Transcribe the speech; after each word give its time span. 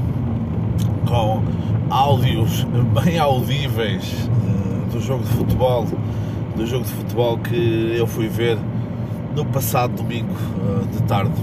com 1.09 1.43
áudios 1.91 2.63
bem 3.03 3.19
audíveis 3.19 4.15
eh, 4.15 4.93
do 4.93 5.01
jogo 5.01 5.25
de 5.25 5.31
futebol 5.31 5.85
do 6.57 6.65
jogo 6.65 6.85
de 6.85 6.93
futebol 6.93 7.37
que 7.39 7.97
eu 7.99 8.07
fui 8.07 8.29
ver 8.29 8.57
no 9.35 9.45
passado 9.45 9.97
domingo 9.97 10.33
eh, 10.33 10.85
de 10.93 11.03
tarde. 11.03 11.35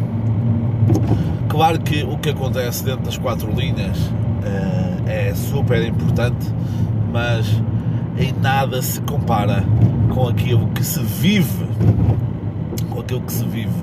Claro 1.50 1.82
que 1.82 2.06
o 2.06 2.18
que 2.18 2.30
acontece 2.30 2.86
dentro 2.86 3.04
das 3.04 3.18
quatro 3.18 3.52
linhas 3.52 3.98
eh, 4.46 5.32
é 5.32 5.36
super 5.36 5.86
importante, 5.86 6.48
mas 7.12 7.62
em 8.18 8.32
nada 8.34 8.82
se 8.82 9.02
compara 9.02 9.64
com 10.14 10.28
aquilo 10.28 10.68
que 10.68 10.84
se 10.84 11.00
vive, 11.00 11.66
com 12.90 13.02
aquilo 13.02 13.22
que 13.22 13.34
se 13.34 13.46
vive 13.46 13.74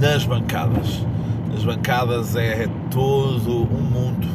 nas 0.00 0.24
bancadas. 0.24 1.04
Nas 1.52 1.64
bancadas 1.64 2.36
é 2.36 2.68
todo 2.90 3.62
um 3.62 3.82
mundo 3.82 4.28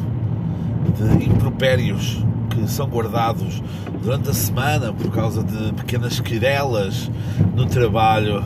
de 0.96 1.26
impropérios 1.26 2.24
que 2.50 2.68
são 2.68 2.86
guardados 2.86 3.62
durante 4.02 4.30
a 4.30 4.34
semana 4.34 4.92
por 4.92 5.10
causa 5.10 5.42
de 5.42 5.72
pequenas 5.74 6.20
querelas 6.20 7.10
no 7.54 7.66
trabalho 7.66 8.42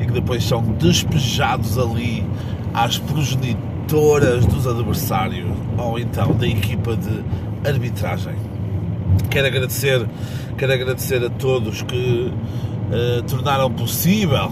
e 0.00 0.04
que 0.04 0.12
depois 0.12 0.44
são 0.44 0.62
despejados 0.62 1.78
ali 1.78 2.24
às 2.74 2.98
progenitoras 2.98 4.44
dos 4.46 4.66
adversários 4.66 5.48
ou 5.78 5.98
então 5.98 6.34
da 6.34 6.46
equipa 6.46 6.96
de 6.96 7.24
arbitragem. 7.68 8.45
Quero 9.30 9.46
agradecer, 9.46 10.06
quero 10.56 10.72
agradecer 10.72 11.24
a 11.24 11.30
todos 11.30 11.82
que 11.82 12.32
uh, 12.90 13.22
tornaram 13.24 13.70
possível 13.70 14.50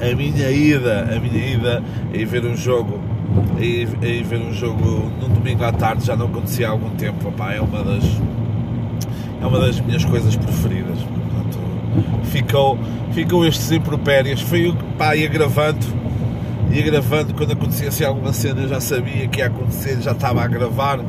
a 0.00 0.14
minha 0.14 0.50
ida, 0.50 1.08
a 1.14 1.20
minha 1.20 1.54
ida 1.54 1.82
a 2.12 2.26
ver 2.26 2.44
um 2.44 2.56
jogo, 2.56 3.00
ir 3.60 3.86
ver 4.24 4.40
um 4.40 4.52
jogo 4.52 5.10
num 5.20 5.28
domingo 5.28 5.64
à 5.64 5.72
tarde 5.72 6.06
já 6.06 6.16
não 6.16 6.26
acontecia 6.26 6.68
há 6.68 6.70
algum 6.70 6.90
tempo, 6.90 7.28
opá, 7.28 7.52
é 7.52 7.60
uma 7.60 7.82
das 7.82 8.04
é 9.40 9.46
uma 9.46 9.60
das 9.60 9.78
minhas 9.80 10.04
coisas 10.04 10.34
preferidas. 10.36 10.98
Portanto, 11.00 11.58
ficou, 12.24 12.78
ficou 13.12 13.46
estes 13.46 13.70
impropérios, 13.70 14.40
foi 14.40 14.74
pá, 14.96 15.14
ia 15.14 15.28
gravando, 15.28 15.84
ia 16.72 16.82
gravando 16.82 17.34
quando 17.34 17.52
acontecia 17.52 17.88
assim, 17.88 18.04
alguma 18.04 18.32
cena, 18.32 18.62
eu 18.62 18.68
já 18.68 18.80
sabia 18.80 19.28
que 19.28 19.40
ia 19.40 19.46
acontecer, 19.46 20.00
já 20.00 20.12
estava 20.12 20.42
a 20.42 20.46
gravar 20.46 21.00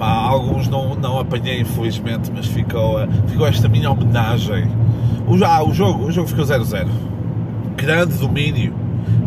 Pá, 0.00 0.14
alguns 0.14 0.66
não, 0.66 0.94
não 0.94 1.18
apanhei, 1.18 1.60
infelizmente, 1.60 2.32
mas 2.34 2.46
ficou, 2.46 2.98
eh, 2.98 3.08
ficou 3.28 3.46
esta 3.46 3.68
minha 3.68 3.90
homenagem. 3.90 4.66
O, 5.28 5.44
ah, 5.44 5.62
o, 5.62 5.74
jogo, 5.74 6.06
o 6.06 6.10
jogo 6.10 6.26
ficou 6.26 6.42
0-0. 6.42 6.88
Grande 7.76 8.16
domínio, 8.16 8.74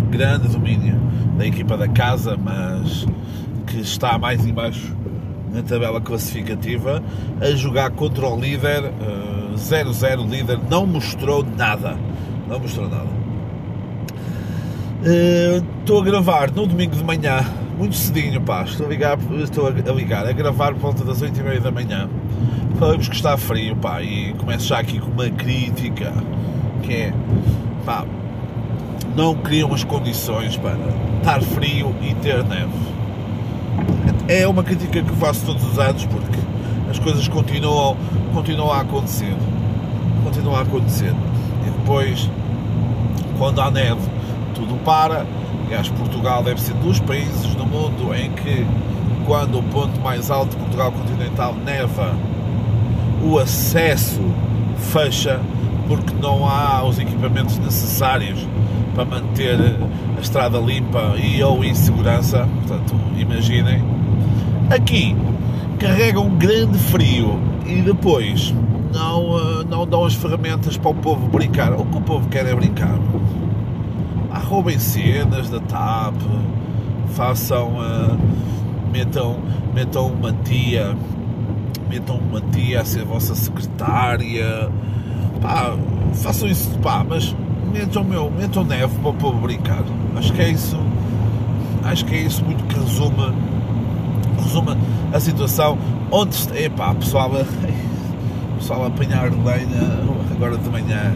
grande 0.09 0.47
domínio 0.47 0.99
da 1.37 1.45
equipa 1.45 1.77
da 1.77 1.87
casa, 1.87 2.35
mas 2.35 3.05
que 3.67 3.81
está 3.81 4.17
mais 4.17 4.43
embaixo 4.47 4.95
na 5.53 5.61
tabela 5.61 6.01
classificativa, 6.01 7.03
a 7.39 7.51
jogar 7.51 7.91
contra 7.91 8.27
o 8.27 8.35
líder, 8.35 8.91
0-0, 9.55 10.21
uh, 10.21 10.27
líder 10.27 10.59
não 10.71 10.87
mostrou 10.87 11.45
nada. 11.55 11.95
Não 12.49 12.59
mostrou 12.59 12.89
nada. 12.89 13.22
Uh, 15.03 15.61
estou 15.81 15.99
a 15.99 16.03
gravar 16.05 16.49
no 16.49 16.65
domingo 16.65 16.95
de 16.95 17.03
manhã 17.03 17.45
muito 17.77 17.93
cedinho, 17.93 18.39
pá. 18.39 18.63
Estou 18.63 18.85
a 18.85 18.89
ligar, 18.89 19.17
estou 19.43 19.67
a 19.67 19.91
ligar, 19.91 20.25
a 20.25 20.31
gravar 20.31 20.73
por 20.73 20.79
volta 20.79 21.03
das 21.03 21.21
8 21.21 21.37
e 21.37 21.43
meia 21.43 21.59
da 21.59 21.71
manhã. 21.71 22.09
Falamos 22.79 23.09
que 23.09 23.15
está 23.15 23.37
frio, 23.37 23.75
pá, 23.75 24.01
e 24.01 24.33
começo 24.33 24.65
já 24.65 24.79
aqui 24.79 24.99
com 24.99 25.11
uma 25.11 25.29
crítica 25.29 26.13
que 26.83 26.93
é, 26.93 27.13
pá, 27.85 28.05
não 29.13 29.35
criam 29.35 29.73
as 29.73 29.83
condições 29.83 30.55
para 30.55 30.77
estar 31.17 31.41
frio 31.41 31.93
e 32.01 32.13
ter 32.15 32.41
neve. 32.45 32.71
É 34.29 34.47
uma 34.47 34.63
crítica 34.63 35.01
que 35.01 35.15
faço 35.17 35.45
todos 35.45 35.65
os 35.65 35.77
anos 35.79 36.05
porque 36.05 36.39
as 36.89 36.97
coisas 36.97 37.27
continuam, 37.27 37.97
continuam 38.33 38.71
a 38.71 38.79
acontecer. 38.79 39.35
Continuam 40.23 40.55
a 40.55 40.61
acontecer. 40.61 41.13
E 41.67 41.69
depois, 41.69 42.29
quando 43.37 43.59
há 43.59 43.69
neve, 43.69 44.12
tudo 44.65 44.75
para 44.83 45.25
Aliás, 45.73 45.89
Portugal 45.89 46.43
deve 46.43 46.61
ser 46.61 46.75
dos 46.75 46.99
países 46.99 47.55
no 47.55 47.65
mundo 47.65 48.13
em 48.13 48.29
que, 48.31 48.63
quando 49.25 49.57
o 49.57 49.63
ponto 49.63 49.99
mais 50.01 50.29
alto 50.29 50.51
de 50.51 50.57
Portugal 50.57 50.91
continental 50.91 51.55
neva, 51.55 52.15
o 53.23 53.39
acesso 53.39 54.21
fecha 54.77 55.39
porque 55.87 56.13
não 56.21 56.47
há 56.47 56.83
os 56.83 56.99
equipamentos 56.99 57.57
necessários 57.57 58.45
para 58.93 59.03
manter 59.03 59.57
a 60.15 60.21
estrada 60.21 60.59
limpa 60.59 61.15
e 61.17 61.41
ou 61.41 61.63
em 61.63 61.73
segurança. 61.73 62.47
Portanto, 62.67 62.95
imaginem. 63.17 63.83
Aqui 64.69 65.15
carregam 65.79 66.27
um 66.27 66.37
grande 66.37 66.77
frio 66.77 67.39
e 67.65 67.81
depois 67.81 68.53
não, 68.93 69.39
eh, 69.39 69.63
não 69.67 69.87
dão 69.87 70.05
as 70.05 70.13
ferramentas 70.13 70.77
para 70.77 70.91
o 70.91 70.95
povo 70.95 71.27
brincar. 71.29 71.73
O 71.73 71.83
que 71.83 71.97
o 71.97 72.01
povo 72.01 72.29
quer 72.29 72.45
é 72.45 72.53
brincar 72.53 72.95
roubem 74.53 74.77
cenas 74.77 75.49
da 75.49 75.59
TAP, 75.59 76.13
façam, 77.15 77.69
uh, 77.69 78.17
metam, 78.91 79.39
metam 79.73 80.11
uma 80.11 80.31
tia, 80.31 80.95
metam 81.89 82.17
uma 82.17 82.39
tia 82.39 82.81
a 82.81 82.85
ser 82.85 83.03
vossa 83.03 83.33
secretária, 83.33 84.69
pá, 85.41 85.75
façam 86.21 86.47
isso, 86.47 86.69
pá, 86.83 87.03
mas 87.03 87.35
metam, 87.71 88.03
meu, 88.03 88.29
metam 88.29 88.63
neve 88.63 88.93
para 88.99 89.27
o 89.27 89.33
brincar. 89.33 89.83
Acho 90.15 90.31
que 90.31 90.41
é 90.43 90.49
isso, 90.49 90.77
acho 91.83 92.05
que 92.05 92.13
é 92.13 92.19
isso 92.19 92.45
muito 92.45 92.63
que 92.65 92.79
resume, 92.79 93.33
resume 94.37 94.77
a 95.11 95.19
situação. 95.19 95.79
Onde, 96.11 96.37
epá, 96.55 96.93
pessoal, 96.93 97.31
pessoal 98.59 98.83
a 98.83 98.87
apanhar 98.87 99.31
lenha 99.31 100.03
agora 100.31 100.59
de 100.59 100.69
manhã, 100.69 101.15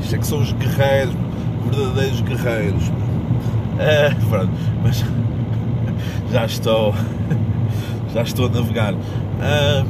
isto 0.00 0.14
é 0.14 0.18
que 0.18 0.26
são 0.26 0.38
os 0.38 0.52
guerreiros, 0.52 1.25
verdadeiros 1.70 2.20
guerreiros. 2.20 2.92
É, 3.78 4.10
pronto, 4.28 4.52
mas 4.82 5.04
já 6.32 6.46
estou, 6.46 6.94
já 8.14 8.22
estou 8.22 8.46
a 8.46 8.48
navegar. 8.48 8.94
Ah, 9.40 9.84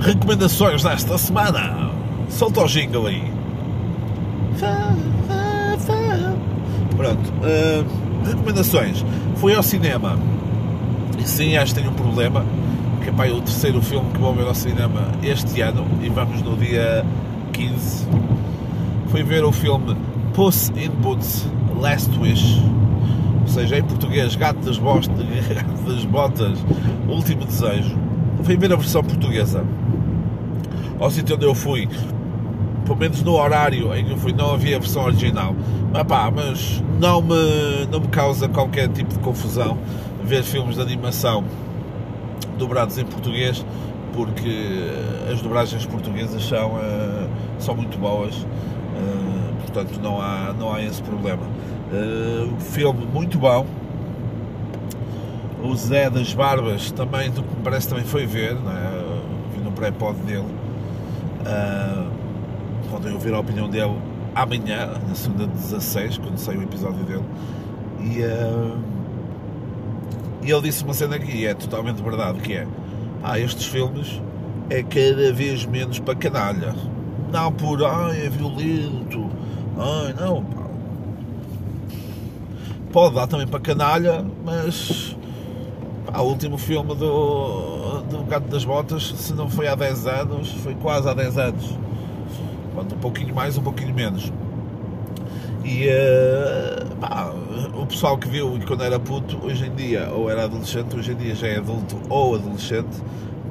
recomendações 0.00 0.82
desta 0.82 1.18
semana. 1.18 1.90
Solta 2.28 2.62
o 2.62 2.66
jingle 2.66 3.06
aí. 3.06 3.38
Pronto. 6.96 7.32
Uh, 7.42 8.26
recomendações. 8.26 9.04
Fui 9.36 9.54
ao 9.54 9.62
cinema. 9.62 10.18
E 11.18 11.26
sim, 11.26 11.56
acho 11.56 11.74
que 11.74 11.80
tenho 11.80 11.92
um 11.92 11.94
problema. 11.94 12.44
Que 13.02 13.10
é 13.10 13.12
pá, 13.12 13.26
o 13.26 13.40
terceiro 13.40 13.80
filme 13.80 14.10
que 14.12 14.18
vou 14.18 14.34
ver 14.34 14.46
ao 14.46 14.54
cinema 14.54 15.12
este 15.22 15.60
ano. 15.60 15.86
E 16.02 16.08
vamos 16.08 16.42
no 16.42 16.56
dia 16.56 17.04
15. 17.52 18.06
Fui 19.08 19.22
ver 19.22 19.44
o 19.44 19.52
filme 19.52 19.96
Puss 20.38 20.70
in 20.76 20.90
Boots 21.02 21.48
Last 21.80 22.16
Wish, 22.16 22.62
ou 23.40 23.48
seja, 23.48 23.76
em 23.76 23.82
português, 23.82 24.36
Gato 24.36 24.60
das, 24.60 24.78
Gato 24.78 25.82
das 25.84 26.04
Botas, 26.04 26.64
Último 27.08 27.44
Desejo. 27.44 27.98
Fui 28.44 28.56
ver 28.56 28.72
a 28.72 28.76
versão 28.76 29.02
portuguesa. 29.02 29.64
Ao 31.00 31.10
sítio 31.10 31.34
onde 31.34 31.44
eu 31.44 31.56
fui, 31.56 31.88
pelo 32.84 32.96
menos 32.96 33.20
no 33.24 33.32
horário 33.32 33.92
em 33.96 34.04
que 34.04 34.12
eu 34.12 34.16
fui, 34.16 34.32
não 34.32 34.54
havia 34.54 34.76
a 34.76 34.78
versão 34.78 35.06
original. 35.06 35.56
Mas, 35.92 36.04
pá, 36.04 36.30
mas 36.30 36.84
não 37.00 37.20
me, 37.20 37.88
não 37.90 37.98
me 37.98 38.06
causa 38.06 38.48
qualquer 38.48 38.88
tipo 38.90 39.12
de 39.12 39.18
confusão 39.18 39.76
ver 40.22 40.44
filmes 40.44 40.76
de 40.76 40.82
animação 40.82 41.42
dobrados 42.56 42.96
em 42.96 43.04
português, 43.04 43.66
porque 44.12 44.88
as 45.32 45.42
dobragens 45.42 45.84
portuguesas 45.84 46.44
são, 46.44 46.76
uh, 46.76 47.28
são 47.58 47.74
muito 47.74 47.98
boas. 47.98 48.46
Portanto 49.78 50.00
não 50.02 50.20
há, 50.20 50.52
não 50.58 50.74
há 50.74 50.82
esse 50.82 51.00
problema. 51.00 51.42
Uh, 51.92 52.60
filme 52.60 53.06
muito 53.06 53.38
bom. 53.38 53.64
O 55.62 55.76
Zé 55.76 56.10
das 56.10 56.34
Barbas 56.34 56.90
também, 56.90 57.30
do 57.30 57.42
que 57.44 57.56
me 57.56 57.62
parece, 57.62 57.88
também 57.88 58.04
foi 58.04 58.26
ver, 58.26 58.54
não 58.54 58.72
é? 58.72 58.90
vi 59.54 59.60
no 59.62 59.70
pré-pod 59.70 60.18
dele. 60.22 60.46
Uh, 61.40 62.10
podem 62.90 63.12
ouvir 63.12 63.32
a 63.34 63.38
opinião 63.38 63.68
dele 63.68 63.94
amanhã, 64.34 64.90
na 65.06 65.14
segunda 65.14 65.46
16, 65.46 66.18
quando 66.18 66.38
sai 66.38 66.56
o 66.56 66.62
episódio 66.62 67.04
dele. 67.04 67.24
E, 68.00 68.22
uh, 68.22 68.78
e 70.42 70.50
ele 70.50 70.62
disse 70.62 70.82
uma 70.82 70.94
cena 70.94 71.16
aqui, 71.16 71.46
é 71.46 71.54
totalmente 71.54 72.02
verdade, 72.02 72.40
que 72.40 72.54
é 72.54 72.66
ah, 73.22 73.38
estes 73.38 73.66
filmes 73.66 74.20
é 74.70 74.82
cada 74.82 75.32
vez 75.32 75.64
menos 75.66 76.00
para 76.00 76.16
canalha. 76.16 76.74
Não 77.32 77.52
por, 77.52 77.84
ah, 77.84 78.10
é 78.12 78.28
violento, 78.28 79.27
Ai, 79.78 80.12
não, 80.18 80.44
pá. 80.44 80.66
Pode 82.92 83.14
dar 83.14 83.26
também 83.28 83.46
para 83.46 83.60
canalha, 83.60 84.24
mas 84.44 85.16
pá, 86.04 86.20
o 86.20 86.28
último 86.28 86.58
filme 86.58 86.96
do, 86.96 88.00
do 88.10 88.24
Gato 88.24 88.48
das 88.48 88.64
Botas, 88.64 89.04
se 89.04 89.32
não 89.34 89.48
foi 89.48 89.68
há 89.68 89.76
10 89.76 90.06
anos, 90.06 90.50
foi 90.64 90.74
quase 90.74 91.08
há 91.08 91.14
10 91.14 91.38
anos. 91.38 91.78
Quando 92.74 92.94
um 92.94 92.98
pouquinho 92.98 93.34
mais, 93.34 93.56
um 93.56 93.62
pouquinho 93.62 93.94
menos. 93.94 94.32
E 95.64 95.86
uh, 95.86 96.96
pá, 96.96 97.32
o 97.74 97.86
pessoal 97.86 98.18
que 98.18 98.26
viu 98.26 98.58
quando 98.66 98.82
era 98.82 98.98
puto, 98.98 99.38
hoje 99.44 99.66
em 99.66 99.74
dia, 99.74 100.08
ou 100.10 100.28
era 100.28 100.44
adolescente, 100.44 100.96
hoje 100.96 101.12
em 101.12 101.16
dia 101.16 101.34
já 101.34 101.46
é 101.46 101.58
adulto 101.58 101.96
ou 102.08 102.34
adolescente, 102.34 103.02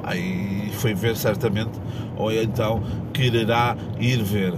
pá, 0.01 0.15
e 0.15 0.71
foi 0.73 0.93
ver 0.93 1.15
certamente, 1.15 1.79
ou 2.17 2.33
então 2.33 2.81
quererá 3.13 3.77
ir 3.99 4.21
ver. 4.23 4.55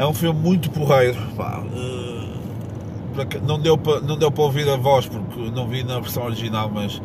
É 0.00 0.06
um 0.06 0.14
filme 0.14 0.40
muito 0.40 0.70
porreiro, 0.70 1.20
pá, 1.36 1.60
uh, 1.60 3.42
não 3.46 3.58
deu 3.58 3.76
para 3.76 4.00
não 4.00 4.16
deu 4.16 4.32
para 4.32 4.44
ouvir 4.44 4.66
a 4.66 4.76
voz 4.76 5.06
porque 5.06 5.50
não 5.50 5.68
vi 5.68 5.84
na 5.84 6.00
versão 6.00 6.24
original, 6.24 6.70
mas 6.72 7.02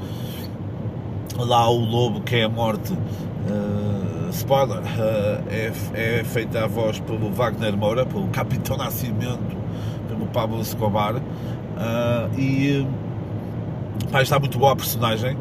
lá 1.37 1.69
o 1.69 1.77
lobo 1.77 2.21
que 2.21 2.37
é 2.37 2.43
a 2.45 2.49
morte. 2.49 2.93
Uh, 2.93 4.29
spoiler, 4.29 4.77
uh, 4.77 5.43
é, 5.49 5.73
é 5.93 6.23
feita 6.23 6.63
a 6.63 6.67
voz 6.67 6.97
pelo 7.01 7.29
Wagner 7.33 7.75
Moura, 7.75 8.05
pelo 8.05 8.29
Capitão 8.29 8.77
Nascimento, 8.77 9.57
pelo 10.07 10.25
Pablo 10.27 10.61
Escobar. 10.61 11.17
Uh, 11.17 12.39
e 12.39 12.87
está 14.21 14.39
muito 14.39 14.57
boa 14.57 14.71
a 14.71 14.75
personagem. 14.77 15.35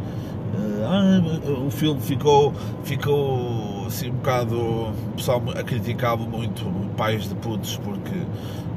o 1.64 1.70
filme 1.70 2.00
ficou, 2.00 2.52
ficou 2.82 3.73
assim 3.86 4.10
um 4.10 4.14
bocado. 4.14 4.56
O 4.56 4.92
pessoal 5.16 5.40
criticava 5.66 6.24
muito 6.24 6.64
pais 6.96 7.28
de 7.28 7.34
putos 7.34 7.76
porque 7.78 8.22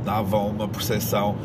davam 0.05 0.47
uma 0.47 0.67
percepção 0.67 1.35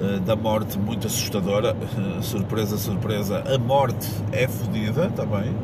eh, 0.00 0.18
da 0.20 0.36
morte 0.36 0.78
muito 0.78 1.06
assustadora. 1.06 1.76
Eh, 2.18 2.22
surpresa, 2.22 2.78
surpresa, 2.78 3.44
a 3.46 3.58
morte 3.58 4.08
é 4.32 4.46
fodida 4.48 5.10
também. 5.10 5.54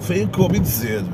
Foi 0.00 0.24
o 0.24 0.28
que 0.28 0.40
ouvi 0.40 0.58
dizer. 0.58 1.04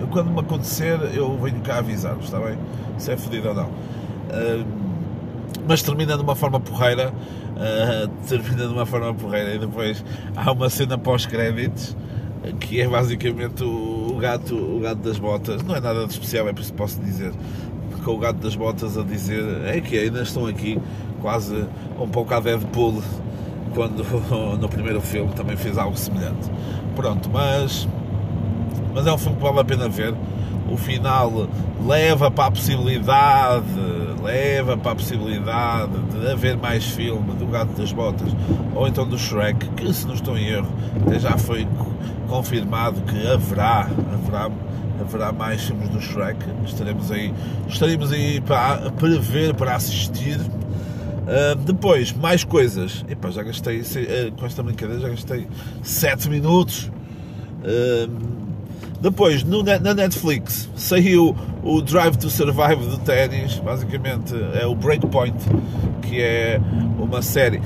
Eu, 0.00 0.08
quando 0.08 0.30
me 0.30 0.40
acontecer, 0.40 0.98
eu 1.14 1.36
venho 1.38 1.60
cá 1.60 1.78
avisar-vos, 1.78 2.24
está 2.24 2.38
bem? 2.38 2.58
Se 2.98 3.12
é 3.12 3.16
fodido 3.16 3.48
ou 3.48 3.54
não. 3.54 3.66
Uh, 3.66 4.66
mas 5.68 5.82
termina 5.82 6.16
de 6.16 6.22
uma 6.22 6.34
forma 6.34 6.58
porreira. 6.58 7.12
Uh, 7.12 8.08
termina 8.26 8.66
de 8.66 8.72
uma 8.72 8.86
forma 8.86 9.14
porreira. 9.14 9.54
E 9.54 9.58
depois 9.58 10.04
há 10.34 10.50
uma 10.50 10.70
cena 10.70 10.96
pós-créditos 10.98 11.96
que 12.58 12.80
é 12.80 12.88
basicamente 12.88 13.62
o, 13.62 14.09
gato, 14.20 14.54
o 14.54 14.78
gato 14.80 14.98
das 14.98 15.18
botas. 15.18 15.62
Não 15.62 15.74
é 15.74 15.80
nada 15.80 16.06
de 16.06 16.12
especial, 16.12 16.48
é 16.48 16.52
por 16.52 16.60
isso 16.60 16.72
que 16.72 16.78
posso 16.78 17.00
dizer. 17.00 17.32
Com 18.04 18.12
o 18.12 18.18
gato 18.18 18.36
das 18.36 18.54
botas 18.54 18.96
a 18.96 19.02
dizer 19.02 19.44
é 19.66 19.80
que 19.80 19.98
ainda 19.98 20.22
estão 20.22 20.46
aqui 20.46 20.80
quase 21.20 21.66
um 21.98 22.08
pouco 22.08 22.32
a 22.32 22.40
Deadpool, 22.40 23.02
quando 23.74 24.04
no 24.58 24.68
primeiro 24.68 25.00
filme 25.00 25.32
também 25.32 25.56
fez 25.56 25.76
algo 25.76 25.96
semelhante. 25.96 26.50
Pronto, 26.94 27.28
mas, 27.30 27.88
mas 28.94 29.06
é 29.06 29.12
um 29.12 29.18
filme 29.18 29.36
que 29.36 29.42
vale 29.42 29.60
a 29.60 29.64
pena 29.64 29.88
ver. 29.88 30.14
O 30.70 30.76
final 30.76 31.48
leva 31.84 32.30
para 32.30 32.46
a 32.46 32.50
possibilidade, 32.50 33.64
leva 34.22 34.76
para 34.76 34.92
a 34.92 34.94
possibilidade 34.94 35.98
de 36.12 36.30
haver 36.30 36.56
mais 36.56 36.84
filme 36.84 37.34
do 37.34 37.46
Gato 37.46 37.72
das 37.72 37.92
Botas 37.92 38.28
ou 38.74 38.86
então 38.86 39.06
do 39.06 39.18
Shrek, 39.18 39.68
que 39.70 39.92
se 39.92 40.06
não 40.06 40.14
estou 40.14 40.38
em 40.38 40.46
erro, 40.46 40.68
até 41.04 41.18
já 41.18 41.36
foi 41.36 41.66
confirmado 42.30 43.02
que 43.02 43.26
haverá, 43.26 43.90
haverá 44.14 44.48
haverá 45.00 45.32
mais 45.32 45.62
filmes 45.62 45.88
do 45.88 46.00
Shrek. 46.00 46.38
Estaremos 46.64 47.10
aí, 47.10 47.34
estaremos 47.68 48.12
aí 48.12 48.40
para, 48.40 48.90
para 48.92 49.18
ver, 49.18 49.54
para 49.54 49.74
assistir. 49.74 50.38
Uh, 50.38 51.56
depois, 51.64 52.12
mais 52.12 52.44
coisas. 52.44 53.04
Epá, 53.08 53.30
já 53.30 53.42
gastei, 53.42 53.80
uh, 53.80 54.32
com 54.38 54.46
esta 54.46 54.62
brincadeira, 54.62 55.00
já 55.00 55.08
gastei 55.08 55.48
7 55.82 56.28
minutos. 56.28 56.90
Uh, 57.64 58.40
depois, 59.00 59.42
no, 59.42 59.62
na 59.62 59.94
Netflix, 59.94 60.68
saiu 60.76 61.34
o 61.64 61.80
Drive 61.80 62.16
to 62.16 62.28
Survive 62.28 62.86
do 62.86 62.98
ténis. 62.98 63.58
Basicamente, 63.58 64.34
é 64.60 64.66
o 64.66 64.74
Breakpoint, 64.74 65.36
que 66.02 66.20
é 66.20 66.60
uma 66.98 67.22
série. 67.22 67.60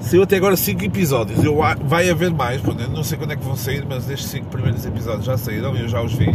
Saiu 0.00 0.22
até 0.22 0.36
agora 0.36 0.56
5 0.56 0.84
episódios. 0.84 1.44
Eu, 1.44 1.58
vai 1.84 2.08
haver 2.10 2.30
mais, 2.30 2.62
não 2.62 3.04
sei 3.04 3.18
quando 3.18 3.32
é 3.32 3.36
que 3.36 3.44
vão 3.44 3.56
sair, 3.56 3.84
mas 3.88 4.08
estes 4.08 4.30
5 4.30 4.46
primeiros 4.46 4.84
episódios 4.84 5.24
já 5.24 5.36
saíram 5.36 5.76
e 5.76 5.82
eu 5.82 5.88
já 5.88 6.02
os 6.02 6.14
vi. 6.14 6.30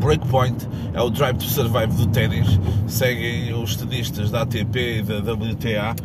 Breakpoint 0.00 0.68
é 0.94 1.02
o 1.02 1.10
Drive 1.10 1.36
to 1.36 1.44
Survive 1.44 1.92
do 1.94 2.06
ténis. 2.06 2.58
Seguem 2.86 3.52
os 3.52 3.76
tenistas 3.76 4.30
da 4.30 4.42
ATP 4.42 5.00
e 5.00 5.02
da 5.02 5.18
WTA. 5.32 5.96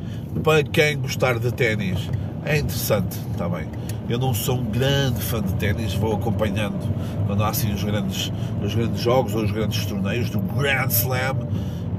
Para 0.43 0.63
quem 0.63 1.00
gostar 1.00 1.39
de 1.39 1.51
ténis, 1.53 2.10
é 2.43 2.57
interessante, 2.57 3.17
está 3.31 3.48
bem. 3.48 3.67
Eu 4.10 4.19
não 4.19 4.34
sou 4.34 4.57
um 4.57 4.65
grande 4.65 5.22
fã 5.22 5.41
de 5.41 5.53
ténis, 5.53 5.93
vou 5.93 6.13
acompanhando 6.15 6.77
quando 7.25 7.43
há 7.43 7.50
assim 7.50 7.72
os 7.72 7.84
grandes, 7.84 8.34
os 8.62 8.75
grandes 8.75 9.00
jogos 9.00 9.34
ou 9.34 9.43
os 9.43 9.51
grandes 9.51 9.86
torneios 9.86 10.29
do 10.29 10.39
Grand 10.39 10.88
Slam, 10.88 11.48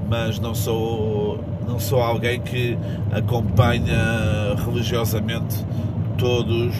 mas 0.07 0.39
não 0.39 0.53
sou, 0.53 1.43
não 1.67 1.79
sou 1.79 2.01
alguém 2.01 2.39
que 2.39 2.77
acompanha 3.11 4.55
religiosamente 4.65 5.65
todos, 6.17 6.73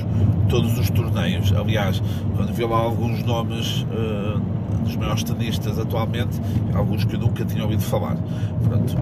todos 0.49 0.77
os 0.79 0.89
torneios. 0.89 1.51
Aliás, 1.53 2.01
quando 2.35 2.53
vi 2.53 2.63
lá 2.63 2.77
alguns 2.77 3.23
nomes. 3.23 3.83
Uh, 3.83 4.55
dos 4.85 4.95
maiores 4.95 5.23
tenistas 5.23 5.77
atualmente, 5.77 6.39
alguns 6.73 7.03
que 7.03 7.15
eu 7.15 7.19
nunca 7.19 7.43
tinha 7.43 7.63
ouvido 7.63 7.81
falar. 7.81 8.15
Pronto. 8.63 8.95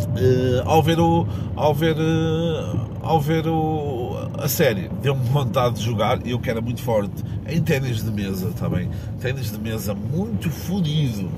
Uh, 0.00 0.62
ao 0.64 0.82
ver 0.82 0.98
o 0.98 1.26
ao 1.54 1.74
ver 1.74 1.94
uh, 1.94 2.80
ao 3.02 3.20
ver 3.20 3.46
o, 3.46 4.16
a 4.38 4.48
série 4.48 4.88
deu-me 5.02 5.22
vontade 5.26 5.74
de 5.74 5.82
jogar 5.82 6.26
e 6.26 6.30
eu 6.30 6.38
que 6.38 6.48
era 6.48 6.62
muito 6.62 6.80
forte 6.80 7.22
em 7.46 7.60
ténis 7.60 8.02
de 8.02 8.10
mesa 8.10 8.50
também 8.58 8.86
tá 8.86 8.94
ténis 9.20 9.52
de 9.52 9.58
mesa 9.58 9.94
muito 9.94 10.48
fodido 10.48 11.28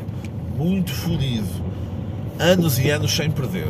muito 0.56 0.92
fodido 0.92 1.48
anos 2.38 2.78
e 2.78 2.90
anos 2.90 3.14
sem 3.14 3.30
perder 3.30 3.68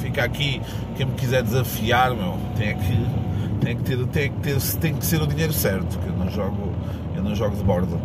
fica 0.00 0.24
aqui 0.24 0.60
quem 0.96 1.06
me 1.06 1.14
quiser 1.14 1.42
desafiar 1.42 2.14
meu 2.14 2.38
tem 2.56 2.76
que 2.76 3.06
tem 3.60 3.76
que 3.76 3.82
ter 3.82 4.06
tem 4.06 4.32
que 4.32 4.40
ter 4.40 4.60
tem 4.78 4.94
que 4.94 5.04
ser 5.04 5.20
o 5.20 5.26
dinheiro 5.26 5.52
certo 5.52 5.98
que 5.98 6.08
eu 6.08 6.16
não 6.16 6.30
jogo 6.30 6.72
eu 7.14 7.22
não 7.22 7.34
jogo 7.34 7.56
de 7.56 7.62
borda 7.62 7.98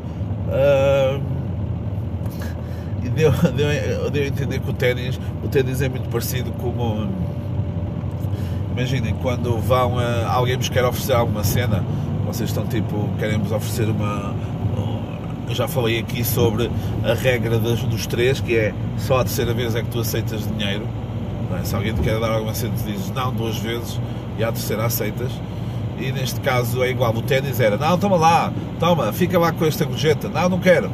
Uh, 0.46 1.20
e 3.04 3.10
deu, 3.10 3.32
deu, 3.56 4.12
deu 4.12 4.24
a 4.24 4.28
entender 4.28 4.60
que 4.60 4.70
o 4.70 4.74
ténis, 4.74 5.20
o 5.44 5.48
ténis 5.48 5.82
é 5.82 5.90
muito 5.90 6.10
parecido 6.10 6.52
como. 6.54 7.08
Imaginem, 8.72 9.16
quando 9.22 9.58
vão 9.58 9.98
a, 9.98 10.28
alguém 10.32 10.58
vos 10.58 10.70
quer 10.70 10.84
oferecer 10.84 11.14
alguma 11.14 11.44
cena, 11.44 11.84
vocês 12.26 12.50
estão 12.50 12.66
tipo, 12.66 13.10
querem 13.18 13.40
vos 13.40 13.52
oferecer 13.52 13.90
uma. 13.90 14.36
Eu 15.48 15.56
já 15.56 15.68
falei 15.68 16.00
aqui 16.00 16.24
sobre 16.24 16.70
a 17.04 17.14
regra 17.14 17.60
dos, 17.60 17.84
dos 17.84 18.08
três, 18.08 18.40
que 18.40 18.56
é 18.56 18.74
só 18.98 19.20
a 19.20 19.24
terceira 19.24 19.54
vez 19.54 19.76
é 19.76 19.82
que 19.82 19.90
tu 19.90 20.00
aceitas 20.00 20.48
dinheiro. 20.48 20.88
É? 21.60 21.64
Se 21.64 21.76
alguém 21.76 21.94
te 21.94 22.02
quer 22.02 22.20
dar 22.20 22.32
alguma 22.32 22.54
cena, 22.54 22.74
tu 22.76 22.92
dizes 22.92 23.12
não 23.12 23.32
duas 23.34 23.58
vezes 23.58 24.00
e 24.38 24.44
à 24.44 24.52
terceira 24.52 24.86
aceitas 24.86 25.32
e 26.00 26.12
neste 26.12 26.40
caso 26.42 26.84
é 26.84 26.90
igual. 26.90 27.14
O 27.16 27.22
ténis 27.22 27.60
era, 27.60 27.78
não, 27.78 27.98
toma 27.98 28.18
lá, 28.18 28.54
toma, 28.80 29.12
fica 29.14 29.38
lá 29.40 29.52
com 29.52 29.66
esta 29.66 29.86
gorjeta, 29.86 30.28
não, 30.30 30.50
não 30.50 30.60
quero, 30.60 30.92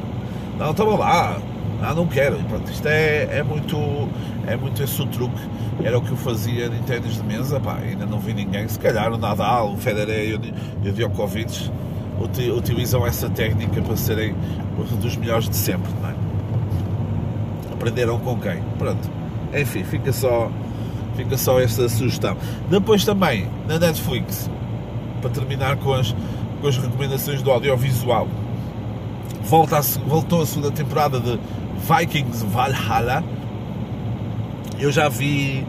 não, 0.58 0.74
toma 0.74 0.98
lá, 0.98 1.38
não, 1.82 1.96
não 1.96 2.08
quero. 2.08 2.40
E 2.40 2.44
pronto, 2.44 2.70
isto 2.72 2.88
é, 2.88 3.40
é 3.40 3.44
muito, 3.44 3.78
é 4.48 4.56
muito 4.56 4.82
esse 4.84 5.02
o 5.02 5.06
truque. 5.08 5.42
Era 5.84 5.98
o 5.98 6.02
que 6.02 6.12
eu 6.12 6.18
fazia 6.18 6.68
em 6.68 6.84
ténis 6.84 7.16
de 7.16 7.24
mesa, 7.24 7.60
pá, 7.60 7.78
ainda 7.78 8.06
não 8.06 8.20
vi 8.20 8.34
ninguém, 8.34 8.68
se 8.68 8.78
calhar 8.78 9.12
o 9.12 9.18
Nadal, 9.18 9.74
o 9.74 9.78
Federer 9.78 10.40
e 10.84 10.90
o 10.90 10.94
Djokovic 10.94 11.72
utilizam 12.24 13.06
essa 13.06 13.30
técnica 13.30 13.82
para 13.82 13.96
serem 13.96 14.36
dos 15.02 15.16
melhores 15.16 15.50
de 15.50 15.56
sempre, 15.56 15.92
não 16.02 16.10
é? 16.10 16.16
Aprenderam 17.74 18.20
com 18.20 18.38
quem? 18.40 18.62
Pronto. 18.78 19.10
Enfim, 19.54 19.84
fica 19.84 20.14
só, 20.14 20.52
fica 21.16 21.38
só 21.38 21.60
esta 21.60 21.88
sugestão. 21.90 22.38
Depois 22.70 23.04
também, 23.04 23.48
na 23.68 23.80
Netflix, 23.80 24.50
para 25.22 25.30
terminar 25.30 25.78
com 25.78 25.94
as, 25.94 26.16
com 26.62 26.68
as 26.68 26.78
recomendações 26.78 27.42
do 27.42 27.52
audiovisual. 27.52 28.28
Volta 29.44 29.80
a, 29.80 29.82
voltou 30.08 30.42
a 30.42 30.46
segunda 30.46 30.72
temporada 30.72 31.20
de 31.20 31.40
Vikings 31.88 32.46
Valhalla. 32.46 33.24
Eu 34.80 34.92
já 34.92 35.10
vi 35.10 35.66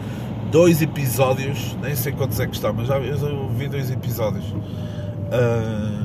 dois 0.50 0.82
episódios, 0.82 1.76
nem 1.82 1.96
sei 1.96 2.12
quantos 2.12 2.38
é 2.38 2.46
que 2.46 2.54
estão, 2.54 2.72
mas 2.72 2.86
já 2.86 2.98
eu 2.98 3.48
vi 3.48 3.68
dois 3.68 3.90
episódios. 3.90 4.44
Uh, 4.44 6.01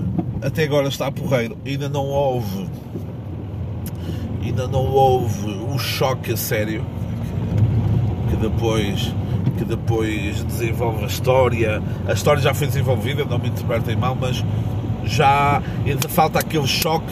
até 0.48 0.64
agora 0.64 0.88
está 0.88 1.12
porreiro. 1.12 1.58
Ainda 1.66 1.88
não 1.90 2.06
houve. 2.06 2.68
Ainda 4.44 4.68
não 4.68 4.86
houve 4.86 5.50
o 5.52 5.78
choque 5.78 6.34
a 6.34 6.38
sério 6.38 6.86
que, 8.30 8.36
depois 8.38 9.14
que 9.58 9.66
depois 9.66 10.44
desenvolve 10.44 11.04
a 11.04 11.08
história. 11.08 11.82
A 12.08 12.14
história 12.14 12.42
já 12.42 12.54
foi 12.54 12.68
desenvolvida, 12.68 13.26
não 13.26 13.40
me 13.40 13.50
interpretem 13.50 13.96
mal, 13.96 14.16
mas 14.20 14.44
já 15.04 15.62
ainda 15.86 16.08
falta 16.08 16.40
aquele 16.40 16.68
choque 16.68 17.12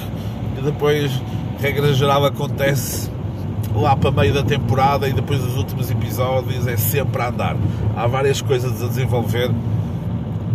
que 0.55 0.61
depois, 0.61 1.11
regra 1.59 1.93
geral, 1.93 2.25
acontece 2.25 3.09
lá 3.73 3.95
para 3.95 4.11
meio 4.11 4.33
da 4.33 4.43
temporada 4.43 5.07
e 5.07 5.13
depois 5.13 5.41
dos 5.41 5.57
últimos 5.57 5.89
episódios 5.91 6.67
é 6.67 6.77
sempre 6.77 7.21
a 7.21 7.29
andar. 7.29 7.57
Há 7.95 8.07
várias 8.07 8.41
coisas 8.41 8.81
a 8.81 8.87
desenvolver 8.87 9.51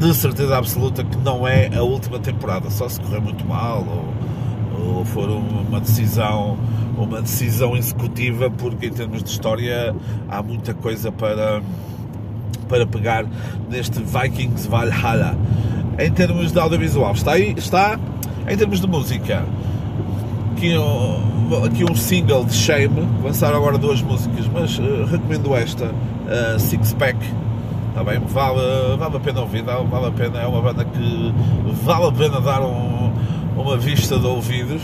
de 0.00 0.14
certeza 0.14 0.56
absoluta 0.56 1.04
que 1.04 1.18
não 1.18 1.46
é 1.46 1.70
a 1.76 1.82
última 1.82 2.18
temporada, 2.18 2.70
só 2.70 2.88
se 2.88 2.98
correr 2.98 3.20
muito 3.20 3.46
mal 3.46 3.86
ou, 3.86 4.96
ou 4.96 5.04
for 5.04 5.28
uma 5.28 5.78
decisão 5.78 6.58
uma 6.96 7.20
decisão 7.20 7.76
executiva 7.76 8.50
porque 8.50 8.86
em 8.86 8.90
termos 8.90 9.22
de 9.22 9.30
história 9.30 9.94
há 10.28 10.42
muita 10.42 10.72
coisa 10.72 11.12
para 11.12 11.62
para 12.66 12.86
pegar 12.86 13.26
neste 13.68 14.00
Vikings 14.00 14.68
Valhalla. 14.68 15.36
Em 15.98 16.10
termos 16.10 16.52
de 16.52 16.58
audiovisual 16.58 17.12
está 17.12 17.32
aí? 17.32 17.52
Está? 17.56 17.98
Em 18.48 18.56
termos 18.56 18.80
de 18.80 18.86
música 18.86 19.44
aqui 20.52 20.78
um, 20.78 21.64
aqui 21.64 21.84
um 21.90 21.94
single 21.94 22.44
de 22.44 22.54
Shame 22.54 23.06
lançaram 23.22 23.58
agora 23.58 23.76
duas 23.76 24.00
músicas 24.00 24.46
mas 24.50 24.78
uh, 24.78 25.04
recomendo 25.04 25.54
esta 25.54 25.86
uh, 25.86 26.58
Six 26.58 26.94
Pack 26.94 27.18
Está 27.90 28.04
bem? 28.04 28.20
Vale, 28.20 28.96
vale 28.96 29.16
a 29.16 29.20
pena 29.20 29.40
ouvir, 29.40 29.62
vale 29.64 30.06
a 30.06 30.10
pena, 30.12 30.38
é 30.38 30.46
uma 30.46 30.62
banda 30.62 30.84
que 30.84 31.34
vale 31.82 32.06
a 32.06 32.12
pena 32.12 32.40
dar 32.40 32.62
um, 32.62 33.12
uma 33.56 33.76
vista 33.76 34.16
de 34.16 34.26
ouvidos. 34.26 34.80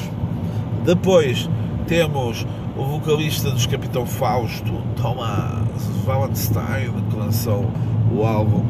Depois 0.84 1.48
temos 1.86 2.44
o 2.76 2.84
vocalista 2.84 3.50
dos 3.52 3.64
Capitão 3.64 4.04
Fausto, 4.04 4.72
Thomas 5.00 5.88
Wallenstein, 6.04 6.92
que 7.08 7.16
lançou 7.16 7.70
o 8.12 8.26
álbum 8.26 8.64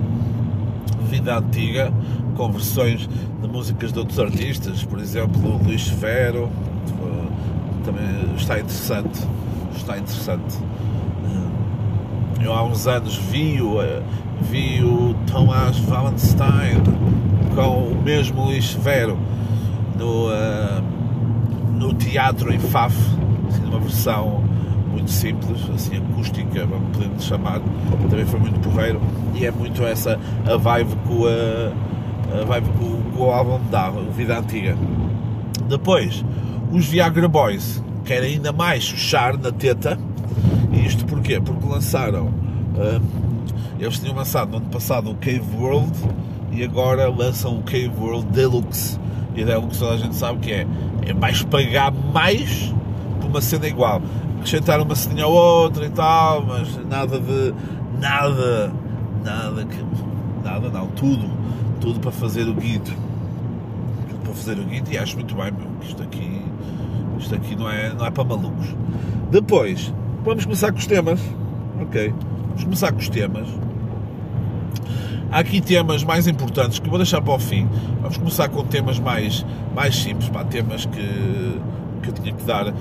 Vida 1.09 1.38
Antiga, 1.38 1.90
com 2.37 2.52
versões 2.52 3.09
de 3.40 3.49
músicas 3.49 3.90
de 3.90 3.99
outros 3.99 4.19
artistas, 4.19 4.85
por 4.85 4.99
exemplo, 4.99 5.61
Luís 5.64 5.87
Severo, 5.87 6.50
também 7.85 8.35
está 8.37 8.59
interessante, 8.59 9.26
está 9.75 9.97
interessante. 9.97 10.59
Eu 12.38 12.52
há 12.52 12.62
uns 12.62 12.87
anos 12.87 13.16
vi-o 13.16 13.78
vi 14.43 14.83
o 14.83 15.14
Tomás 15.31 15.78
Wallenstein 15.88 16.83
com 17.55 17.88
o 17.88 18.02
mesmo 18.02 18.45
Luís 18.45 18.71
Severo 18.73 19.19
no, 19.99 20.28
uh, 20.28 20.83
no 21.78 21.95
teatro 21.95 22.52
em 22.52 22.59
Faf, 22.59 22.97
assim, 23.49 23.62
numa 23.62 23.81
versão 23.81 24.45
muito 24.90 25.11
simples, 25.11 25.61
assim 25.75 25.97
acústica, 25.97 26.66
vamos 26.66 26.97
poder 26.97 27.11
chamar, 27.21 27.61
também 28.09 28.25
foi 28.25 28.40
muito 28.40 28.59
porreiro. 28.61 29.00
E 29.35 29.45
é 29.45 29.50
muito 29.50 29.85
essa 29.85 30.19
a 30.50 30.57
vibe 30.57 30.97
com, 31.07 31.26
a, 31.26 32.40
a 32.40 32.45
vibe 32.45 32.69
com, 32.78 33.16
com 33.16 33.25
o 33.25 33.31
álbum 33.31 33.61
da 33.71 33.90
Vida 33.90 34.38
Antiga. 34.38 34.76
Depois, 35.69 36.25
os 36.73 36.87
Viagra 36.87 37.28
Boys. 37.28 37.83
Querem 38.05 38.35
ainda 38.35 38.52
mais 38.52 38.85
chuchar 38.85 39.37
na 39.37 39.50
teta, 39.50 39.99
isto 40.73 41.05
porquê? 41.07 41.40
Porque 41.40 41.66
lançaram 41.66 42.26
uh, 42.26 43.02
eles 43.78 43.99
tinham 43.99 44.14
lançado 44.14 44.50
no 44.50 44.56
ano 44.59 44.66
passado 44.66 45.11
o 45.11 45.14
Cave 45.16 45.42
World 45.56 45.92
e 46.52 46.64
agora 46.64 47.09
lançam 47.11 47.59
o 47.59 47.62
Cave 47.62 47.92
World 47.99 48.26
Deluxe. 48.33 48.99
E 49.35 49.42
a 49.42 49.47
Deluxe 49.47 49.78
toda 49.78 49.95
a 49.95 49.97
gente 49.99 50.16
sabe 50.16 50.38
que 50.38 50.52
é, 50.52 50.66
é 51.02 51.12
mais 51.12 51.42
pagar 51.42 51.92
mais 51.92 52.75
por 53.21 53.28
uma 53.28 53.40
cena 53.40 53.66
igual. 53.66 54.00
Acrescentar 54.38 54.80
uma 54.80 54.95
ceninha 54.95 55.26
ou 55.26 55.35
outra 55.35 55.85
e 55.85 55.90
tal, 55.90 56.45
mas 56.47 56.75
nada 56.87 57.18
de. 57.21 57.54
nada. 58.00 58.73
nada 59.23 59.64
que. 59.64 59.85
nada 60.42 60.71
não, 60.71 60.87
tudo. 60.88 61.30
Tudo 61.80 62.00
para 62.00 62.11
fazer 62.11 62.49
o 62.49 62.54
guido. 62.54 62.90
Tudo 64.09 64.21
para 64.23 64.33
fazer 64.33 64.59
o 64.59 64.64
guido 64.64 64.90
e 64.90 64.97
acho 64.97 65.16
muito 65.16 65.35
bem, 65.35 65.52
meu. 65.52 65.68
Isto 65.83 66.02
aqui. 66.02 66.42
Isto 67.18 67.35
aqui 67.35 67.56
não 67.56 67.68
é, 67.68 67.92
não 67.92 68.06
é 68.06 68.11
para 68.11 68.25
malucos. 68.25 68.75
Depois, 69.30 69.92
vamos 70.25 70.45
começar 70.45 70.73
com 70.73 70.78
os 70.78 70.87
temas. 70.87 71.21
Ok. 71.83 72.14
Vamos 72.49 72.64
começar 72.64 72.92
com 72.92 72.99
os 72.99 73.09
temas. 73.09 73.65
Há 75.30 75.40
aqui 75.40 75.61
temas 75.61 76.04
mais 76.04 76.26
importantes 76.26 76.78
que 76.78 76.88
vou 76.88 76.99
deixar 76.99 77.21
para 77.21 77.35
o 77.35 77.38
fim. 77.38 77.68
Vamos 78.00 78.16
começar 78.16 78.49
com 78.49 78.64
temas 78.64 78.99
mais, 78.99 79.45
mais 79.75 79.97
simples, 79.97 80.28
pá, 80.28 80.45
temas 80.45 80.87
que, 80.87 81.61
que 82.02 82.09
eu 82.09 82.12
tinha 82.12 82.33
que 82.33 82.45
dar, 82.45 82.73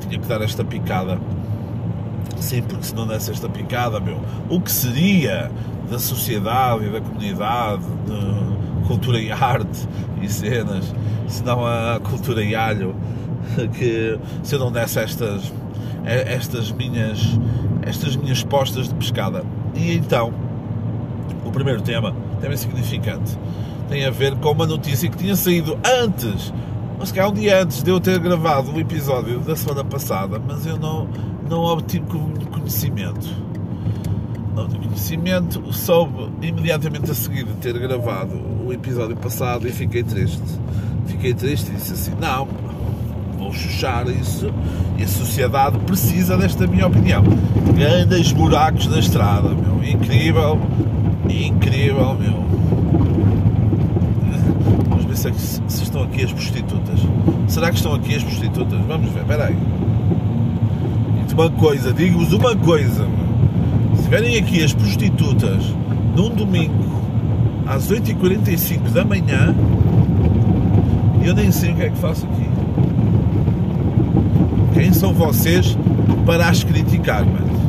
tinha 0.00 0.20
que 0.20 0.28
dar 0.28 0.42
esta 0.42 0.64
picada. 0.64 1.18
Sim, 2.38 2.62
porque 2.62 2.84
se 2.84 2.94
não 2.94 3.06
desse 3.06 3.30
esta 3.30 3.48
picada, 3.48 3.98
meu, 3.98 4.20
o 4.50 4.60
que 4.60 4.70
seria 4.70 5.50
da 5.90 5.98
sociedade 5.98 6.86
e 6.86 6.90
da 6.90 7.00
comunidade 7.00 7.82
de 7.82 8.86
cultura 8.86 9.18
e 9.18 9.32
arte 9.32 9.88
e 10.20 10.28
cenas, 10.28 10.94
se 11.26 11.42
não 11.42 11.64
a 11.66 11.98
cultura 12.00 12.44
e 12.44 12.54
alho, 12.54 12.94
que 13.72 14.18
se 14.42 14.54
eu 14.54 14.58
não 14.58 14.70
desse 14.70 14.98
estas, 14.98 15.52
estas 16.04 16.70
minhas, 16.70 17.38
estas 17.82 18.16
minhas 18.16 18.42
postas 18.42 18.88
de 18.88 18.94
pescada. 18.94 19.44
E 19.74 19.94
então, 19.94 20.43
primeiro 21.54 21.80
tema, 21.80 22.12
tema 22.40 22.56
significante, 22.56 23.38
tem 23.88 24.04
a 24.04 24.10
ver 24.10 24.34
com 24.36 24.50
uma 24.50 24.66
notícia 24.66 25.08
que 25.08 25.16
tinha 25.16 25.36
saído 25.36 25.78
antes, 26.02 26.52
mas 26.98 27.12
que 27.12 27.20
há 27.20 27.28
um 27.28 27.32
dia 27.32 27.62
antes 27.62 27.82
de 27.82 27.90
eu 27.90 28.00
ter 28.00 28.18
gravado 28.18 28.72
o 28.72 28.80
episódio 28.80 29.38
da 29.38 29.54
semana 29.54 29.84
passada, 29.84 30.40
mas 30.44 30.66
eu 30.66 30.76
não, 30.76 31.08
não 31.48 31.62
obtive 31.62 32.04
conhecimento. 32.50 33.28
Não 34.54 34.68
tive 34.68 34.86
conhecimento, 34.86 35.72
soube 35.72 36.28
imediatamente 36.42 37.10
a 37.10 37.14
seguir 37.14 37.44
de 37.44 37.54
ter 37.54 37.78
gravado 37.78 38.34
o 38.64 38.72
episódio 38.72 39.16
passado 39.16 39.68
e 39.68 39.72
fiquei 39.72 40.02
triste. 40.02 40.42
Fiquei 41.06 41.34
triste 41.34 41.70
e 41.70 41.74
disse 41.74 41.92
assim: 41.92 42.12
não, 42.20 42.48
vou 43.36 43.52
chuchar 43.52 44.08
isso 44.08 44.52
e 44.96 45.02
a 45.02 45.08
sociedade 45.08 45.78
precisa 45.80 46.36
desta 46.36 46.66
minha 46.66 46.86
opinião. 46.86 47.22
Grandes 47.76 48.32
buracos 48.32 48.86
na 48.86 48.98
estrada, 48.98 49.48
meu, 49.48 49.82
incrível 49.84 50.58
Incrível, 51.28 52.14
meu. 52.14 52.44
Vamos 54.88 55.04
ver 55.04 55.16
se, 55.16 55.28
é 55.28 55.32
se 55.32 55.82
estão 55.82 56.02
aqui 56.02 56.24
as 56.24 56.32
prostitutas. 56.32 57.00
Será 57.48 57.70
que 57.70 57.76
estão 57.76 57.94
aqui 57.94 58.14
as 58.14 58.22
prostitutas? 58.22 58.80
Vamos 58.86 59.10
ver, 59.10 59.20
espera 59.20 59.46
aí. 59.46 59.56
Uma 61.32 61.50
coisa, 61.50 61.92
digo-vos 61.92 62.32
uma 62.32 62.54
coisa. 62.54 63.08
Se 63.94 63.96
estiverem 63.96 64.38
aqui 64.38 64.62
as 64.62 64.72
prostitutas 64.72 65.64
num 66.14 66.30
domingo 66.30 66.84
às 67.66 67.90
8h45 67.90 68.90
da 68.92 69.04
manhã, 69.04 69.52
eu 71.24 71.34
nem 71.34 71.50
sei 71.50 71.72
o 71.72 71.74
que 71.74 71.82
é 71.82 71.90
que 71.90 71.98
faço 71.98 72.24
aqui. 72.26 72.48
Quem 74.74 74.92
são 74.92 75.12
vocês 75.12 75.76
para 76.24 76.48
as 76.48 76.62
criticar, 76.62 77.24
mano? 77.24 77.63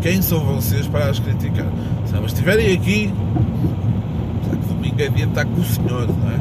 Quem 0.00 0.22
são 0.22 0.40
vocês 0.40 0.86
para 0.86 1.10
as 1.10 1.18
criticar? 1.18 1.66
Se 2.06 2.14
elas 2.14 2.32
estiverem 2.32 2.74
aqui, 2.74 3.12
será 4.44 4.56
que 4.56 4.66
domingo 4.68 5.00
é 5.00 5.08
dia 5.08 5.26
de 5.26 5.32
estar 5.32 5.44
com 5.44 5.60
o 5.60 5.64
Senhor, 5.64 6.06
não 6.06 6.30
é? 6.30 6.38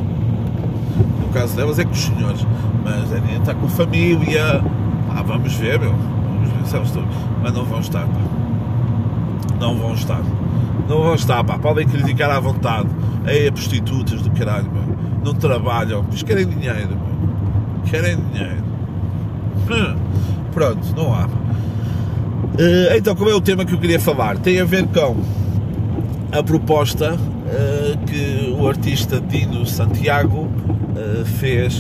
No 1.21 1.29
caso 1.33 1.55
delas 1.55 1.79
é 1.79 1.85
com 1.85 1.91
os 1.91 1.99
senhores, 1.99 2.45
mas 2.83 3.11
é 3.11 3.19
dia 3.19 3.35
de 3.35 3.39
estar 3.39 3.55
com 3.55 3.65
a 3.65 3.69
família. 3.69 4.63
Ah, 5.09 5.23
vamos 5.23 5.53
ver, 5.55 5.79
meu. 5.79 5.91
Vamos 5.93 6.49
ver 6.51 6.65
se 6.65 6.75
elas 6.75 6.87
estão. 6.89 7.03
Mas 7.41 7.53
não 7.53 7.65
vão 7.65 7.79
estar, 7.79 8.05
pá. 8.05 8.21
Não 9.59 9.75
vão 9.75 9.93
estar. 9.93 10.21
Não 10.87 11.03
vão 11.03 11.15
estar, 11.15 11.43
pá. 11.43 11.57
Podem 11.57 11.87
criticar 11.87 12.29
à 12.29 12.39
vontade. 12.39 12.87
Ei, 13.25 13.51
prostitutas 13.51 14.21
do 14.21 14.31
caralho, 14.31 14.69
meu. 14.71 14.97
Não 15.25 15.33
trabalham, 15.33 16.05
mas 16.09 16.21
querem 16.21 16.47
dinheiro, 16.47 16.89
meu. 16.89 17.81
Querem 17.85 18.17
dinheiro. 18.31 18.63
Hum. 19.69 19.95
Pronto, 20.53 20.87
não 20.95 21.13
há. 21.13 21.27
Eh, 22.57 22.97
então, 22.97 23.15
qual 23.15 23.29
é 23.29 23.35
o 23.35 23.41
tema 23.41 23.65
que 23.65 23.73
eu 23.73 23.79
queria 23.79 23.99
falar? 23.99 24.37
Tem 24.37 24.59
a 24.59 24.65
ver 24.65 24.87
com 24.87 25.15
a 26.31 26.43
proposta 26.43 27.13
uh, 27.15 27.97
que 28.05 28.55
o 28.59 28.67
artista 28.67 29.21
Dino 29.21 29.65
Santiago 29.65 30.47
uh, 30.47 31.25
fez 31.25 31.79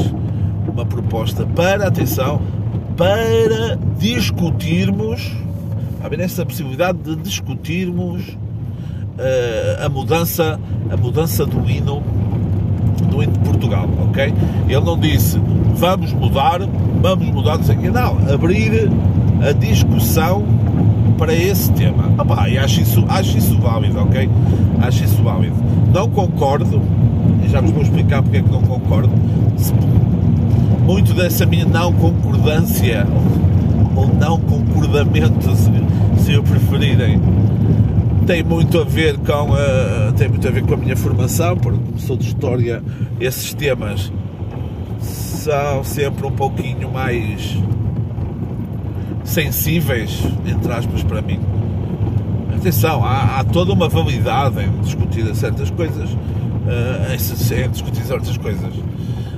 uma 0.67 0.85
proposta 0.85 1.45
para, 1.45 1.87
atenção, 1.87 2.41
para 2.95 3.77
discutirmos, 3.97 5.31
haver 6.03 6.19
essa 6.19 6.45
possibilidade 6.45 6.99
de 6.99 7.15
discutirmos 7.15 8.37
a 9.83 9.89
mudança, 9.89 10.59
a 10.91 10.95
mudança 10.95 11.43
do 11.43 11.67
hino 11.67 12.03
do 13.09 13.23
hino 13.23 13.33
de 13.33 13.39
Portugal, 13.39 13.89
ok? 14.07 14.31
Ele 14.69 14.79
não 14.79 14.99
disse 14.99 15.39
vamos 15.77 16.11
mudar, 16.13 16.59
vamos 17.01 17.27
mudar, 17.27 17.57
não 17.57 17.63
sei 17.63 17.75
o 17.75 17.79
quê, 17.79 17.89
não, 17.89 18.17
abrir 18.33 18.89
a 19.41 19.51
discussão 19.51 20.43
para 21.17 21.33
esse 21.33 21.71
tema. 21.73 22.11
Opa, 22.17 22.47
e 22.49 22.57
acho 22.57 22.81
isso, 22.81 23.03
acho 23.07 23.37
isso 23.37 23.57
válido, 23.59 23.99
ok? 23.99 24.29
Acho 24.81 25.03
isso 25.03 25.21
válido. 25.23 25.55
Não 25.93 26.09
concordo, 26.09 26.81
já 27.49 27.59
vos 27.61 27.71
vou 27.71 27.81
explicar 27.81 28.21
porque 28.21 28.37
é 28.37 28.41
que 28.41 28.51
não 28.51 28.61
concordo. 28.61 29.11
Muito 30.85 31.13
dessa 31.13 31.45
minha 31.45 31.65
não 31.65 31.91
concordância, 31.93 33.05
ou 33.95 34.07
não 34.07 34.39
concordamento, 34.39 35.55
se, 35.55 36.23
se 36.23 36.33
eu 36.33 36.43
preferirem, 36.43 37.19
tem 38.25 38.43
muito 38.43 38.79
a 38.79 38.83
ver 38.83 39.17
com 39.17 39.53
a, 39.53 40.11
tem 40.13 40.29
muito 40.29 40.47
a 40.47 40.51
ver 40.51 40.63
com 40.63 40.73
a 40.75 40.77
minha 40.77 40.95
formação, 40.95 41.57
porque 41.57 41.79
como 41.79 41.99
sou 41.99 42.15
de 42.15 42.27
história, 42.27 42.83
esses 43.19 43.53
temas 43.53 44.11
são 45.01 45.83
sempre 45.83 46.27
um 46.27 46.31
pouquinho 46.31 46.91
mais 46.91 47.57
sensíveis, 49.27 50.21
entre 50.45 50.71
aspas, 50.71 51.03
para 51.03 51.21
mim. 51.21 51.39
atenção, 52.55 53.03
há, 53.03 53.39
há, 53.39 53.43
toda 53.43 53.73
uma 53.73 53.89
validade 53.89 54.61
em 54.61 54.81
discutir 54.81 55.35
certas 55.35 55.69
coisas, 55.69 56.09
uh, 56.09 57.13
em, 57.13 57.69
discutir 57.69 58.03
certas 58.03 58.37
coisas, 58.37 58.73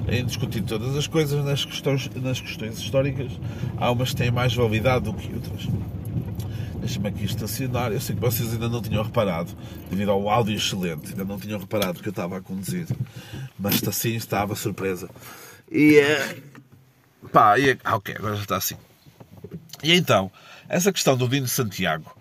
em 0.08 0.24
discutir 0.24 0.62
todas 0.62 0.96
as 0.96 1.08
coisas 1.08 1.44
nas 1.44 1.66
questões, 1.66 2.10
nas 2.16 2.40
questões 2.40 2.78
históricas, 2.78 3.32
há 3.78 3.92
umas 3.92 4.12
que 4.12 4.18
têm 4.18 4.32
mais 4.32 4.54
validade 4.54 5.06
do 5.06 5.14
que 5.14 5.34
outras. 5.34 5.68
Deixa-me 6.80 7.10
aqui 7.10 7.26
estacionar. 7.26 7.92
Eu 7.92 8.00
sei 8.00 8.16
que 8.16 8.22
vocês 8.22 8.54
ainda 8.54 8.70
não 8.70 8.82
tinham 8.82 9.04
reparado, 9.04 9.52
devido 9.90 10.12
ao 10.12 10.30
áudio 10.30 10.56
excelente, 10.56 11.10
ainda 11.10 11.26
não 11.26 11.38
tinham 11.38 11.60
reparado 11.60 12.00
que 12.00 12.08
eu 12.08 12.12
estava 12.12 12.38
a 12.38 12.42
conduzir. 12.42 12.88
Mas 13.60 13.86
assim 13.86 14.16
estava 14.16 14.56
surpresa. 14.56 15.10
E 15.70 15.98
é. 15.98 16.38
Pá, 17.34 17.60
e, 17.60 17.78
ah, 17.84 17.98
ok, 17.98 18.16
agora 18.18 18.36
já 18.36 18.44
está 18.44 18.58
assim. 18.58 18.76
E 19.84 19.94
então, 19.94 20.32
essa 20.68 20.92
questão 20.92 21.16
do 21.16 21.28
Dino 21.28 21.48
Santiago. 21.48 22.16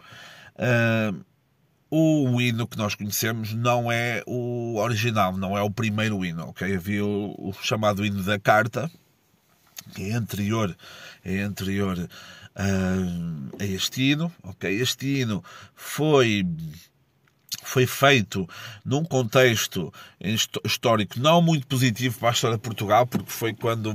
Uh, 0.57 1.25
o 1.91 2.41
hino 2.41 2.67
que 2.67 2.77
nós 2.77 2.95
conhecemos 2.95 3.55
não 3.55 3.91
é 3.91 4.23
o 4.27 4.77
original, 4.77 5.37
não 5.37 5.57
é 5.57 5.63
o 5.63 5.71
primeiro 5.71 6.25
hino, 6.25 6.49
ok? 6.49 6.77
Havia 6.77 7.05
o, 7.05 7.35
o 7.39 7.53
chamado 7.63 8.05
hino 8.05 8.23
da 8.23 8.39
carta, 8.39 8.91
que 9.95 10.11
é 10.11 10.13
anterior, 10.13 10.77
é 11.25 11.41
anterior 11.41 11.99
uh, 11.99 13.57
a 13.59 13.65
este 13.65 14.03
hino, 14.03 14.33
ok? 14.43 14.71
Este 14.71 15.21
hino 15.21 15.43
foi 15.75 16.47
foi 17.63 17.87
feito 17.87 18.49
num 18.85 19.05
contexto 19.05 19.93
histórico 20.65 21.19
não 21.19 21.43
muito 21.43 21.67
positivo 21.67 22.19
para 22.19 22.31
a 22.31 22.33
história 22.33 22.57
de 22.57 22.63
Portugal, 22.63 23.07
porque 23.07 23.31
foi 23.31 23.53
quando 23.53 23.95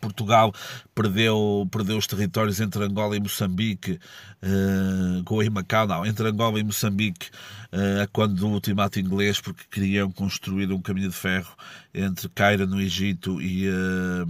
Portugal 0.00 0.52
perdeu, 0.94 1.66
perdeu 1.70 1.98
os 1.98 2.06
territórios 2.06 2.60
entre 2.60 2.84
Angola 2.84 3.16
e 3.16 3.20
Moçambique, 3.20 3.98
uh, 4.42 5.24
com 5.24 5.42
Macau, 5.50 5.86
não, 5.86 6.06
entre 6.06 6.28
Angola 6.28 6.58
e 6.58 6.62
Moçambique, 6.62 7.28
uh, 7.72 8.08
quando 8.12 8.46
o 8.46 8.52
ultimato 8.52 9.00
inglês, 9.00 9.40
porque 9.40 9.64
queriam 9.70 10.10
construir 10.10 10.70
um 10.72 10.80
caminho 10.80 11.08
de 11.08 11.16
ferro 11.16 11.54
entre 11.92 12.28
Caira, 12.28 12.66
no 12.66 12.80
Egito, 12.80 13.40
e, 13.42 13.68
uh, 13.68 14.28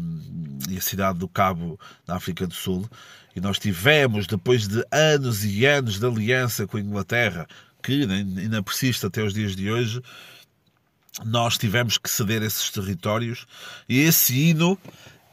e 0.71 0.79
a 0.79 0.81
cidade 0.81 1.19
do 1.19 1.29
Cabo, 1.29 1.79
na 2.07 2.17
África 2.17 2.47
do 2.47 2.55
Sul. 2.55 2.88
E 3.35 3.41
nós 3.41 3.59
tivemos, 3.59 4.27
depois 4.27 4.69
de 4.69 4.85
anos 4.91 5.45
e 5.45 5.65
anos 5.65 5.99
de 5.99 6.07
aliança 6.07 6.67
com 6.67 6.77
a 6.77 6.81
Inglaterra, 6.81 7.47
que 7.83 8.05
ainda 8.05 8.62
persiste 8.62 9.05
até 9.05 9.23
os 9.23 9.35
dias 9.35 9.57
de 9.57 9.71
hoje, 9.71 10.03
nós 11.25 11.59
tivemos 11.59 11.99
que 11.99 12.11
ceder 12.11 12.43
esses 12.43 12.71
territórios 12.71 13.47
e 13.88 14.01
esse 14.01 14.35
hino 14.35 14.79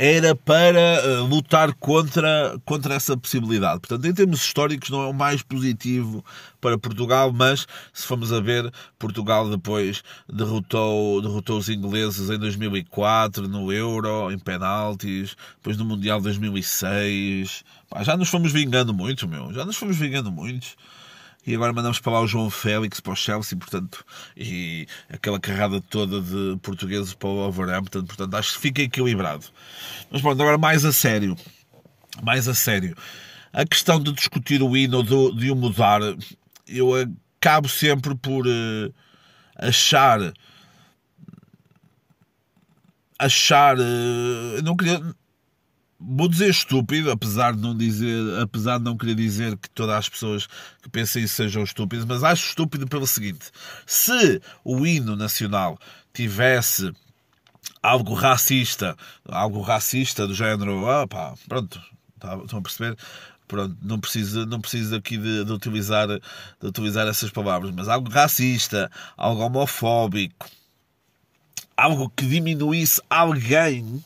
era 0.02 0.34
para 0.34 1.04
uh, 1.04 1.26
lutar 1.26 1.74
contra, 1.74 2.58
contra 2.64 2.94
essa 2.94 3.18
possibilidade. 3.18 3.82
Portanto, 3.82 4.06
em 4.08 4.14
termos 4.14 4.40
históricos, 4.40 4.90
não 4.90 5.02
é 5.02 5.08
o 5.08 5.14
mais 5.14 5.42
positivo 5.42 6.24
para 6.62 6.78
Portugal, 6.78 7.34
mas 7.34 7.68
se 7.92 8.08
formos 8.08 8.32
a 8.32 8.40
ver, 8.40 8.72
Portugal 8.98 9.50
depois 9.50 10.02
derrotou, 10.32 11.22
derrotou 11.22 11.58
os 11.58 11.68
ingleses 11.68 12.30
em 12.30 12.40
2004 12.40 13.46
no 13.50 13.74
Euro, 13.74 14.32
em 14.32 14.40
penaltis, 14.40 15.36
depois 15.58 15.76
no 15.76 15.84
Mundial 15.84 16.22
2006. 16.22 17.66
Pá, 17.90 18.02
já 18.02 18.16
nos 18.16 18.30
fomos 18.30 18.54
vingando 18.54 18.94
muito, 18.94 19.28
meu. 19.28 19.54
Já 19.54 19.66
nos 19.66 19.76
fomos 19.76 19.98
vingando 19.98 20.32
muito 20.32 20.78
e 21.46 21.56
agora 21.56 21.74
mandamos 21.74 22.00
para 22.00 22.14
lá 22.14 22.22
o 22.22 22.28
João 22.28 22.50
Félix 22.50 23.00
para 23.00 23.14
o 23.14 23.16
Chelsea, 23.16 23.58
portanto, 23.58 24.06
e 24.36 24.88
aquela 25.10 25.40
carrada 25.40 25.82
toda 25.82 26.22
de 26.22 26.58
portugueses 26.62 27.14
para 27.14 27.30
o 27.30 27.36
Wolverhampton, 27.36 28.04
portanto, 28.04 28.36
acho 28.36 28.54
que 28.54 28.60
fica 28.60 28.82
equilibrado. 28.82 29.46
Mas 30.12 30.22
pronto, 30.22 30.42
agora 30.42 30.58
mais 30.58 30.86
a 30.86 30.92
sério, 30.92 31.36
mais 32.22 32.48
a 32.48 32.54
sério, 32.54 32.96
a 33.54 33.66
questão 33.66 34.00
de 34.00 34.12
discutir 34.12 34.62
o 34.62 34.76
hino, 34.76 35.02
de, 35.04 35.36
de 35.36 35.52
o 35.52 35.56
mudar, 35.56 36.02
eu 36.68 36.92
acabo 37.40 37.68
sempre 37.68 38.14
por 38.16 38.46
uh, 38.46 38.94
achar 39.56 40.20
achar 43.18 43.78
uh, 43.78 44.62
não 44.64 44.78
queria 44.78 45.02
vou 46.00 46.30
dizer 46.30 46.50
estúpido, 46.50 47.12
apesar 47.12 47.54
de 47.54 47.62
não 47.62 47.76
dizer, 47.76 48.40
apesar 48.42 48.78
de 48.78 48.86
não 48.86 48.98
querer 48.98 49.16
dizer 49.16 49.58
que 49.58 49.70
todas 49.70 49.96
as 49.96 50.10
pessoas 50.10 50.48
que 50.82 50.90
pensem 50.90 51.24
isso 51.24 51.36
sejam 51.36 51.64
estúpidas, 51.64 52.06
mas 52.06 52.24
acho 52.24 52.48
estúpido 52.48 52.88
pelo 52.88 53.06
seguinte: 53.06 53.52
se 53.86 54.42
o 54.64 54.86
hino 54.86 55.16
nacional 55.16 55.78
tivesse 56.14 56.94
algo 57.84 58.14
racista, 58.14 58.96
algo 59.28 59.62
racista 59.62 60.26
do 60.26 60.34
género, 60.34 60.90
ah 60.90 61.08
pá, 61.08 61.34
pronto, 61.48 61.82
tá, 62.20 62.38
estão 62.38 62.60
a 62.60 62.62
perceber? 62.62 62.98
Pronto, 63.48 63.76
não 63.82 64.00
preciso, 64.00 64.46
não 64.46 64.62
preciso 64.62 64.96
aqui 64.96 65.18
de, 65.18 65.44
de, 65.44 65.52
utilizar, 65.52 66.08
de 66.08 66.68
utilizar 66.68 67.08
essas 67.08 67.32
palavras, 67.32 67.72
mas 67.72 67.88
algo 67.88 68.08
racista, 68.10 68.92
algo 69.18 69.42
homofóbico, 69.42 70.48
algo 71.76 72.10
que 72.16 72.28
diminuísse 72.28 73.02
alguém 73.10 74.04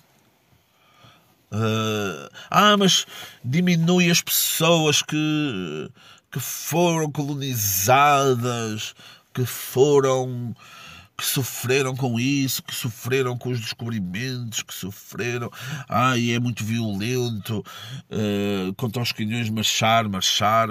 Uh, 1.54 2.30
ah, 2.50 2.76
mas 2.76 3.06
diminui 3.46 4.10
as 4.10 4.22
pessoas 4.22 5.04
que, 5.04 5.88
que 6.32 6.40
foram 6.40 7.12
colonizadas, 7.12 8.96
que 9.32 9.46
foram 9.46 10.56
que 11.16 11.24
sofreram 11.24 11.96
com 11.96 12.20
isso, 12.20 12.64
que 12.64 12.74
sofreram 12.74 13.38
com 13.38 13.50
os 13.50 13.60
descobrimentos, 13.60 14.64
que 14.64 14.74
sofreram, 14.74 15.52
ai, 15.88 16.32
é 16.32 16.40
muito 16.40 16.66
violento, 16.66 17.64
uh, 18.10 18.74
contra 18.74 19.00
os 19.00 19.12
canhões 19.12 19.48
marchar, 19.52 20.10
marchar, 20.10 20.70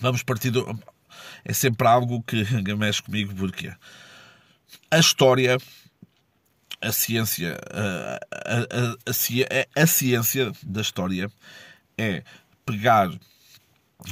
vamos 0.00 0.22
partir 0.22 0.50
do... 0.50 0.78
é 1.46 1.52
sempre 1.54 1.88
algo 1.88 2.22
que 2.22 2.44
mexe 2.76 3.02
comigo, 3.02 3.34
porque 3.34 3.72
a 4.90 4.98
história 4.98 5.56
a 6.82 6.90
ciência, 6.90 7.58
a, 7.70 8.18
a, 8.32 9.78
a, 9.78 9.82
a, 9.82 9.86
ciência 9.86 10.52
da 10.64 10.80
história 10.80 11.30
é 11.96 12.24
pegar 12.66 13.08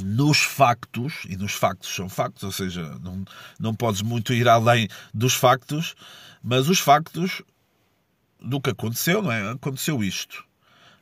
nos 0.00 0.38
factos, 0.38 1.24
e 1.28 1.36
nos 1.36 1.52
factos 1.52 1.92
são 1.92 2.08
factos, 2.08 2.44
ou 2.44 2.52
seja, 2.52 2.96
não, 3.00 3.24
não 3.58 3.74
podes 3.74 4.02
muito 4.02 4.32
ir 4.32 4.48
além 4.48 4.88
dos 5.12 5.34
factos, 5.34 5.96
mas 6.42 6.68
os 6.68 6.78
factos 6.78 7.42
do 8.40 8.60
que 8.60 8.70
aconteceu, 8.70 9.20
não 9.20 9.32
é? 9.32 9.50
Aconteceu 9.50 10.02
isto. 10.02 10.44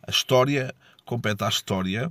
A 0.06 0.10
história 0.10 0.74
compete 1.04 1.44
à 1.44 1.48
história 1.48 2.10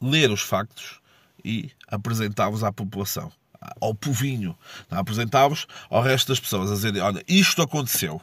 ler 0.00 0.30
os 0.30 0.40
factos 0.40 1.00
e 1.44 1.70
apresentá-los 1.88 2.62
à 2.62 2.72
população, 2.72 3.32
ao 3.80 3.94
povinho, 3.94 4.56
apresentá-los 4.88 5.66
ao 5.90 6.02
resto 6.02 6.28
das 6.28 6.40
pessoas, 6.40 6.70
a 6.70 6.74
dizer, 6.74 6.96
olha, 6.98 7.22
isto 7.26 7.60
aconteceu. 7.60 8.20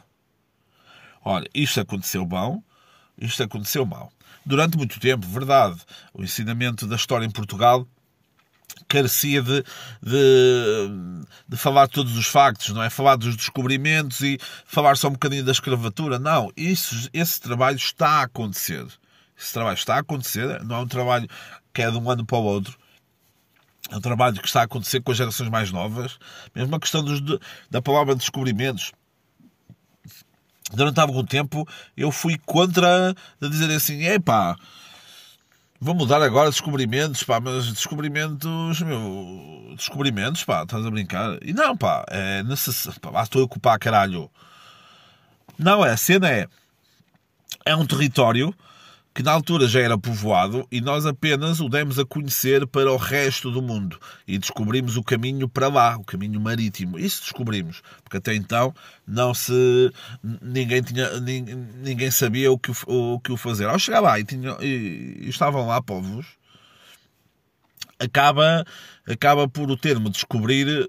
Olha, 1.24 1.48
isto 1.54 1.80
aconteceu 1.80 2.24
bom, 2.24 2.62
isto 3.18 3.42
aconteceu 3.42 3.84
mal. 3.84 4.12
Durante 4.44 4.76
muito 4.76 4.98
tempo, 4.98 5.26
verdade, 5.26 5.78
o 6.14 6.22
ensinamento 6.22 6.86
da 6.86 6.96
história 6.96 7.26
em 7.26 7.30
Portugal 7.30 7.86
carecia 8.86 9.42
de, 9.42 9.62
de, 10.02 10.90
de, 11.46 11.56
falar 11.56 11.88
todos 11.88 12.16
os 12.16 12.26
factos, 12.26 12.70
não 12.70 12.82
é? 12.82 12.88
Falar 12.88 13.16
dos 13.16 13.36
descobrimentos 13.36 14.20
e 14.20 14.38
falar 14.64 14.96
só 14.96 15.08
um 15.08 15.12
bocadinho 15.12 15.44
da 15.44 15.52
escravatura. 15.52 16.18
Não, 16.18 16.50
isso, 16.56 17.08
esse 17.12 17.40
trabalho 17.40 17.76
está 17.76 18.08
a 18.08 18.22
acontecer. 18.22 18.86
Esse 19.38 19.52
trabalho 19.52 19.76
está 19.76 19.96
a 19.96 20.00
acontecer, 20.00 20.62
não 20.64 20.76
é 20.76 20.78
um 20.80 20.88
trabalho 20.88 21.28
que 21.72 21.82
é 21.82 21.90
de 21.90 21.96
um 21.96 22.10
ano 22.10 22.24
para 22.24 22.38
o 22.38 22.42
outro. 22.42 22.76
É 23.90 23.96
um 23.96 24.00
trabalho 24.00 24.40
que 24.40 24.46
está 24.46 24.60
a 24.60 24.64
acontecer 24.64 25.00
com 25.00 25.12
as 25.12 25.16
gerações 25.16 25.48
mais 25.48 25.70
novas. 25.70 26.18
Mesmo 26.54 26.74
a 26.74 26.80
questão 26.80 27.02
dos, 27.02 27.20
da 27.70 27.80
palavra 27.80 28.14
descobrimentos 28.14 28.92
durante 30.72 31.00
algum 31.00 31.24
tempo 31.24 31.66
eu 31.96 32.10
fui 32.10 32.38
contra 32.44 33.14
de 33.40 33.48
dizer 33.48 33.70
assim, 33.74 34.04
epá, 34.04 34.56
vou 35.80 35.94
mudar 35.94 36.22
agora 36.22 36.50
descobrimentos, 36.50 37.22
pá, 37.22 37.40
mas 37.40 37.72
descobrimentos, 37.72 38.80
meu, 38.82 39.74
descobrimentos, 39.76 40.44
pá, 40.44 40.62
estás 40.62 40.84
a 40.84 40.90
brincar? 40.90 41.38
E 41.42 41.52
não, 41.52 41.76
pá, 41.76 42.04
é 42.08 42.42
necessário, 42.42 43.00
pá, 43.00 43.22
estou 43.22 43.42
a 43.42 43.44
ocupar 43.44 43.78
caralho. 43.78 44.30
Não, 45.58 45.84
é, 45.84 45.90
a 45.90 45.96
cena 45.96 46.28
é, 46.28 46.46
é 47.64 47.74
um 47.74 47.86
território 47.86 48.54
que 49.18 49.22
na 49.24 49.32
altura 49.32 49.66
já 49.66 49.80
era 49.80 49.98
povoado 49.98 50.64
e 50.70 50.80
nós 50.80 51.04
apenas 51.04 51.58
o 51.58 51.68
demos 51.68 51.98
a 51.98 52.04
conhecer 52.04 52.64
para 52.68 52.92
o 52.92 52.96
resto 52.96 53.50
do 53.50 53.60
mundo 53.60 53.98
e 54.28 54.38
descobrimos 54.38 54.96
o 54.96 55.02
caminho 55.02 55.48
para 55.48 55.66
lá, 55.66 55.96
o 55.96 56.04
caminho 56.04 56.40
marítimo. 56.40 56.96
Isso 56.96 57.22
descobrimos, 57.22 57.82
porque 58.04 58.18
até 58.18 58.32
então 58.32 58.72
não 59.04 59.34
se 59.34 59.92
ninguém 60.40 60.82
tinha 60.82 61.18
ninguém 61.18 62.12
sabia 62.12 62.52
o 62.52 62.56
que 62.56 62.70
o 62.86 63.18
que 63.18 63.32
o 63.32 63.36
fazer. 63.36 63.66
Ao 63.66 63.76
chegar 63.76 63.98
lá 63.98 64.20
e, 64.20 64.24
tinha, 64.24 64.56
e, 64.60 65.22
e 65.22 65.28
estavam 65.28 65.66
lá 65.66 65.82
povos, 65.82 66.24
acaba 67.98 68.64
acaba 69.04 69.48
por 69.48 69.68
o 69.68 69.76
termo 69.76 70.10
descobrir 70.10 70.88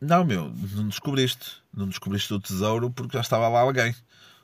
não, 0.00 0.24
meu, 0.24 0.50
não 0.74 0.88
descobriste. 0.88 1.60
Não 1.74 1.86
descobriste 1.86 2.32
o 2.32 2.40
tesouro 2.40 2.90
porque 2.90 3.18
já 3.18 3.20
estava 3.20 3.48
lá 3.48 3.60
alguém 3.60 3.94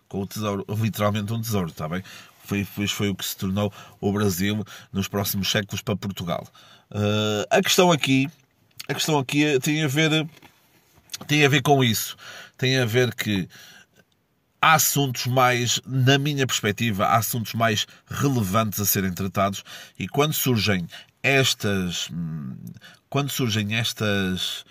com 0.06 0.20
o 0.20 0.26
tesouro, 0.26 0.66
literalmente 0.68 1.32
um 1.32 1.40
tesouro, 1.40 1.70
está 1.70 1.88
bem? 1.88 2.02
Foi, 2.46 2.64
foi, 2.64 2.86
foi 2.86 3.08
o 3.08 3.14
que 3.14 3.24
se 3.24 3.36
tornou 3.36 3.72
o 4.00 4.12
Brasil 4.12 4.64
nos 4.92 5.08
próximos 5.08 5.50
séculos 5.50 5.82
para 5.82 5.96
Portugal. 5.96 6.46
Uh, 6.90 7.44
a 7.50 7.60
questão 7.60 7.90
aqui, 7.90 8.28
a 8.88 8.94
questão 8.94 9.18
aqui 9.18 9.58
tem 9.60 9.82
a 9.82 9.88
ver, 9.88 10.26
tem 11.26 11.44
a 11.44 11.48
ver 11.48 11.62
com 11.62 11.82
isso. 11.82 12.16
Tem 12.56 12.78
a 12.78 12.86
ver 12.86 13.14
que 13.14 13.48
há 14.60 14.74
assuntos 14.74 15.26
mais, 15.26 15.80
na 15.86 16.18
minha 16.18 16.46
perspectiva, 16.46 17.06
há 17.06 17.16
assuntos 17.16 17.54
mais 17.54 17.86
relevantes 18.08 18.80
a 18.80 18.86
serem 18.86 19.12
tratados 19.12 19.62
e 19.98 20.08
quando 20.08 20.32
surgem 20.32 20.86
estas, 21.22 22.08
hum, 22.10 22.56
quando 23.08 23.30
surgem 23.30 23.74
estas 23.74 24.64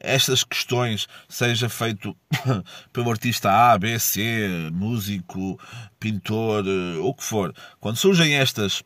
estas 0.00 0.42
questões, 0.42 1.06
seja 1.28 1.68
feito 1.68 2.16
pelo 2.92 3.10
artista 3.10 3.50
A, 3.50 3.78
B, 3.78 3.98
C, 3.98 4.48
músico, 4.72 5.60
pintor, 5.98 6.64
eh, 6.66 6.98
o 6.98 7.14
que 7.14 7.22
for, 7.22 7.54
quando 7.78 7.96
surgem 7.96 8.34
estas 8.34 8.82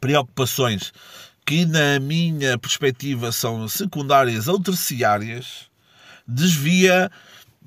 preocupações 0.00 0.92
que, 1.46 1.64
na 1.64 2.00
minha 2.00 2.58
perspectiva, 2.58 3.30
são 3.30 3.68
secundárias 3.68 4.48
ou 4.48 4.60
terciárias, 4.60 5.70
desvia 6.26 7.10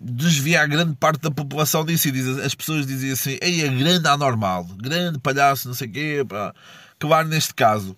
desvia 0.01 0.61
a 0.61 0.67
grande 0.67 0.95
parte 0.95 1.21
da 1.21 1.31
população 1.31 1.83
disso 1.83 2.07
e 2.07 2.11
diz, 2.11 2.25
as 2.25 2.55
pessoas 2.55 2.87
dizem 2.87 3.11
assim, 3.11 3.37
ei, 3.41 3.67
a 3.67 3.71
grande 3.71 4.07
anormal, 4.07 4.63
grande 4.77 5.19
palhaço, 5.19 5.67
não 5.67 5.75
sei 5.75 5.87
o 5.87 5.91
quê, 5.91 6.25
pá. 6.27 6.53
Claro, 6.97 7.27
neste 7.27 7.53
caso, 7.53 7.97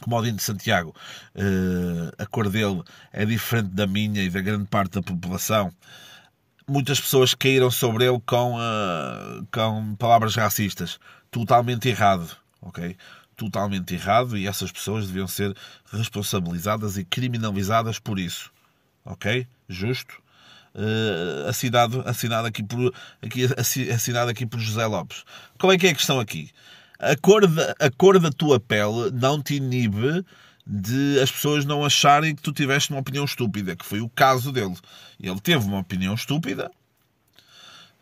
como 0.00 0.16
o 0.16 0.22
Dino 0.22 0.36
de 0.36 0.42
Santiago, 0.42 0.94
uh, 1.34 2.12
a 2.18 2.26
cor 2.26 2.48
dele 2.50 2.82
é 3.12 3.24
diferente 3.24 3.68
da 3.70 3.86
minha 3.86 4.22
e 4.22 4.30
da 4.30 4.40
grande 4.40 4.66
parte 4.66 4.92
da 4.92 5.02
população, 5.02 5.72
muitas 6.68 7.00
pessoas 7.00 7.34
caíram 7.34 7.70
sobre 7.70 8.04
ele 8.04 8.20
com, 8.26 8.56
uh, 8.56 9.46
com 9.52 9.94
palavras 9.96 10.34
racistas. 10.34 10.98
Totalmente 11.30 11.88
errado, 11.88 12.36
ok? 12.60 12.96
Totalmente 13.36 13.94
errado 13.94 14.36
e 14.36 14.46
essas 14.46 14.72
pessoas 14.72 15.06
deviam 15.06 15.26
ser 15.26 15.54
responsabilizadas 15.92 16.96
e 16.96 17.04
criminalizadas 17.04 17.98
por 17.98 18.18
isso, 18.18 18.50
ok? 19.04 19.46
Justo? 19.68 20.22
Uh, 20.74 21.48
assinado, 21.48 22.02
assinado, 22.06 22.46
aqui 22.46 22.62
por, 22.62 22.92
aqui, 23.22 23.44
assinado 23.90 24.30
aqui 24.30 24.44
por 24.44 24.60
José 24.60 24.84
Lopes. 24.84 25.24
Qual 25.58 25.72
é 25.72 25.78
que 25.78 25.86
é 25.86 25.90
a 25.90 25.94
questão 25.94 26.20
aqui? 26.20 26.50
A 26.98 27.16
cor, 27.16 27.46
da, 27.46 27.74
a 27.78 27.90
cor 27.90 28.18
da 28.18 28.30
tua 28.30 28.58
pele 28.58 29.10
não 29.12 29.42
te 29.42 29.54
inibe 29.54 30.24
de 30.66 31.20
as 31.20 31.30
pessoas 31.30 31.64
não 31.64 31.84
acharem 31.84 32.34
que 32.34 32.42
tu 32.42 32.52
tiveste 32.52 32.90
uma 32.90 33.00
opinião 33.00 33.24
estúpida, 33.24 33.76
que 33.76 33.84
foi 33.84 34.00
o 34.00 34.08
caso 34.08 34.50
dele. 34.50 34.76
Ele 35.20 35.40
teve 35.40 35.64
uma 35.64 35.78
opinião 35.78 36.14
estúpida. 36.14 36.70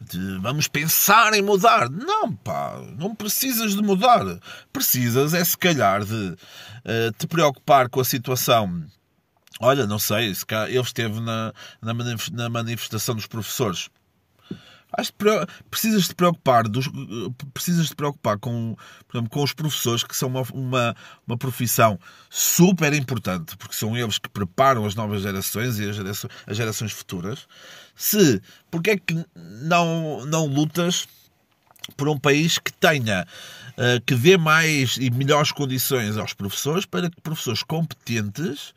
De, 0.01 0.39
vamos 0.39 0.67
pensar 0.67 1.35
em 1.35 1.43
mudar. 1.43 1.91
Não, 1.91 2.33
pá, 2.35 2.81
não 2.99 3.15
precisas 3.15 3.75
de 3.75 3.83
mudar. 3.83 4.25
Precisas 4.73 5.35
é 5.35 5.45
se 5.45 5.57
calhar 5.57 6.05
de 6.05 6.15
uh, 6.15 7.13
te 7.19 7.27
preocupar 7.27 7.89
com 7.89 8.01
a 8.01 8.05
situação. 8.05 8.85
Olha, 9.61 9.87
não 9.87 9.99
sei, 9.99 10.35
se 10.35 10.45
ele 10.69 10.81
esteve 10.81 11.21
na, 11.21 11.53
na 11.81 12.49
manifestação 12.49 13.15
dos 13.15 13.27
professores 13.27 13.89
Acho 14.97 15.13
que 15.13 15.25
precisas 15.71 16.09
te 16.09 16.15
preocupar, 16.15 16.69
dos, 16.69 16.89
precisas 17.53 17.89
te 17.89 17.97
preocupar 17.97 18.39
com, 18.39 18.77
exemplo, 19.13 19.31
com 19.31 19.43
os 19.43 19.53
professores, 19.53 20.05
que 20.05 20.17
são 20.17 20.29
uma, 20.29 20.43
uma, 20.53 20.97
uma, 21.27 21.37
profissão 21.37 21.99
super 22.31 22.93
importante, 22.93 23.57
porque 23.57 23.75
são 23.75 23.97
eles 23.97 24.19
que 24.19 24.29
preparam 24.29 24.85
as 24.85 24.95
novas 24.95 25.23
gerações 25.23 25.79
e 25.79 25.89
as 25.89 25.97
gerações, 25.97 26.33
as 26.47 26.57
gerações 26.57 26.93
futuras. 26.93 27.47
Se, 27.95 28.41
porque 28.71 28.91
é 28.91 28.97
que 28.97 29.25
não, 29.35 30.25
não 30.27 30.47
lutas 30.47 31.07
por 31.97 32.09
um 32.09 32.19
país 32.19 32.59
que 32.59 32.73
tenha, 32.73 33.27
uh, 33.73 34.01
que 34.07 34.15
dê 34.15 34.37
mais 34.37 34.97
e 34.97 35.11
melhores 35.11 35.53
condições 35.53 36.17
aos 36.17 36.33
professores 36.33 36.87
para 36.87 37.11
que 37.11 37.21
professores 37.21 37.63
competentes 37.63 38.75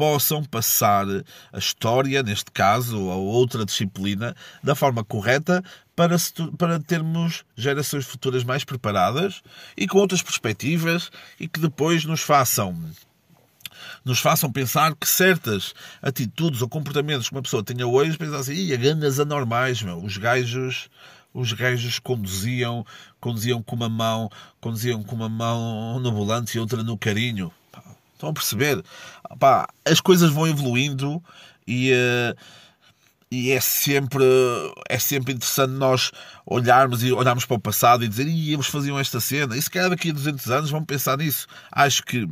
possam 0.00 0.42
passar 0.42 1.04
a 1.52 1.58
história, 1.58 2.22
neste 2.22 2.50
caso, 2.50 2.98
ou 2.98 3.22
outra 3.22 3.66
disciplina, 3.66 4.34
da 4.64 4.74
forma 4.74 5.04
correta 5.04 5.62
para, 5.94 6.16
para 6.56 6.80
termos 6.80 7.44
gerações 7.54 8.06
futuras 8.06 8.42
mais 8.42 8.64
preparadas 8.64 9.42
e 9.76 9.86
com 9.86 9.98
outras 9.98 10.22
perspectivas 10.22 11.10
e 11.38 11.46
que 11.46 11.60
depois 11.60 12.06
nos 12.06 12.22
façam 12.22 12.74
nos 14.02 14.20
façam 14.20 14.50
pensar 14.50 14.94
que 14.94 15.06
certas 15.06 15.74
atitudes 16.00 16.62
ou 16.62 16.68
comportamentos 16.68 17.28
que 17.28 17.34
uma 17.34 17.42
pessoa 17.42 17.62
tenha 17.62 17.86
hoje, 17.86 18.16
pensa 18.16 18.38
assim, 18.38 18.54
ia 18.54 18.78
ganhas 18.78 19.20
anormais, 19.20 19.82
meu. 19.82 20.02
os 20.02 20.16
gajos 20.16 20.88
os 21.34 21.52
gajos 21.52 21.98
conduziam, 21.98 22.86
conduziam 23.20 23.62
com 23.62 23.76
uma 23.76 23.88
mão, 23.88 24.30
conduziam 24.62 25.02
com 25.02 25.14
uma 25.14 25.28
mão 25.28 26.00
no 26.00 26.10
volante 26.10 26.56
e 26.56 26.60
outra 26.60 26.82
no 26.82 26.96
carinho. 26.96 27.52
Estão 28.20 28.28
a 28.28 28.34
perceber? 28.34 28.84
Pá, 29.38 29.66
as 29.82 29.98
coisas 29.98 30.30
vão 30.30 30.46
evoluindo 30.46 31.22
e, 31.66 31.90
uh, 31.90 32.36
e 33.30 33.50
é, 33.50 33.60
sempre, 33.60 34.22
é 34.90 34.98
sempre 34.98 35.32
interessante 35.32 35.70
nós 35.70 36.12
olharmos 36.44 37.02
e 37.02 37.10
olharmos 37.12 37.46
para 37.46 37.56
o 37.56 37.60
passado 37.60 38.04
e 38.04 38.08
dizer 38.08 38.28
e 38.28 38.52
eles 38.52 38.66
faziam 38.66 38.98
esta 38.98 39.20
cena. 39.20 39.56
E 39.56 39.62
se 39.62 39.70
calhar 39.70 39.88
daqui 39.88 40.10
a 40.10 40.12
200 40.12 40.50
anos 40.50 40.70
vão 40.70 40.84
pensar 40.84 41.16
nisso. 41.16 41.46
Acho 41.72 42.02
que 42.02 42.28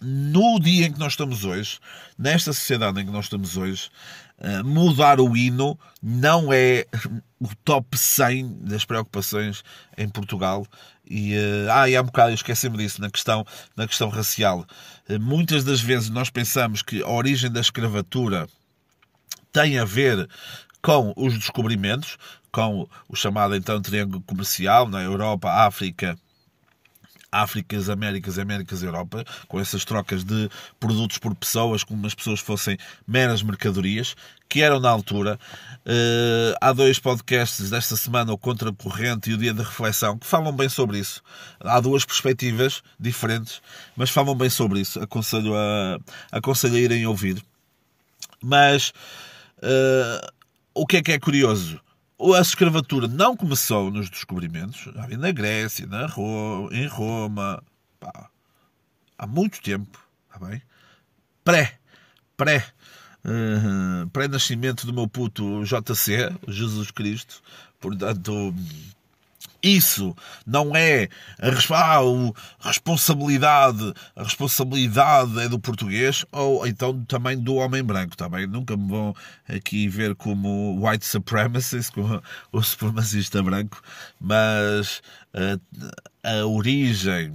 no 0.00 0.58
dia 0.58 0.86
em 0.86 0.92
que 0.92 0.98
nós 0.98 1.12
estamos 1.12 1.44
hoje, 1.44 1.78
nesta 2.18 2.52
sociedade 2.52 3.00
em 3.00 3.06
que 3.06 3.12
nós 3.12 3.26
estamos 3.26 3.56
hoje, 3.56 3.90
eh, 4.38 4.62
mudar 4.64 5.20
o 5.20 5.36
hino 5.36 5.78
não 6.02 6.52
é 6.52 6.84
o 7.38 7.48
top 7.64 7.96
100 7.96 8.58
das 8.62 8.84
preocupações 8.84 9.62
em 9.96 10.08
Portugal. 10.08 10.66
E, 11.08 11.36
uh, 11.36 11.70
ah, 11.70 11.88
e 11.88 11.96
há 11.96 12.02
um 12.02 12.06
bocado 12.06 12.30
eu 12.30 12.34
esqueci-me 12.34 12.78
disso 12.78 13.00
na 13.00 13.10
questão, 13.10 13.46
na 13.76 13.86
questão 13.86 14.08
racial. 14.08 14.66
Uh, 15.08 15.20
muitas 15.20 15.64
das 15.64 15.80
vezes 15.80 16.10
nós 16.10 16.30
pensamos 16.30 16.82
que 16.82 17.02
a 17.02 17.08
origem 17.08 17.50
da 17.50 17.60
escravatura 17.60 18.46
tem 19.52 19.78
a 19.78 19.84
ver 19.84 20.28
com 20.82 21.12
os 21.16 21.34
descobrimentos, 21.34 22.16
com 22.50 22.88
o 23.08 23.16
chamado 23.16 23.54
então 23.54 23.80
triângulo 23.80 24.22
comercial 24.22 24.88
na 24.88 25.02
Europa, 25.02 25.50
África 25.50 26.18
Áfricas, 27.42 27.88
Américas, 27.88 28.38
Américas, 28.38 28.82
Europa, 28.82 29.24
com 29.48 29.58
essas 29.58 29.84
trocas 29.84 30.22
de 30.24 30.48
produtos 30.78 31.18
por 31.18 31.34
pessoas, 31.34 31.82
como 31.82 32.06
as 32.06 32.14
pessoas 32.14 32.40
fossem 32.40 32.78
meras 33.06 33.42
mercadorias, 33.42 34.14
que 34.48 34.62
eram 34.62 34.78
na 34.78 34.88
altura. 34.88 35.38
Uh, 35.84 36.54
há 36.60 36.72
dois 36.72 36.98
podcasts 36.98 37.70
desta 37.70 37.96
semana, 37.96 38.32
o 38.32 38.38
Contracorrente 38.38 39.30
e 39.30 39.34
o 39.34 39.36
Dia 39.36 39.52
da 39.52 39.64
Reflexão, 39.64 40.16
que 40.16 40.26
falam 40.26 40.52
bem 40.52 40.68
sobre 40.68 40.98
isso. 40.98 41.22
Há 41.60 41.80
duas 41.80 42.04
perspectivas 42.04 42.82
diferentes, 42.98 43.60
mas 43.96 44.10
falam 44.10 44.34
bem 44.36 44.48
sobre 44.48 44.80
isso. 44.80 45.00
Aconselho 45.00 45.54
a, 45.56 45.98
aconselho 46.30 46.76
a 46.76 46.78
irem 46.78 47.06
ouvir. 47.06 47.42
Mas 48.40 48.90
uh, 49.58 50.32
o 50.72 50.86
que 50.86 50.98
é 50.98 51.02
que 51.02 51.12
é 51.12 51.18
curioso? 51.18 51.80
A 52.18 52.40
escravatura 52.40 53.08
não 53.08 53.36
começou 53.36 53.90
nos 53.90 54.08
descobrimentos, 54.08 54.86
na 55.18 55.32
Grécia, 55.32 55.86
na 55.86 56.06
Ro 56.06 56.68
em 56.72 56.86
Roma, 56.86 57.62
pá, 57.98 58.30
há 59.18 59.26
muito 59.26 59.60
tempo, 59.60 59.98
está 60.26 60.46
bem? 60.46 60.62
Pré, 61.44 61.78
pré, 62.36 62.64
uh, 63.24 64.08
pré-nascimento 64.10 64.86
do 64.86 64.92
meu 64.92 65.08
puto 65.08 65.64
JC, 65.64 66.32
Jesus 66.48 66.90
Cristo, 66.90 67.42
portanto, 67.80 68.54
isso 69.64 70.14
não 70.46 70.76
é 70.76 71.08
a, 71.40 71.48
a 71.48 72.68
responsabilidade, 72.68 73.94
a 74.14 74.22
responsabilidade 74.22 75.40
é 75.40 75.48
do 75.48 75.58
português 75.58 76.26
ou 76.30 76.66
então 76.66 77.02
também 77.06 77.38
do 77.38 77.54
homem 77.54 77.82
branco, 77.82 78.14
também. 78.16 78.46
Nunca 78.46 78.76
me 78.76 78.88
vão 78.88 79.14
aqui 79.48 79.88
ver 79.88 80.14
como 80.14 80.86
white 80.86 81.06
supremacist, 81.06 81.92
como 81.92 82.22
o 82.52 82.62
supremacista 82.62 83.42
branco, 83.42 83.80
mas 84.20 85.02
a, 85.32 86.38
a 86.40 86.46
origem 86.46 87.32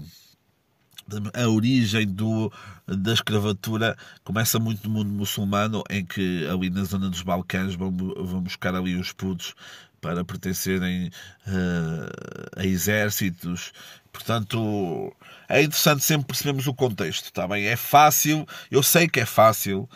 a 1.34 1.48
origem 1.48 2.06
do, 2.06 2.52
da 2.86 3.14
escravatura 3.14 3.98
começa 4.24 4.60
muito 4.60 4.88
no 4.88 4.94
mundo 4.94 5.10
muçulmano, 5.10 5.84
em 5.90 6.06
que 6.06 6.46
ali 6.48 6.70
na 6.70 6.84
zona 6.84 7.10
dos 7.10 7.24
Balcãs 7.24 7.74
vão, 7.74 7.92
vão 7.92 8.42
buscar 8.42 8.76
ali 8.76 8.96
os 8.96 9.12
putos 9.12 9.56
para 10.02 10.24
pertencerem 10.24 11.08
uh, 11.48 12.60
a 12.60 12.66
exércitos. 12.66 13.72
Portanto, 14.12 15.16
é 15.48 15.62
interessante 15.62 16.04
sempre 16.04 16.28
percebermos 16.28 16.68
o 16.68 16.74
contexto, 16.74 17.26
está 17.26 17.48
bem? 17.48 17.66
É 17.68 17.76
fácil, 17.76 18.48
eu 18.72 18.82
sei 18.82 19.08
que 19.08 19.20
é 19.20 19.26
fácil 19.26 19.90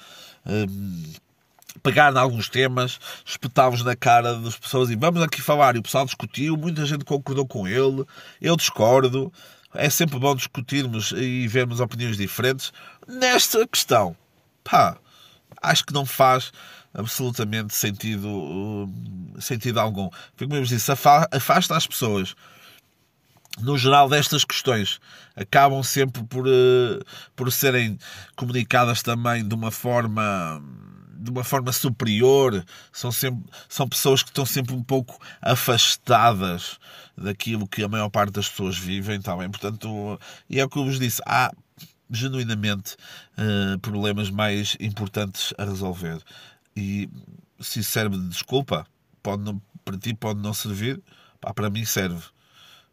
um, 0.45 1.13
pegar 1.81 2.13
em 2.13 2.17
alguns 2.17 2.49
temas, 2.49 2.99
espetá-los 3.25 3.83
na 3.83 3.95
cara 3.95 4.35
das 4.35 4.57
pessoas 4.57 4.89
e 4.89 4.95
vamos 4.95 5.21
aqui 5.21 5.41
falar. 5.41 5.75
E 5.75 5.79
o 5.79 5.83
pessoal 5.83 6.05
discutiu, 6.05 6.55
muita 6.55 6.85
gente 6.85 7.05
concordou 7.05 7.45
com 7.45 7.67
ele, 7.67 8.05
eu 8.41 8.55
discordo. 8.55 9.31
É 9.75 9.89
sempre 9.89 10.19
bom 10.19 10.35
discutirmos 10.35 11.13
e 11.13 11.47
vermos 11.47 11.79
opiniões 11.79 12.15
diferentes. 12.15 12.71
Nesta 13.07 13.67
questão, 13.67 14.15
pá, 14.63 14.97
acho 15.61 15.83
que 15.83 15.93
não 15.93 16.05
faz 16.05 16.51
absolutamente 16.93 17.73
sentido, 17.73 18.27
uh, 18.29 19.41
sentido 19.41 19.79
algum. 19.79 20.09
Foi 20.35 20.47
como 20.47 20.59
eu 20.59 20.63
disse, 20.63 20.91
afasta 20.91 21.75
as 21.75 21.87
pessoas 21.87 22.35
no 23.59 23.77
geral, 23.77 24.09
destas 24.09 24.43
questões 24.43 24.99
acabam 25.35 25.83
sempre 25.83 26.23
por, 26.23 26.47
uh, 26.47 27.03
por 27.35 27.51
serem 27.51 27.99
comunicadas 28.35 29.03
também 29.03 29.47
de 29.47 29.53
uma 29.53 29.69
forma 29.69 30.61
de 31.23 31.31
uma 31.31 31.43
forma 31.43 31.71
superior, 31.71 32.65
são, 32.91 33.09
sempre, 33.09 33.49
são 33.69 33.87
pessoas 33.87 34.21
que 34.21 34.29
estão 34.29 34.45
sempre 34.45 34.75
um 34.75 34.83
pouco 34.83 35.17
afastadas 35.41 36.77
daquilo 37.17 37.65
que 37.65 37.81
a 37.81 37.87
maior 37.87 38.09
parte 38.09 38.33
das 38.33 38.49
pessoas 38.49 38.77
vivem, 38.77 39.21
tá 39.21 39.33
bem? 39.37 39.49
Portanto, 39.49 40.19
e 40.49 40.59
é 40.59 40.65
o 40.65 40.69
que 40.69 40.77
eu 40.77 40.83
vos 40.83 40.99
disse, 40.99 41.21
há 41.25 41.49
genuinamente 42.11 42.97
uh, 43.37 43.79
problemas 43.79 44.29
mais 44.29 44.75
importantes 44.81 45.53
a 45.57 45.63
resolver. 45.63 46.19
E 46.75 47.09
se 47.59 47.83
serve 47.83 48.17
de 48.17 48.27
desculpa, 48.29 48.85
pode 49.21 49.43
não, 49.43 49.61
para 49.85 49.97
ti 49.97 50.13
pode 50.13 50.39
não 50.39 50.53
servir, 50.53 51.01
pá, 51.39 51.53
para 51.53 51.69
mim 51.69 51.85
serve. 51.85 52.23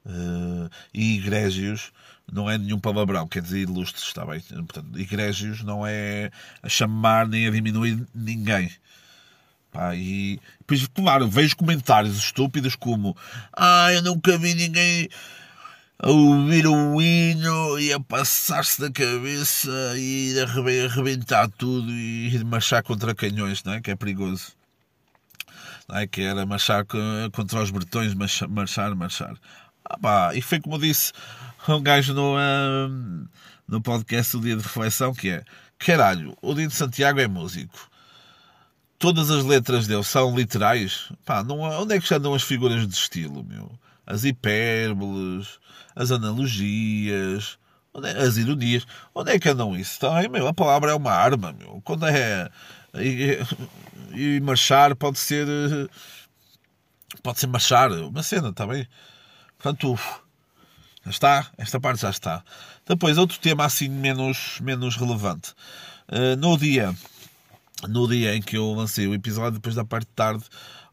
Uh, 0.04 0.70
e 0.94 1.18
egrégios 1.18 1.92
não 2.32 2.48
é 2.48 2.56
nenhum 2.56 2.78
palavrão, 2.78 3.28
quer 3.28 3.42
dizer 3.42 3.60
ilustres, 3.60 4.04
está 4.04 4.24
bem? 4.24 4.40
Portanto, 4.40 4.98
egrégios 4.98 5.62
não 5.62 5.86
é 5.86 6.30
a 6.62 6.68
chamar 6.68 7.26
nem 7.26 7.46
a 7.46 7.50
diminuir 7.50 8.06
ninguém. 8.14 8.70
Pá, 9.70 9.94
e 9.94 10.40
depois, 10.58 10.86
claro, 10.88 11.28
vejo 11.28 11.56
comentários 11.56 12.16
estúpidos 12.16 12.74
como 12.74 13.16
Ah, 13.52 13.92
eu 13.92 14.02
nunca 14.02 14.36
vi 14.36 14.54
ninguém 14.54 15.08
a 16.02 16.10
ouvir 16.10 16.66
o 16.66 17.00
hino 17.00 17.78
e 17.78 17.92
a 17.92 18.00
passar-se 18.00 18.80
da 18.80 18.90
cabeça 18.90 19.70
e 19.96 20.34
a 20.40 20.44
arrebentar 20.44 21.48
tudo 21.50 21.90
e 21.92 22.42
marchar 22.42 22.82
contra 22.82 23.14
canhões, 23.14 23.62
não 23.62 23.74
é? 23.74 23.80
Que 23.82 23.90
é 23.90 23.96
perigoso. 23.96 24.52
Não 25.86 25.98
é? 25.98 26.06
Que 26.06 26.22
era 26.22 26.46
marchar 26.46 26.86
contra 27.32 27.62
os 27.62 27.70
bretões, 27.70 28.14
marchar, 28.14 28.94
marchar. 28.94 29.36
Ah, 29.84 29.98
pá, 29.98 30.34
e 30.34 30.40
foi 30.40 30.58
como 30.58 30.78
disse 30.78 31.12
um 31.68 31.82
gajo 31.82 32.14
no, 32.14 32.36
um, 32.38 33.26
no 33.68 33.82
podcast 33.82 34.32
do 34.32 34.42
Dia 34.42 34.56
de 34.56 34.62
Reflexão 34.62 35.14
que 35.14 35.28
é 35.28 35.44
caralho, 35.78 36.36
o 36.40 36.54
Dino 36.54 36.70
Santiago 36.70 37.20
é 37.20 37.28
músico. 37.28 37.90
Todas 38.98 39.30
as 39.30 39.44
letras 39.44 39.86
dele 39.86 40.04
são 40.04 40.34
literais. 40.34 41.10
Pá, 41.26 41.44
não, 41.44 41.60
onde 41.60 41.94
é 41.94 42.00
que 42.00 42.08
já 42.08 42.16
andam 42.16 42.34
as 42.34 42.42
figuras 42.42 42.86
de 42.86 42.94
estilo, 42.94 43.44
meu? 43.44 43.70
As 44.10 44.24
hipérboles, 44.24 45.60
as 45.94 46.10
analogias, 46.10 47.58
é, 48.02 48.22
as 48.22 48.36
ironias. 48.36 48.86
Onde 49.14 49.32
é 49.32 49.38
que 49.38 49.48
andam 49.48 49.76
isso? 49.76 50.00
Tá, 50.00 50.20
meu, 50.28 50.48
a 50.48 50.52
palavra 50.54 50.90
é 50.90 50.94
uma 50.94 51.12
arma, 51.12 51.52
meu. 51.52 51.80
Quando 51.84 52.06
é. 52.06 52.50
E, 52.94 53.38
e 54.12 54.40
marchar 54.40 54.96
pode 54.96 55.18
ser. 55.18 55.46
Pode 57.22 57.38
ser 57.38 57.46
marchar, 57.46 57.90
uma 57.92 58.22
cena, 58.22 58.48
está 58.48 58.66
bem? 58.66 58.86
Portanto, 59.58 59.98
já 61.04 61.10
está, 61.10 61.50
esta 61.58 61.78
parte 61.78 62.02
já 62.02 62.10
está. 62.10 62.42
Depois, 62.86 63.18
outro 63.18 63.38
tema 63.38 63.64
assim 63.64 63.88
menos, 63.88 64.58
menos 64.60 64.96
relevante. 64.96 65.52
Uh, 66.08 66.36
no 66.36 66.56
dia 66.56 66.94
no 67.88 68.06
dia 68.06 68.34
em 68.34 68.42
que 68.42 68.56
eu 68.56 68.72
lancei 68.72 69.06
o 69.06 69.14
episódio, 69.14 69.52
depois 69.52 69.74
da 69.74 69.84
parte 69.84 70.06
de 70.06 70.12
tarde, 70.12 70.44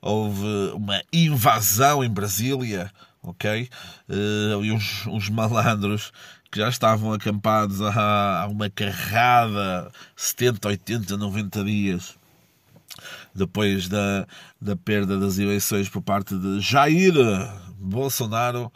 houve 0.02 0.72
uma 0.74 1.02
invasão 1.12 2.04
em 2.04 2.10
Brasília, 2.10 2.92
ok? 3.22 3.70
E 4.10 4.72
uns, 4.72 5.06
uns 5.08 5.30
malandros 5.30 6.12
que 6.52 6.60
já 6.60 6.70
estavam 6.70 7.14
acampados 7.14 7.82
há, 7.82 8.42
há 8.42 8.48
uma 8.48 8.70
carrada 8.70 9.92
70, 10.16 10.68
80, 10.68 11.18
90 11.18 11.64
dias 11.64 12.16
depois 13.34 13.88
da, 13.88 14.28
da 14.60 14.76
perda 14.76 15.20
das 15.20 15.38
eleições 15.38 15.88
por 15.88 16.02
parte 16.02 16.36
de 16.36 16.60
Jair 16.60 17.14
Bolsonaro, 17.78 18.72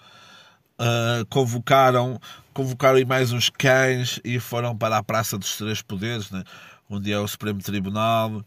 uh, 0.79 1.25
convocaram, 1.29 2.19
convocaram 2.53 3.03
mais 3.05 3.31
uns 3.31 3.49
cães 3.49 4.19
e 4.23 4.39
foram 4.39 4.77
para 4.77 4.97
a 4.97 5.03
Praça 5.03 5.37
dos 5.37 5.57
Três 5.57 5.81
Poderes, 5.81 6.29
né? 6.29 6.43
onde 6.89 7.11
é 7.11 7.19
o 7.19 7.27
Supremo 7.27 7.59
Tribunal, 7.59 8.45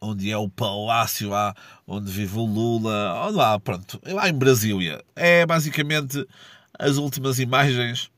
onde 0.00 0.30
é 0.30 0.36
o 0.36 0.48
palácio 0.48 1.30
lá 1.30 1.54
onde 1.86 2.10
vive 2.10 2.38
o 2.38 2.44
Lula, 2.44 3.30
lá, 3.30 3.58
pronto, 3.58 4.00
lá 4.06 4.28
em 4.28 4.34
Brasília. 4.34 5.02
É 5.16 5.44
basicamente 5.44 6.26
as 6.78 6.96
últimas 6.96 7.38
imagens 7.38 8.10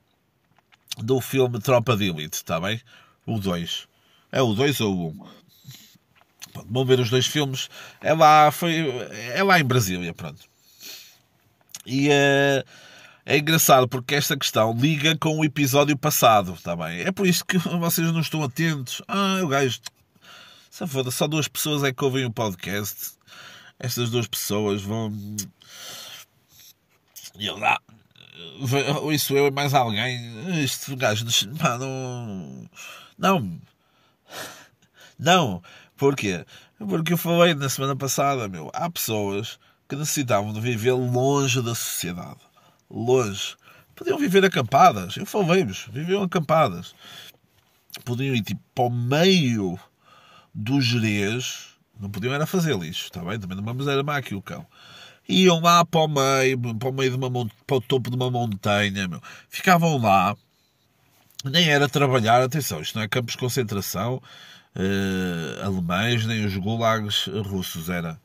do 0.98 1.20
filme 1.20 1.60
Tropa 1.60 1.96
de 1.96 2.08
Elite, 2.08 2.36
está 2.36 2.60
bem? 2.60 2.80
O 3.26 3.38
2. 3.38 3.88
É 4.32 4.42
o 4.42 4.54
2 4.54 4.80
ou 4.80 4.94
o 4.94 5.08
1? 5.08 5.10
Um? 5.10 5.40
Vão 6.68 6.84
ver 6.84 7.00
os 7.00 7.10
dois 7.10 7.26
filmes. 7.26 7.68
É 8.00 8.12
lá, 8.12 8.50
foi, 8.50 8.88
é 9.34 9.42
lá 9.42 9.58
em 9.60 9.64
Brasília, 9.64 10.12
pronto. 10.12 10.40
E 11.86 12.08
uh, 12.08 12.64
é 13.24 13.38
engraçado 13.38 13.88
porque 13.88 14.14
esta 14.14 14.36
questão 14.36 14.76
liga 14.76 15.16
com 15.16 15.38
o 15.38 15.44
episódio 15.44 15.96
passado, 15.96 16.54
está 16.54 16.74
bem? 16.74 17.00
É 17.00 17.12
por 17.12 17.26
isso 17.26 17.44
que 17.44 17.58
vocês 17.58 18.12
não 18.12 18.20
estão 18.20 18.42
atentos. 18.42 19.02
Ah, 19.06 19.40
o 19.42 19.48
gajo. 19.48 19.80
Se 20.70 20.86
foda, 20.86 21.10
só 21.10 21.26
duas 21.26 21.48
pessoas 21.48 21.82
é 21.82 21.92
que 21.92 22.04
ouvem 22.04 22.24
o 22.24 22.32
podcast. 22.32 23.14
Estas 23.76 24.08
duas 24.08 24.28
pessoas 24.28 24.80
vão. 24.80 25.12
E 27.36 27.46
eu 27.46 27.58
lá. 27.58 27.80
Ou 29.02 29.12
isso 29.12 29.36
eu 29.36 29.48
e 29.48 29.50
mais 29.50 29.74
alguém. 29.74 30.62
Este 30.62 30.94
gajo. 30.94 31.26
Pá, 31.58 31.76
não. 31.76 32.70
Não. 33.18 33.60
Não. 35.18 35.62
Porquê? 35.96 36.46
Porque 36.78 37.14
eu 37.14 37.18
falei 37.18 37.52
na 37.52 37.68
semana 37.68 37.96
passada, 37.96 38.48
meu. 38.48 38.70
Há 38.72 38.88
pessoas 38.88 39.58
que 39.88 39.96
necessitavam 39.96 40.52
de 40.52 40.60
viver 40.60 40.92
longe 40.92 41.60
da 41.60 41.74
sociedade. 41.74 42.40
Longe. 42.88 43.56
Podiam 43.96 44.18
viver 44.18 44.44
acampadas. 44.44 45.16
Eu 45.16 45.26
falei-vos. 45.26 45.88
Viviam 45.92 46.22
acampadas. 46.22 46.94
Podiam 48.04 48.36
ir 48.36 48.42
tipo 48.42 48.62
para 48.72 48.84
o 48.84 48.90
meio 48.90 49.78
do 50.54 50.80
Jerez. 50.80 51.68
Não 51.98 52.10
podiam 52.10 52.32
era 52.32 52.46
fazer 52.46 52.76
lixo, 52.78 53.04
está 53.04 53.22
bem? 53.22 53.38
Também 53.38 53.56
não 53.56 53.64
vamos 53.64 53.86
era 53.86 54.02
má 54.02 54.16
aqui 54.16 54.34
o 54.34 54.42
cão. 54.42 54.66
Iam 55.28 55.60
lá 55.60 55.84
para 55.84 56.00
o 56.00 56.08
meio, 56.08 56.74
para 56.76 56.88
o 56.88 56.92
meio 56.92 57.10
de 57.10 57.16
uma 57.16 57.30
para 57.66 57.76
o 57.76 57.80
topo 57.80 58.10
de 58.10 58.16
uma 58.16 58.30
montanha, 58.30 59.06
meu. 59.06 59.22
Ficavam 59.48 59.98
lá. 59.98 60.36
Nem 61.44 61.68
era 61.68 61.88
trabalhar, 61.88 62.42
atenção, 62.42 62.82
isto 62.82 62.96
não 62.96 63.02
é 63.02 63.08
campos 63.08 63.32
de 63.32 63.38
concentração 63.38 64.20
uh, 64.76 65.64
alemães, 65.64 66.26
nem 66.26 66.44
os 66.44 66.54
gulags 66.56 67.26
russos, 67.46 67.88
era 67.88 68.20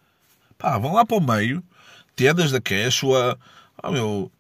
Pá, 0.58 0.78
vão 0.78 0.94
lá 0.94 1.06
para 1.06 1.18
o 1.18 1.22
meio, 1.22 1.64
tendas 2.16 2.52
da 2.52 2.62
Quechua, 2.62 3.38
oh, 3.84 3.92
meu, 3.92 4.32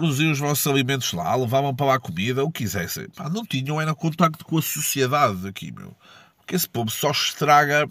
produziam 0.00 0.32
os 0.32 0.38
vossos 0.38 0.66
alimentos 0.66 1.12
lá, 1.12 1.36
levavam 1.36 1.76
para 1.76 1.86
lá 1.86 2.00
comida, 2.00 2.42
o 2.42 2.50
que 2.50 2.62
quisessem. 2.62 3.06
Pá, 3.10 3.28
não 3.28 3.44
tinham 3.44 3.78
era 3.78 3.94
contacto 3.94 4.46
com 4.46 4.56
a 4.56 4.62
sociedade 4.62 5.46
aqui, 5.46 5.70
meu. 5.70 5.94
Porque 6.38 6.56
esse 6.56 6.66
povo 6.66 6.90
só 6.90 7.10
estraga, 7.10 7.86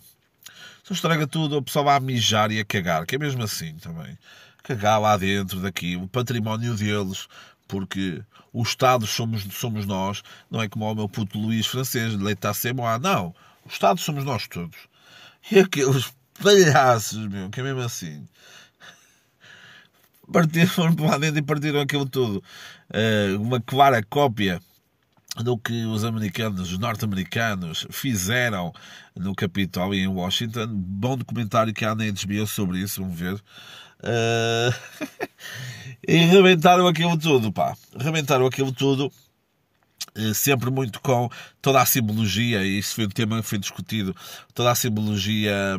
só 0.84 0.96
estraga 0.96 1.28
tudo, 1.28 1.58
o 1.58 1.62
pessoal 1.62 1.86
vai 1.86 1.98
a 1.98 2.00
mijar 2.00 2.52
e 2.52 2.60
a 2.60 2.66
cagar, 2.66 3.06
que 3.06 3.14
é 3.14 3.20
mesmo 3.20 3.44
assim 3.44 3.76
também. 3.76 4.18
Cagar 4.64 5.00
lá 5.00 5.16
dentro 5.18 5.60
daqui, 5.60 5.96
o 5.98 6.08
património 6.08 6.74
deles, 6.74 7.28
porque 7.68 8.24
o 8.52 8.64
Estado 8.64 9.06
somos, 9.06 9.44
somos 9.52 9.86
nós, 9.86 10.24
não 10.50 10.64
é 10.64 10.68
como 10.68 10.92
o 10.92 10.96
meu 10.96 11.08
puto 11.08 11.38
Luís 11.38 11.68
francês, 11.68 12.16
leite 12.16 12.48
à 12.48 12.54
não. 13.00 13.36
O 13.64 13.70
Estado 13.70 14.00
somos 14.00 14.24
nós 14.26 14.48
todos. 14.48 14.78
E 15.52 15.60
aqueles 15.60 16.12
palhaços, 16.42 17.28
meu, 17.28 17.52
que 17.52 17.60
é 17.60 17.64
mesmo 17.64 17.82
assim. 17.82 18.28
Partiram, 20.32 20.68
foram 20.68 20.96
para 20.96 21.06
lá 21.08 21.18
dentro 21.18 21.40
e 21.40 21.42
partiram 21.42 21.80
aquilo 21.80 22.08
tudo. 22.08 22.44
Uh, 22.90 23.42
uma 23.42 23.60
clara 23.60 24.04
cópia 24.04 24.62
do 25.38 25.58
que 25.58 25.86
os 25.86 26.04
americanos, 26.04 26.72
os 26.72 26.78
norte-americanos 26.78 27.88
fizeram 27.92 28.74
no 29.16 29.34
Capitólio 29.36 30.00
em 30.00 30.08
Washington. 30.08 30.68
Bom 30.68 31.18
documentário 31.18 31.74
que 31.74 31.86
há 31.86 31.96
na 31.96 32.06
HBO 32.06 32.48
sobre 32.48 32.80
isso, 32.80 33.02
vamos 33.02 33.18
ver. 33.18 33.36
Uh... 34.02 34.74
e 36.08 36.18
rebentaram 36.18 36.88
aquilo 36.88 37.18
tudo, 37.18 37.52
pá. 37.52 37.76
Rebentaram 37.98 38.46
aquilo 38.46 38.72
tudo 38.72 39.12
eh, 40.16 40.34
sempre 40.34 40.70
muito 40.70 41.00
com 41.02 41.30
toda 41.62 41.82
a 41.82 41.86
simbologia, 41.86 42.64
e 42.66 42.80
isso 42.80 42.96
foi 42.96 43.06
um 43.06 43.10
tema 43.10 43.42
que 43.42 43.48
foi 43.48 43.58
discutido, 43.58 44.16
toda 44.54 44.72
a 44.72 44.76
simbologia 44.76 45.78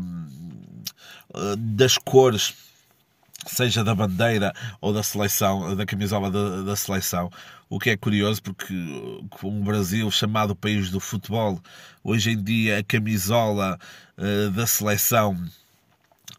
eh, 1.35 1.57
das 1.59 1.99
cores, 1.99 2.55
seja 3.47 3.83
da 3.83 3.95
bandeira 3.95 4.53
ou 4.81 4.93
da 4.93 5.03
seleção, 5.03 5.75
da 5.75 5.87
camisola 5.87 6.31
da, 6.31 6.63
da 6.63 6.77
seleção. 6.77 7.31
O 7.69 7.79
que 7.79 7.91
é 7.91 7.97
curioso, 7.97 8.43
porque 8.43 8.75
com 9.31 9.61
o 9.61 9.65
Brasil, 9.65 10.11
chamado 10.11 10.57
país 10.57 10.91
do 10.91 11.01
futebol, 11.01 11.61
hoje 12.03 12.33
em 12.33 12.43
dia 12.43 12.79
a 12.79 12.85
camisola 12.85 13.79
uh, 14.19 14.51
da 14.51 14.67
seleção 14.67 15.39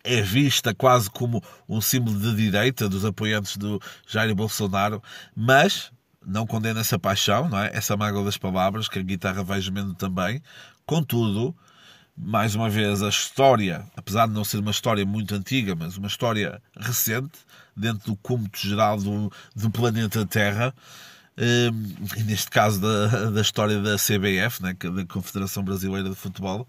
é 0.03 0.21
vista 0.21 0.73
quase 0.73 1.09
como 1.09 1.43
um 1.69 1.79
símbolo 1.79 2.19
de 2.19 2.35
direita 2.35 2.89
dos 2.89 3.05
apoiantes 3.05 3.55
do 3.57 3.79
Jair 4.07 4.33
Bolsonaro, 4.33 5.01
mas 5.35 5.91
não 6.25 6.45
condena 6.45 6.81
essa 6.81 6.99
paixão, 6.99 7.49
não 7.49 7.59
é? 7.59 7.71
essa 7.73 7.97
mágoa 7.97 8.23
das 8.23 8.37
palavras, 8.37 8.87
que 8.87 8.99
a 8.99 9.03
guitarra 9.03 9.43
vai 9.43 9.61
gemendo 9.61 9.93
também. 9.93 10.41
Contudo, 10.85 11.55
mais 12.21 12.55
uma 12.55 12.69
vez, 12.69 13.01
a 13.01 13.09
história, 13.09 13.85
apesar 13.95 14.27
de 14.27 14.33
não 14.33 14.43
ser 14.43 14.59
uma 14.59 14.71
história 14.71 15.05
muito 15.05 15.33
antiga, 15.33 15.75
mas 15.75 15.97
uma 15.97 16.07
história 16.07 16.61
recente, 16.79 17.39
dentro 17.75 18.11
do 18.11 18.15
cúmulo 18.17 18.49
geral 18.55 18.97
do, 18.97 19.31
do 19.55 19.71
planeta 19.71 20.25
Terra, 20.25 20.73
Hum, 21.37 21.95
e 22.17 22.23
neste 22.23 22.49
caso 22.49 22.81
da, 22.81 23.29
da 23.31 23.41
história 23.41 23.79
da 23.81 23.95
CBF, 23.95 24.61
né, 24.61 24.73
da 24.73 25.05
Confederação 25.05 25.63
Brasileira 25.63 26.09
de 26.09 26.15
Futebol, 26.15 26.67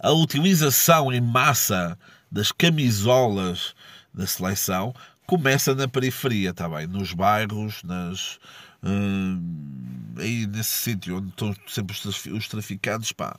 a 0.00 0.10
utilização 0.10 1.12
em 1.12 1.20
massa 1.20 1.98
das 2.30 2.50
camisolas 2.50 3.74
da 4.12 4.26
seleção 4.26 4.94
começa 5.26 5.74
na 5.74 5.86
periferia, 5.86 6.52
tá 6.52 6.68
bem? 6.68 6.86
Nos 6.86 7.12
bairros, 7.12 7.82
nas, 7.84 8.38
hum, 8.82 10.14
aí 10.18 10.46
nesse 10.46 10.72
sítio 10.72 11.18
onde 11.18 11.28
estão 11.28 11.54
sempre 11.66 11.96
os 12.32 12.48
traficantes, 12.48 13.12
pá, 13.12 13.36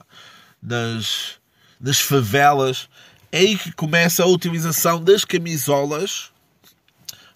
nas, 0.62 1.34
nas 1.80 2.00
favelas, 2.00 2.88
é 3.30 3.38
aí 3.38 3.58
que 3.58 3.72
começa 3.72 4.22
a 4.22 4.26
utilização 4.26 5.02
das 5.02 5.24
camisolas 5.24 6.30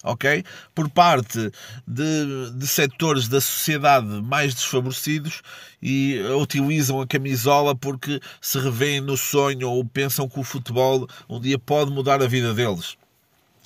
ok? 0.03 0.43
Por 0.73 0.89
parte 0.89 1.51
de, 1.87 2.51
de 2.55 2.67
setores 2.67 3.27
da 3.27 3.39
sociedade 3.39 4.07
mais 4.21 4.53
desfavorecidos 4.53 5.41
e 5.81 6.19
utilizam 6.39 7.01
a 7.01 7.07
camisola 7.07 7.75
porque 7.75 8.19
se 8.39 8.59
revêem 8.59 9.01
no 9.01 9.17
sonho 9.17 9.69
ou 9.69 9.85
pensam 9.85 10.27
que 10.27 10.39
o 10.39 10.43
futebol 10.43 11.07
um 11.29 11.39
dia 11.39 11.59
pode 11.59 11.91
mudar 11.91 12.21
a 12.21 12.27
vida 12.27 12.53
deles. 12.53 12.97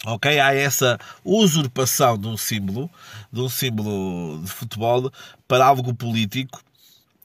Ok? 0.06 0.40
Há 0.40 0.54
essa 0.54 1.00
usurpação 1.24 2.18
de 2.18 2.28
um 2.28 2.38
símbolo, 2.38 2.90
de 3.32 3.42
um 3.42 3.50
símbolo 3.50 4.42
de 4.44 4.52
futebol 4.52 5.12
para 5.48 5.66
algo 5.66 5.94
político 5.94 6.62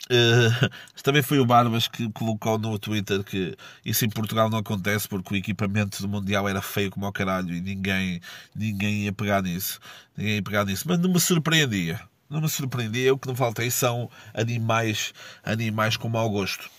Uh, 0.09 0.71
também 1.03 1.23
foi 1.23 1.39
o 1.39 1.47
Barbas 1.47 1.87
que 1.87 2.11
colocou 2.13 2.59
no 2.59 2.79
Twitter 2.79 3.23
que 3.23 3.57
isso 3.85 4.05
em 4.05 4.09
Portugal 4.09 4.49
não 4.49 4.59
acontece 4.59 5.09
porque 5.09 5.35
o 5.35 5.37
equipamento 5.37 6.01
do 6.03 6.09
Mundial 6.09 6.49
era 6.49 6.63
feio 6.63 6.91
como 6.91 7.07
ao 7.07 7.13
caralho 7.13 7.55
e 7.55 7.61
ninguém, 7.61 8.21
ninguém 8.55 9.05
ia 9.05 9.13
pegar 9.13 9.43
nisso. 9.43 9.79
Ninguém 10.17 10.37
ia 10.37 10.43
pegar 10.43 10.65
nisso. 10.65 10.85
Mas 10.87 10.99
não 10.99 11.13
me 11.13 11.21
surpreendia. 11.21 12.01
Não 12.29 12.41
me 12.41 12.49
surpreendia. 12.49 13.13
O 13.13 13.19
que 13.19 13.29
não 13.29 13.35
faltei 13.35 13.71
são 13.71 14.11
animais, 14.33 15.13
animais 15.45 15.97
com 15.97 16.09
mau 16.09 16.31
gosto. 16.31 16.71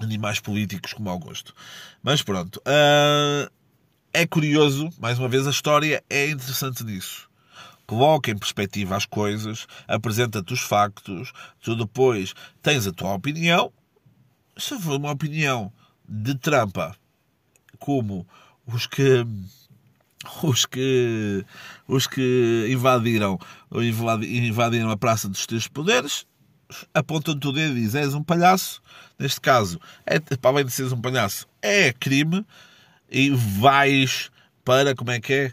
Animais 0.00 0.40
políticos 0.40 0.92
com 0.92 1.02
mau 1.02 1.18
gosto. 1.18 1.54
Mas 2.02 2.22
pronto. 2.22 2.60
Uh, 2.60 3.50
é 4.12 4.26
curioso, 4.26 4.90
mais 4.98 5.18
uma 5.18 5.28
vez, 5.28 5.46
a 5.46 5.50
história 5.50 6.02
é 6.08 6.28
interessante 6.28 6.84
nisso 6.84 7.28
coloca 7.86 8.30
em 8.30 8.38
perspectiva 8.38 8.96
as 8.96 9.06
coisas, 9.06 9.66
apresenta-te 9.86 10.52
os 10.52 10.60
factos, 10.60 11.32
tu 11.62 11.76
depois 11.76 12.34
tens 12.62 12.86
a 12.86 12.92
tua 12.92 13.14
opinião. 13.14 13.72
Se 14.56 14.78
for 14.78 14.96
uma 14.96 15.10
opinião 15.10 15.72
de 16.08 16.34
trampa, 16.34 16.96
como 17.78 18.26
os 18.66 18.86
que 18.86 19.26
os 20.42 20.64
que 20.64 21.44
os 21.86 22.06
que 22.06 22.66
invadiram 22.70 23.38
invadiram 24.22 24.90
a 24.90 24.96
Praça 24.96 25.28
dos 25.28 25.46
Três 25.46 25.68
Poderes 25.68 26.26
apontam-te 26.94 27.46
o 27.46 27.52
dedo 27.52 27.76
e 27.76 27.82
dizem 27.82 28.02
és 28.02 28.14
um 28.14 28.22
palhaço 28.22 28.80
neste 29.18 29.40
caso 29.40 29.78
é, 30.06 30.18
para 30.18 30.50
além 30.50 30.64
de 30.64 30.72
seres 30.72 30.92
um 30.92 31.00
palhaço 31.00 31.46
é 31.60 31.92
crime 31.92 32.44
e 33.10 33.30
vais 33.30 34.30
para 34.64 34.94
como 34.94 35.10
é 35.10 35.20
que 35.20 35.32
é 35.34 35.52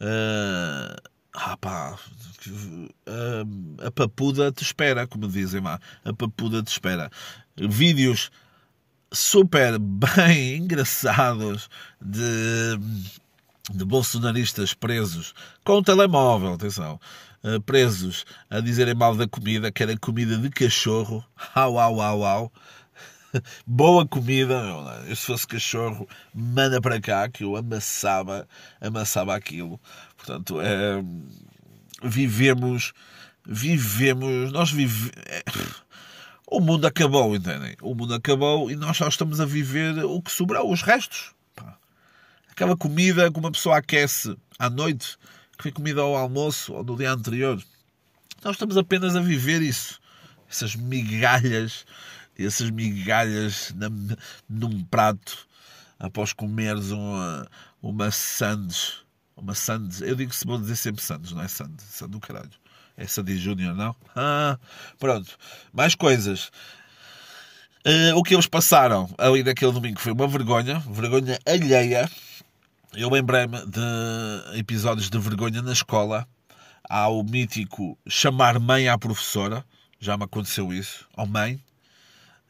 uh, 0.00 1.09
ah 1.34 1.56
pá, 1.56 1.98
a, 3.06 3.86
a 3.86 3.90
papuda 3.90 4.50
te 4.52 4.62
espera, 4.62 5.06
como 5.06 5.28
dizem 5.28 5.60
lá, 5.60 5.80
a 6.04 6.12
papuda 6.12 6.62
te 6.62 6.68
espera. 6.68 7.10
Vídeos 7.56 8.30
super 9.12 9.78
bem 9.78 10.56
engraçados 10.62 11.68
de, 12.00 12.78
de 13.72 13.84
bolsonaristas 13.84 14.74
presos 14.74 15.34
com 15.64 15.78
o 15.78 15.82
telemóvel, 15.82 16.54
atenção, 16.54 17.00
eh, 17.42 17.58
presos 17.60 18.24
a 18.48 18.60
dizerem 18.60 18.94
mal 18.94 19.14
da 19.16 19.26
comida, 19.26 19.72
que 19.72 19.82
era 19.82 19.96
comida 19.98 20.36
de 20.36 20.50
cachorro, 20.50 21.24
au, 21.54 21.78
au, 21.78 22.00
au, 22.00 22.24
au. 22.24 22.52
Boa 23.66 24.06
comida, 24.06 24.54
eu, 25.06 25.16
se 25.16 25.26
fosse 25.26 25.46
cachorro, 25.46 26.08
manda 26.34 26.80
para 26.80 27.00
cá 27.00 27.28
que 27.28 27.44
eu 27.44 27.56
amassava, 27.56 28.46
amassava 28.80 29.34
aquilo. 29.34 29.80
Portanto, 30.20 30.60
é, 30.60 31.02
vivemos, 32.02 32.92
vivemos, 33.46 34.52
nós 34.52 34.70
vivemos. 34.70 35.12
É, 35.26 35.42
o 36.46 36.60
mundo 36.60 36.86
acabou, 36.86 37.34
entendem? 37.34 37.74
O 37.80 37.94
mundo 37.94 38.12
acabou 38.12 38.70
e 38.70 38.76
nós 38.76 38.98
só 38.98 39.08
estamos 39.08 39.40
a 39.40 39.46
viver 39.46 40.04
o 40.04 40.20
que 40.20 40.30
sobrou, 40.30 40.70
os 40.70 40.82
restos. 40.82 41.32
Pá. 41.56 41.78
Aquela 42.50 42.76
comida 42.76 43.30
que 43.32 43.38
uma 43.38 43.50
pessoa 43.50 43.78
aquece 43.78 44.36
à 44.58 44.68
noite, 44.68 45.16
que 45.56 45.62
foi 45.62 45.72
comida 45.72 46.02
ao 46.02 46.14
almoço 46.14 46.74
ou 46.74 46.84
no 46.84 46.96
dia 46.96 47.12
anterior. 47.12 47.62
Nós 48.44 48.56
estamos 48.56 48.76
apenas 48.76 49.16
a 49.16 49.20
viver 49.20 49.62
isso. 49.62 49.98
Essas 50.50 50.76
migalhas, 50.76 51.86
essas 52.38 52.68
migalhas 52.68 53.72
na, 53.74 53.88
num 54.48 54.84
prato 54.84 55.48
após 55.98 56.32
comeres 56.32 56.90
uma, 56.90 57.48
uma 57.80 58.10
sandes 58.10 59.02
uma 59.40 59.54
Sands. 59.54 60.00
Eu 60.00 60.14
digo 60.14 60.32
se 60.34 60.46
vou 60.46 60.58
dizer 60.58 60.76
sempre 60.76 61.02
Sands, 61.02 61.32
não 61.32 61.42
é 61.42 61.48
Sands. 61.48 61.84
Sands 61.84 62.12
do 62.12 62.20
caralho. 62.20 62.50
É 62.96 63.06
Sandy 63.06 63.36
Júnior, 63.38 63.74
não? 63.74 63.96
Ah, 64.14 64.58
pronto. 64.98 65.38
Mais 65.72 65.94
coisas. 65.94 66.50
Uh, 67.86 68.14
o 68.14 68.22
que 68.22 68.34
eles 68.34 68.46
passaram 68.46 69.08
ali 69.16 69.42
naquele 69.42 69.72
domingo 69.72 69.98
foi 69.98 70.12
uma 70.12 70.28
vergonha, 70.28 70.80
vergonha 70.80 71.38
alheia. 71.46 72.10
Eu 72.92 73.08
lembrei-me 73.08 73.64
de 73.66 74.58
episódios 74.58 75.08
de 75.08 75.18
vergonha 75.18 75.62
na 75.62 75.72
escola. 75.72 76.28
Há 76.88 77.08
o 77.08 77.22
mítico 77.22 77.96
chamar 78.06 78.58
mãe 78.58 78.88
à 78.88 78.98
professora. 78.98 79.64
Já 79.98 80.16
me 80.16 80.24
aconteceu 80.24 80.72
isso. 80.72 81.06
Ou 81.16 81.24
oh, 81.24 81.26
mãe, 81.26 81.58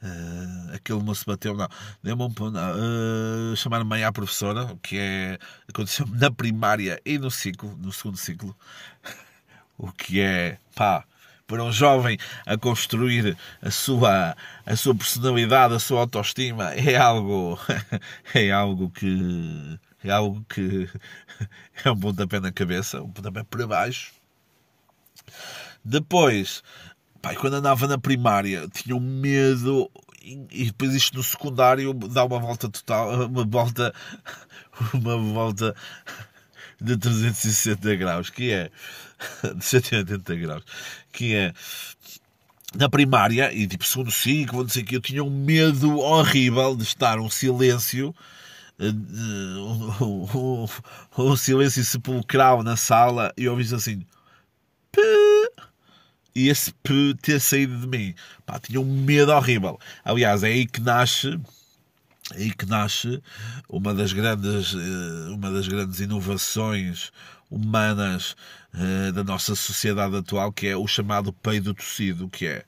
Uh, 0.03 0.75
aquele 0.75 1.01
moço 1.01 1.27
bateu, 1.27 1.55
não, 1.55 1.69
deu-me 2.03 2.23
um 2.23 2.27
uh, 2.29 3.57
chamar 3.57 3.85
mãe 3.85 4.03
à 4.03 4.11
professora, 4.11 4.75
que 4.83 4.97
é, 4.99 5.39
aconteceu 5.69 6.07
na 6.07 6.31
primária 6.31 6.99
e 7.05 7.19
no 7.19 7.31
ciclo, 7.31 7.77
no 7.77 7.93
segundo 7.93 8.17
ciclo, 8.17 8.57
o 9.77 9.93
que 9.93 10.21
é, 10.21 10.59
pá, 10.75 11.05
para 11.47 11.65
um 11.65 11.73
jovem 11.73 12.17
a 12.47 12.57
construir 12.57 13.37
a 13.61 13.71
sua, 13.71 14.37
a 14.65 14.77
sua 14.77 14.95
personalidade, 14.95 15.75
a 15.75 15.79
sua 15.79 16.01
autoestima, 16.01 16.73
é 16.75 16.97
algo, 16.97 17.59
é 18.33 18.51
algo 18.53 18.89
que, 18.89 19.79
é 20.03 20.11
algo 20.11 20.43
que 20.49 20.89
é 21.85 21.91
um 21.91 21.99
pontapé 21.99 22.41
na 22.41 22.53
cabeça, 22.53 23.03
um 23.03 23.11
pontapé 23.11 23.43
para 23.43 23.67
baixo. 23.67 24.13
Depois, 25.85 26.63
Pai, 27.23 27.37
quando 27.37 27.55
andava 27.55 27.87
na 27.87 27.99
primária, 27.99 28.67
tinha 28.73 28.97
um 28.97 29.01
medo 29.01 29.91
e 30.23 30.67
depois 30.67 30.95
isto 30.95 31.17
no 31.17 31.23
secundário 31.23 31.93
dá 31.95 32.25
uma 32.25 32.39
volta 32.39 32.69
total, 32.69 33.27
uma 33.27 33.45
volta, 33.45 33.95
uma 34.93 35.17
volta 35.17 35.75
de 36.81 36.97
360 36.97 37.97
graus, 37.97 38.31
que 38.31 38.53
é 38.53 38.71
de 39.57 39.65
180 39.65 40.35
graus, 40.37 40.65
que 41.13 41.35
é 41.35 41.53
na 42.75 42.89
primária 42.89 43.53
e 43.53 43.67
tipo 43.67 43.85
segundo 43.85 44.11
ciclo, 44.11 44.63
não 44.63 44.69
sei 44.69 44.85
que 44.85 44.97
eu 44.97 45.01
tinha 45.01 45.25
um 45.25 45.31
medo 45.31 45.99
horrível 45.99 46.77
de 46.77 46.85
estar 46.85 47.19
um 47.19 47.29
silêncio 47.29 48.15
um, 48.81 50.27
um, 50.39 50.67
um 51.19 51.37
silêncio 51.37 51.85
sepulcral 51.85 52.63
na 52.63 52.77
sala 52.77 53.33
e 53.37 53.49
ouvir 53.49 53.75
assim 53.75 54.07
e 56.35 56.49
esse 56.49 56.73
ter 57.23 57.41
saído 57.41 57.79
de 57.79 57.87
mim. 57.87 58.15
Pá, 58.47 58.59
tinha 58.59 58.81
um 58.81 58.85
medo 58.85 59.33
horrível. 59.33 59.79
Aliás, 60.05 60.43
é 60.43 60.49
aí 60.49 60.67
que 60.67 60.81
nasce 60.81 61.41
é 62.33 62.43
aí 62.43 62.53
que 62.53 62.67
nasce 62.67 63.21
uma 63.69 63.93
das 63.93 64.13
grandes 64.13 64.75
eh, 64.75 65.31
uma 65.31 65.51
das 65.51 65.67
grandes 65.67 65.99
inovações 66.01 67.11
humanas 67.51 68.37
uh, 68.73 69.13
da 69.13 69.25
nossa 69.25 69.57
sociedade 69.57 70.17
atual 70.17 70.53
que 70.53 70.69
é 70.69 70.77
o 70.77 70.87
chamado 70.87 71.33
peido 71.33 71.75
tossido 71.75 72.29
que 72.29 72.47
é 72.47 72.65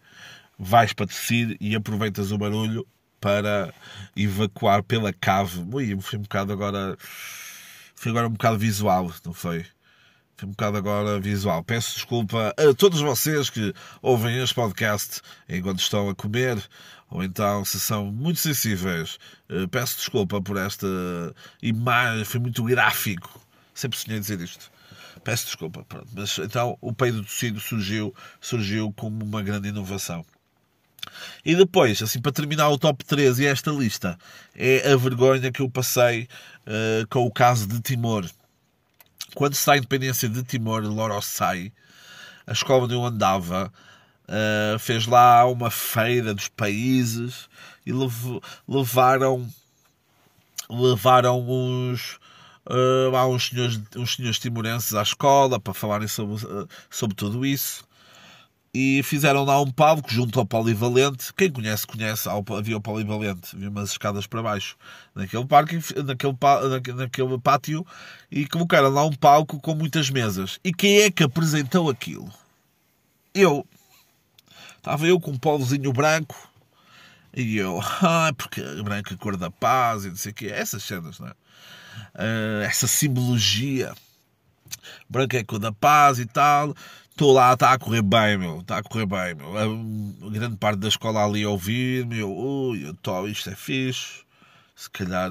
vais 0.58 0.92
para 0.92 1.06
tossir 1.06 1.56
e 1.60 1.76
aproveitas 1.76 2.32
o 2.32 2.38
barulho 2.38 2.84
para 3.20 3.72
evacuar 4.16 4.82
pela 4.82 5.12
cave 5.12 5.64
ui, 5.72 5.96
foi 6.00 6.18
um 6.18 6.22
bocado 6.22 6.52
agora 6.52 6.96
foi 7.94 8.10
agora 8.10 8.26
um 8.26 8.32
bocado 8.32 8.58
visual 8.58 9.12
não 9.24 9.32
foi 9.32 9.64
um 10.45 10.51
bocado 10.51 10.76
agora 10.76 11.20
visual. 11.20 11.62
Peço 11.62 11.95
desculpa 11.95 12.55
a 12.57 12.74
todos 12.74 13.01
vocês 13.01 13.51
que 13.51 13.72
ouvem 14.01 14.43
este 14.43 14.55
podcast 14.55 15.20
enquanto 15.49 15.80
estão 15.80 16.09
a 16.09 16.14
comer 16.14 16.62
ou 17.11 17.22
então 17.22 17.64
se 17.64 17.78
são 17.78 18.07
muito 18.07 18.40
sensíveis. 18.40 19.18
Eh, 19.49 19.66
peço 19.66 19.97
desculpa 19.97 20.40
por 20.40 20.57
esta 20.57 20.86
imagem, 21.62 22.24
foi 22.24 22.40
muito 22.40 22.62
gráfico. 22.64 23.40
Sempre 23.74 23.99
sonhei 23.99 24.18
dizer 24.18 24.40
isto. 24.40 24.70
Peço 25.22 25.47
desculpa. 25.47 25.84
Pronto. 25.84 26.09
Mas 26.14 26.38
então 26.38 26.76
o 26.80 26.93
peido 26.93 27.18
do 27.18 27.24
tecido 27.24 27.61
surgiu, 27.61 28.14
surgiu 28.40 28.93
como 28.97 29.24
uma 29.24 29.43
grande 29.43 29.68
inovação. 29.68 30.24
E 31.45 31.55
depois, 31.55 32.01
assim, 32.03 32.20
para 32.20 32.32
terminar 32.32 32.68
o 32.68 32.78
top 32.78 33.05
3 33.05 33.40
e 33.40 33.47
esta 33.47 33.70
lista, 33.70 34.16
é 34.55 34.93
a 34.93 34.97
vergonha 34.97 35.51
que 35.51 35.61
eu 35.61 35.68
passei 35.68 36.28
uh, 36.66 37.07
com 37.09 37.26
o 37.26 37.30
caso 37.30 37.66
de 37.66 37.80
Timor. 37.80 38.24
Quando 39.34 39.56
dá 39.64 39.72
a 39.72 39.76
independência 39.78 40.28
de 40.28 40.42
Timor, 40.42 40.82
Lorossai, 40.82 41.72
a 42.46 42.52
escola 42.52 42.84
onde 42.84 42.94
eu 42.94 43.04
andava, 43.04 43.72
uh, 44.28 44.78
fez 44.78 45.06
lá 45.06 45.44
uma 45.46 45.70
feira 45.70 46.34
dos 46.34 46.48
países 46.48 47.48
e 47.86 47.92
lev 47.92 48.40
levaram 48.68 49.48
levaram 50.68 51.40
uns 51.40 52.18
uh, 52.66 53.26
uns 53.28 53.48
senhores, 53.48 53.80
uns 53.96 54.14
senhores 54.14 54.38
timorenses 54.38 54.94
à 54.94 55.02
escola 55.02 55.58
para 55.58 55.74
falarem 55.74 56.08
sobre, 56.08 56.44
uh, 56.44 56.68
sobre 56.90 57.16
tudo 57.16 57.44
isso 57.44 57.84
e 58.74 59.02
fizeram 59.02 59.44
lá 59.44 59.60
um 59.60 59.70
palco 59.70 60.10
junto 60.10 60.38
ao 60.40 60.46
Polivalente. 60.46 61.32
Quem 61.34 61.50
conhece, 61.50 61.86
conhece. 61.86 62.28
Havia 62.28 62.76
o 62.76 62.80
Polivalente, 62.80 63.54
havia 63.54 63.68
umas 63.68 63.90
escadas 63.90 64.26
para 64.26 64.42
baixo 64.42 64.76
naquele 65.14 65.44
parque, 65.44 65.78
naquele, 66.02 66.94
naquele 66.94 67.38
pátio, 67.38 67.86
e 68.30 68.46
colocaram 68.46 68.88
lá 68.88 69.04
um 69.04 69.12
palco 69.12 69.60
com 69.60 69.74
muitas 69.74 70.08
mesas. 70.08 70.58
E 70.64 70.72
quem 70.72 71.02
é 71.02 71.10
que 71.10 71.22
apresentou 71.22 71.90
aquilo? 71.90 72.32
Eu. 73.34 73.66
Estava 74.78 75.06
eu 75.06 75.20
com 75.20 75.32
um 75.32 75.38
polozinho 75.38 75.92
branco, 75.92 76.50
e 77.34 77.56
eu, 77.56 77.80
ah, 78.02 78.32
porque 78.36 78.60
branco 78.82 79.12
é 79.12 79.16
cor 79.16 79.36
da 79.36 79.50
paz, 79.50 80.04
e 80.04 80.08
não 80.08 80.16
sei 80.16 80.32
o 80.32 80.34
quê, 80.34 80.46
essas 80.46 80.82
cenas, 80.82 81.20
não 81.20 81.28
é? 81.28 81.32
Uh, 82.14 82.62
essa 82.62 82.88
simbologia. 82.88 83.94
Branco 85.08 85.36
é 85.36 85.44
cor 85.44 85.58
da 85.58 85.70
paz 85.70 86.18
e 86.18 86.26
tal 86.26 86.74
estou 87.12 87.32
lá, 87.32 87.52
está 87.52 87.72
a 87.72 87.78
correr 87.78 88.02
bem, 88.02 88.36
meu, 88.38 88.60
está 88.60 88.78
a 88.78 88.82
correr 88.82 89.06
bem, 89.06 89.34
meu. 89.34 89.56
A, 89.56 90.30
grande 90.30 90.56
parte 90.56 90.78
da 90.80 90.88
escola 90.88 91.24
ali 91.24 91.44
a 91.44 91.48
ouvir-me, 91.48 92.18
eu, 92.18 92.32
ui, 92.34 92.86
eu 92.86 92.94
tô, 92.94 93.26
isto 93.26 93.50
é 93.50 93.54
fixe. 93.54 94.24
Se 94.74 94.90
calhar 94.90 95.30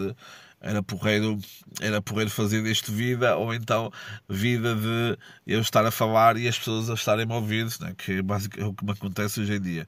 era 0.62 0.84
porreiro, 0.84 1.40
era 1.82 2.02
porreiro 2.02 2.30
fazer 2.30 2.62
deste 2.64 2.92
vida, 2.92 3.36
ou 3.36 3.54
então 3.54 3.92
vida 4.30 4.76
de 4.76 5.18
eu 5.48 5.60
estar 5.60 5.86
a 5.86 5.92
falar 5.92 6.38
e 6.38 6.48
as 6.48 6.58
pessoas 6.58 6.90
a 6.90 6.94
estarem 6.94 7.26
a 7.30 7.36
ouvir, 7.36 7.68
né? 7.80 7.94
que 7.98 8.14
é 8.14 8.22
basicamente 8.22 8.70
o 8.70 8.74
que 8.74 8.86
me 8.86 8.92
acontece 8.92 9.42
hoje 9.42 9.56
em 9.56 9.62
dia. 9.62 9.88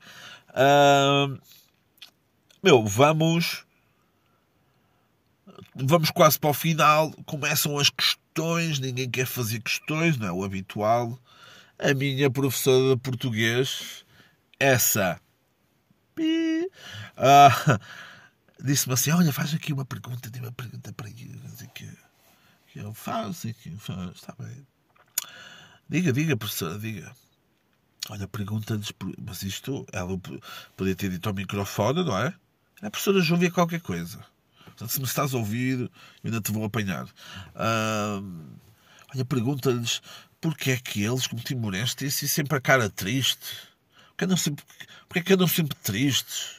Uh, 0.49 1.39
meu, 2.63 2.85
vamos. 2.85 3.63
Vamos 5.75 6.11
quase 6.11 6.39
para 6.39 6.49
o 6.49 6.53
final. 6.53 7.11
Começam 7.25 7.77
as 7.77 7.89
questões. 7.89 8.79
Ninguém 8.79 9.09
quer 9.09 9.25
fazer 9.25 9.59
questões, 9.59 10.17
não 10.17 10.27
é? 10.27 10.31
O 10.31 10.43
habitual 10.43 11.19
a 11.79 11.93
minha 11.93 12.29
professora 12.29 12.95
de 12.95 13.01
português, 13.01 14.05
essa, 14.59 15.19
uh, 17.17 17.79
disse-me 18.63 18.93
assim: 18.93 19.11
Olha, 19.11 19.33
faz 19.33 19.53
aqui 19.53 19.73
uma 19.73 19.85
pergunta, 19.85 20.29
tem 20.29 20.41
uma 20.41 20.51
pergunta 20.51 20.93
para 20.93 21.09
que 21.11 21.31
eu 22.75 22.93
faço, 22.93 23.53
que 23.53 23.69
faço, 23.77 24.11
está 24.13 24.35
bem. 24.39 24.65
Diga, 25.89 26.11
diga, 26.11 26.35
professora, 26.35 26.79
diga. 26.79 27.13
Olha, 28.09 28.27
pergunta-lhes, 28.27 28.91
mas 29.25 29.43
isto, 29.43 29.85
ela 29.93 30.19
podia 30.75 30.95
ter 30.95 31.09
dito 31.09 31.29
ao 31.29 31.35
microfone, 31.35 32.03
não 32.03 32.17
é? 32.17 32.33
A 32.81 32.89
professora 32.89 33.21
já 33.21 33.33
ouvia 33.33 33.51
qualquer 33.51 33.79
coisa. 33.79 34.25
Portanto, 34.65 34.89
se 34.89 34.99
me 34.99 35.05
estás 35.05 35.33
a 35.33 35.37
ouvir, 35.37 35.79
eu 35.79 35.89
ainda 36.25 36.41
te 36.41 36.51
vou 36.51 36.65
apanhar. 36.65 37.05
Uh, 37.05 38.57
olha, 39.13 39.23
pergunta-lhes 39.23 40.01
porque 40.43 40.71
é 40.71 40.77
que 40.77 41.01
eles, 41.01 41.25
como 41.25 41.41
timorenses, 41.41 41.95
têm 41.95 42.09
assim 42.09 42.27
sempre 42.27 42.57
a 42.57 42.61
cara 42.61 42.89
triste? 42.89 43.69
Porque, 44.09 44.25
andam 44.25 44.35
sempre, 44.35 44.65
porque 45.07 45.19
é 45.19 45.23
que 45.23 45.33
andam 45.33 45.47
sempre 45.47 45.73
tristes? 45.77 46.57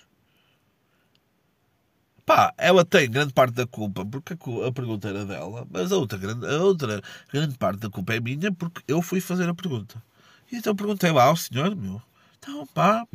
Pá, 2.24 2.55
ela 2.57 2.82
tem 2.82 3.11
grande 3.11 3.35
parte 3.35 3.53
da 3.53 3.66
culpa 3.66 4.07
porque 4.07 4.32
a, 4.32 4.72
pergunta 4.72 5.09
era 5.09 5.26
dela, 5.26 5.66
mas 5.70 5.93
a 5.93 5.99
outra, 5.99 6.16
grande, 6.16 6.47
a 6.47 6.62
outra 6.62 7.03
grande 7.30 7.59
parte 7.59 7.80
da 7.80 7.91
culpa 7.91 8.14
é 8.14 8.20
minha 8.20 8.51
porque 8.51 8.82
eu 8.89 9.03
fui 9.03 9.20
fazer 9.20 9.47
a 9.51 9.55
pergunta. 9.55 10.03
E 10.51 10.57
então 10.57 10.74
perguntei 10.74 11.12
lá 11.12 11.24
ao 11.24 11.37
senhor, 11.37 11.76
meu, 11.76 12.01
então 12.39 12.66
pá, 12.68 13.07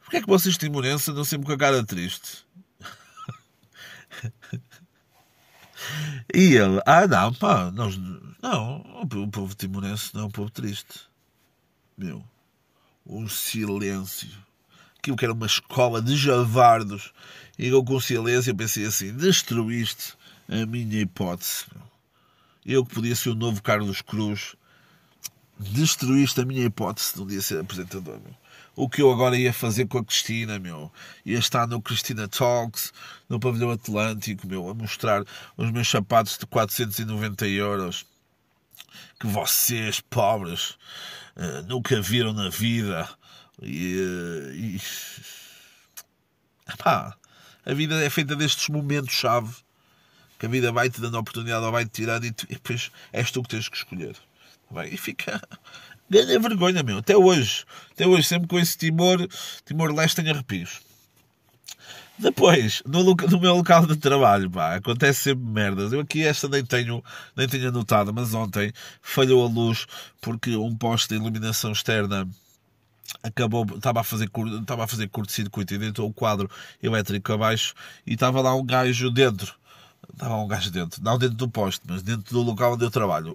porque 0.00 0.18
é 0.18 0.20
que 0.20 0.28
vocês 0.28 0.56
timorenses 0.56 1.08
andam 1.08 1.24
sempre 1.24 1.46
com 1.46 1.52
a 1.52 1.58
cara 1.58 1.84
triste? 1.84 2.46
E 6.32 6.54
ele, 6.56 6.80
ah 6.86 7.06
não, 7.08 7.32
pá, 7.32 7.70
nós, 7.70 7.98
não, 8.42 8.80
o 9.02 9.28
povo 9.28 9.54
timorense 9.54 10.14
não 10.14 10.22
é 10.22 10.24
um 10.26 10.30
povo 10.30 10.50
triste. 10.50 11.00
Meu, 11.96 12.24
um 13.06 13.28
silêncio. 13.28 14.30
Aquilo 14.98 15.16
que 15.16 15.24
era 15.24 15.34
uma 15.34 15.46
escola 15.46 16.00
de 16.00 16.16
javardos. 16.16 17.12
E 17.58 17.66
eu 17.68 17.84
com 17.84 18.00
silêncio 18.00 18.54
pensei 18.54 18.86
assim, 18.86 19.14
destruíste 19.14 20.14
a 20.48 20.64
minha 20.66 21.00
hipótese. 21.00 21.66
Eu 22.64 22.84
que 22.84 22.94
podia 22.94 23.16
ser 23.16 23.30
o 23.30 23.34
novo 23.34 23.62
Carlos 23.62 24.02
Cruz, 24.02 24.54
destruíste 25.58 26.40
a 26.40 26.44
minha 26.44 26.64
hipótese 26.64 27.14
de 27.14 27.22
um 27.22 27.26
dia 27.26 27.40
ser 27.40 27.60
apresentador. 27.60 28.20
Meu 28.20 28.40
o 28.80 28.88
que 28.88 29.02
eu 29.02 29.12
agora 29.12 29.36
ia 29.36 29.52
fazer 29.52 29.86
com 29.86 29.98
a 29.98 30.04
Cristina, 30.04 30.58
meu. 30.58 30.90
Ia 31.24 31.38
estar 31.38 31.66
no 31.66 31.82
Cristina 31.82 32.26
Talks, 32.26 32.92
no 33.28 33.38
Pavilhão 33.38 33.70
Atlântico, 33.70 34.46
meu, 34.46 34.68
a 34.70 34.74
mostrar 34.74 35.22
os 35.56 35.70
meus 35.70 35.88
sapatos 35.88 36.38
de 36.38 36.46
490 36.46 37.46
euros 37.48 38.06
que 39.18 39.26
vocês, 39.26 40.00
pobres, 40.00 40.78
uh, 41.36 41.62
nunca 41.66 42.00
viram 42.00 42.32
na 42.32 42.48
vida. 42.48 43.08
E, 43.62 43.96
uh, 43.96 44.54
e... 44.54 44.80
Epá, 46.72 47.16
a 47.64 47.74
vida 47.74 48.02
é 48.02 48.10
feita 48.10 48.36
destes 48.36 48.68
momentos-chave 48.68 49.54
que 50.38 50.46
a 50.46 50.48
vida 50.48 50.72
vai-te 50.72 51.00
dando 51.00 51.18
oportunidade 51.18 51.64
ou 51.64 51.72
vai-te 51.72 51.90
tirando 51.90 52.24
e, 52.24 52.32
tu, 52.32 52.46
e 52.48 52.54
depois 52.54 52.90
és 53.12 53.30
tu 53.30 53.42
que 53.42 53.50
tens 53.50 53.68
que 53.68 53.76
escolher. 53.76 54.16
Bem, 54.70 54.94
e 54.94 54.96
fica 54.96 55.40
Ganha 56.10 56.40
vergonha, 56.40 56.82
meu. 56.82 56.98
Até 56.98 57.16
hoje. 57.16 57.64
Até 57.92 58.04
hoje, 58.04 58.26
sempre 58.26 58.48
com 58.48 58.58
esse 58.58 58.76
Timor, 58.76 59.28
Timor-Leste 59.64 60.16
tenho 60.16 60.34
arrepios. 60.34 60.80
Depois, 62.20 62.82
no, 62.86 63.02
no, 63.02 63.40
meu 63.40 63.56
local 63.56 63.86
de 63.86 63.96
trabalho, 63.96 64.50
pá, 64.50 64.74
acontece 64.74 65.22
sempre 65.22 65.44
merdas. 65.44 65.90
Eu 65.90 66.00
aqui 66.00 66.22
esta 66.22 66.48
nem 66.48 66.62
tenho, 66.62 67.02
nem 67.34 67.48
tenho 67.48 67.68
anotado, 67.68 68.12
mas 68.12 68.34
ontem 68.34 68.72
falhou 69.00 69.42
a 69.42 69.48
luz 69.48 69.86
porque 70.20 70.54
um 70.54 70.76
poste 70.76 71.08
de 71.08 71.14
iluminação 71.14 71.72
externa 71.72 72.28
acabou, 73.22 73.64
estava 73.74 74.00
a 74.00 74.04
fazer, 74.04 74.30
estava 74.60 74.84
a 74.84 74.86
fazer 74.86 75.08
curto-circuito 75.08 75.72
e 75.72 75.78
dentro 75.78 76.04
o 76.04 76.12
quadro 76.12 76.50
elétrico 76.82 77.32
abaixo 77.32 77.74
e 78.06 78.12
estava 78.12 78.42
lá 78.42 78.54
um 78.54 78.66
gajo 78.66 79.10
dentro. 79.10 79.54
Estava 80.12 80.36
um 80.36 80.46
gajo 80.46 80.70
dentro, 80.70 81.02
não 81.02 81.16
dentro 81.16 81.36
do 81.36 81.48
poste, 81.48 81.80
mas 81.88 82.02
dentro 82.02 82.34
do 82.34 82.42
local 82.42 82.74
onde 82.74 82.84
eu 82.84 82.90
trabalho. 82.90 83.34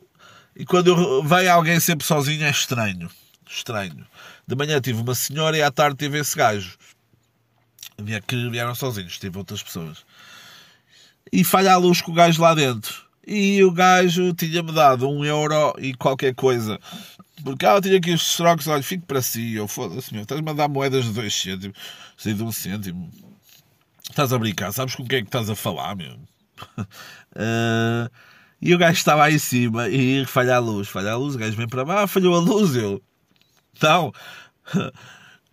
E 0.56 0.64
quando 0.64 1.24
vem 1.24 1.48
alguém 1.48 1.80
sempre 1.80 2.06
sozinho 2.06 2.44
é 2.44 2.52
estranho. 2.52 3.10
Estranho. 3.48 4.06
De 4.48 4.56
manhã 4.56 4.80
tive 4.80 5.02
uma 5.02 5.16
senhora 5.16 5.58
e 5.58 5.64
à 5.64 5.72
tarde 5.72 5.98
tive 5.98 6.20
esse 6.20 6.36
gajo. 6.38 6.78
Que 8.28 8.50
vieram 8.50 8.76
sozinhos, 8.76 9.18
tive 9.18 9.38
outras 9.38 9.64
pessoas. 9.64 10.06
E 11.32 11.44
falha 11.44 11.74
a 11.74 11.78
luz 11.78 12.02
com 12.02 12.12
o 12.12 12.16
gajo 12.16 12.42
lá 12.42 12.54
dentro. 12.54 13.06
E 13.26 13.64
o 13.64 13.72
gajo 13.72 14.34
tinha-me 14.34 14.72
dado 14.72 15.10
um 15.10 15.26
euro 15.26 15.74
e 15.80 15.94
qualquer 15.96 16.36
coisa. 16.36 16.80
Porque 17.44 17.66
ah, 17.66 17.76
eu 17.76 17.82
tinha 17.82 17.98
aqui 17.98 18.12
os 18.12 18.36
trocos, 18.38 18.68
olha, 18.68 18.84
fico 18.84 19.06
para 19.06 19.22
si. 19.22 19.56
Eu 19.56 19.68
foda-se, 19.68 20.14
meu, 20.14 20.24
estás-me 20.24 20.50
a 20.50 20.54
dar 20.54 20.68
moedas 20.68 21.06
de 21.06 21.12
dois 21.12 21.34
cêntimos, 21.34 21.78
de 22.24 22.44
um 22.44 22.52
cêntimo. 22.52 23.10
Estás 24.10 24.32
a 24.32 24.38
brincar, 24.38 24.72
sabes 24.72 24.96
com 24.96 25.06
quem 25.06 25.20
é 25.20 25.22
que 25.22 25.28
estás 25.28 25.50
a 25.50 25.56
falar, 25.56 25.96
meu? 25.96 26.14
uh, 26.78 28.10
E 28.62 28.74
o 28.74 28.78
gajo 28.78 28.98
estava 28.98 29.26
aí 29.26 29.36
em 29.36 29.40
cima 29.40 29.90
e 29.90 30.26
falha 30.26 30.56
a 30.56 30.60
luz, 30.60 30.88
falha 30.88 31.12
a 31.12 31.18
luz, 31.18 31.36
o 31.36 31.38
gajo 31.38 31.56
vem 31.56 31.68
para 31.68 31.86
baixo, 31.86 32.14
falhou 32.14 32.36
a 32.36 32.40
luz, 32.40 32.76
eu. 32.76 33.00
Então, 33.76 34.12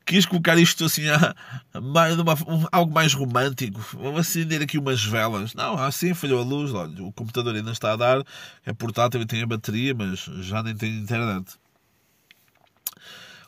quis 0.05 0.27
colocar 0.27 0.59
isto 0.59 0.85
assim, 0.85 1.09
a, 1.09 1.35
a, 1.75 1.79
uma, 1.79 2.35
um, 2.47 2.67
algo 2.71 2.93
mais 2.93 3.13
romântico. 3.15 3.81
Vou 3.95 4.17
acender 4.17 4.63
aqui 4.63 4.79
umas 4.79 5.05
velas. 5.05 5.55
Não, 5.55 5.79
assim 5.79 6.15
falhou 6.15 6.41
a 6.41 6.45
luz. 6.45 6.73
Olha, 6.73 7.03
o 7.03 7.13
computador 7.13 7.55
ainda 7.55 7.73
está 7.73 7.93
a 7.93 7.97
dar, 7.97 8.23
é 8.65 8.73
portátil 8.73 9.21
e 9.23 9.27
tem 9.27 9.43
a 9.43 9.47
bateria, 9.47 9.95
mas 9.95 10.21
já 10.41 10.63
nem 10.63 10.75
tem 10.75 10.99
internet. 10.99 11.53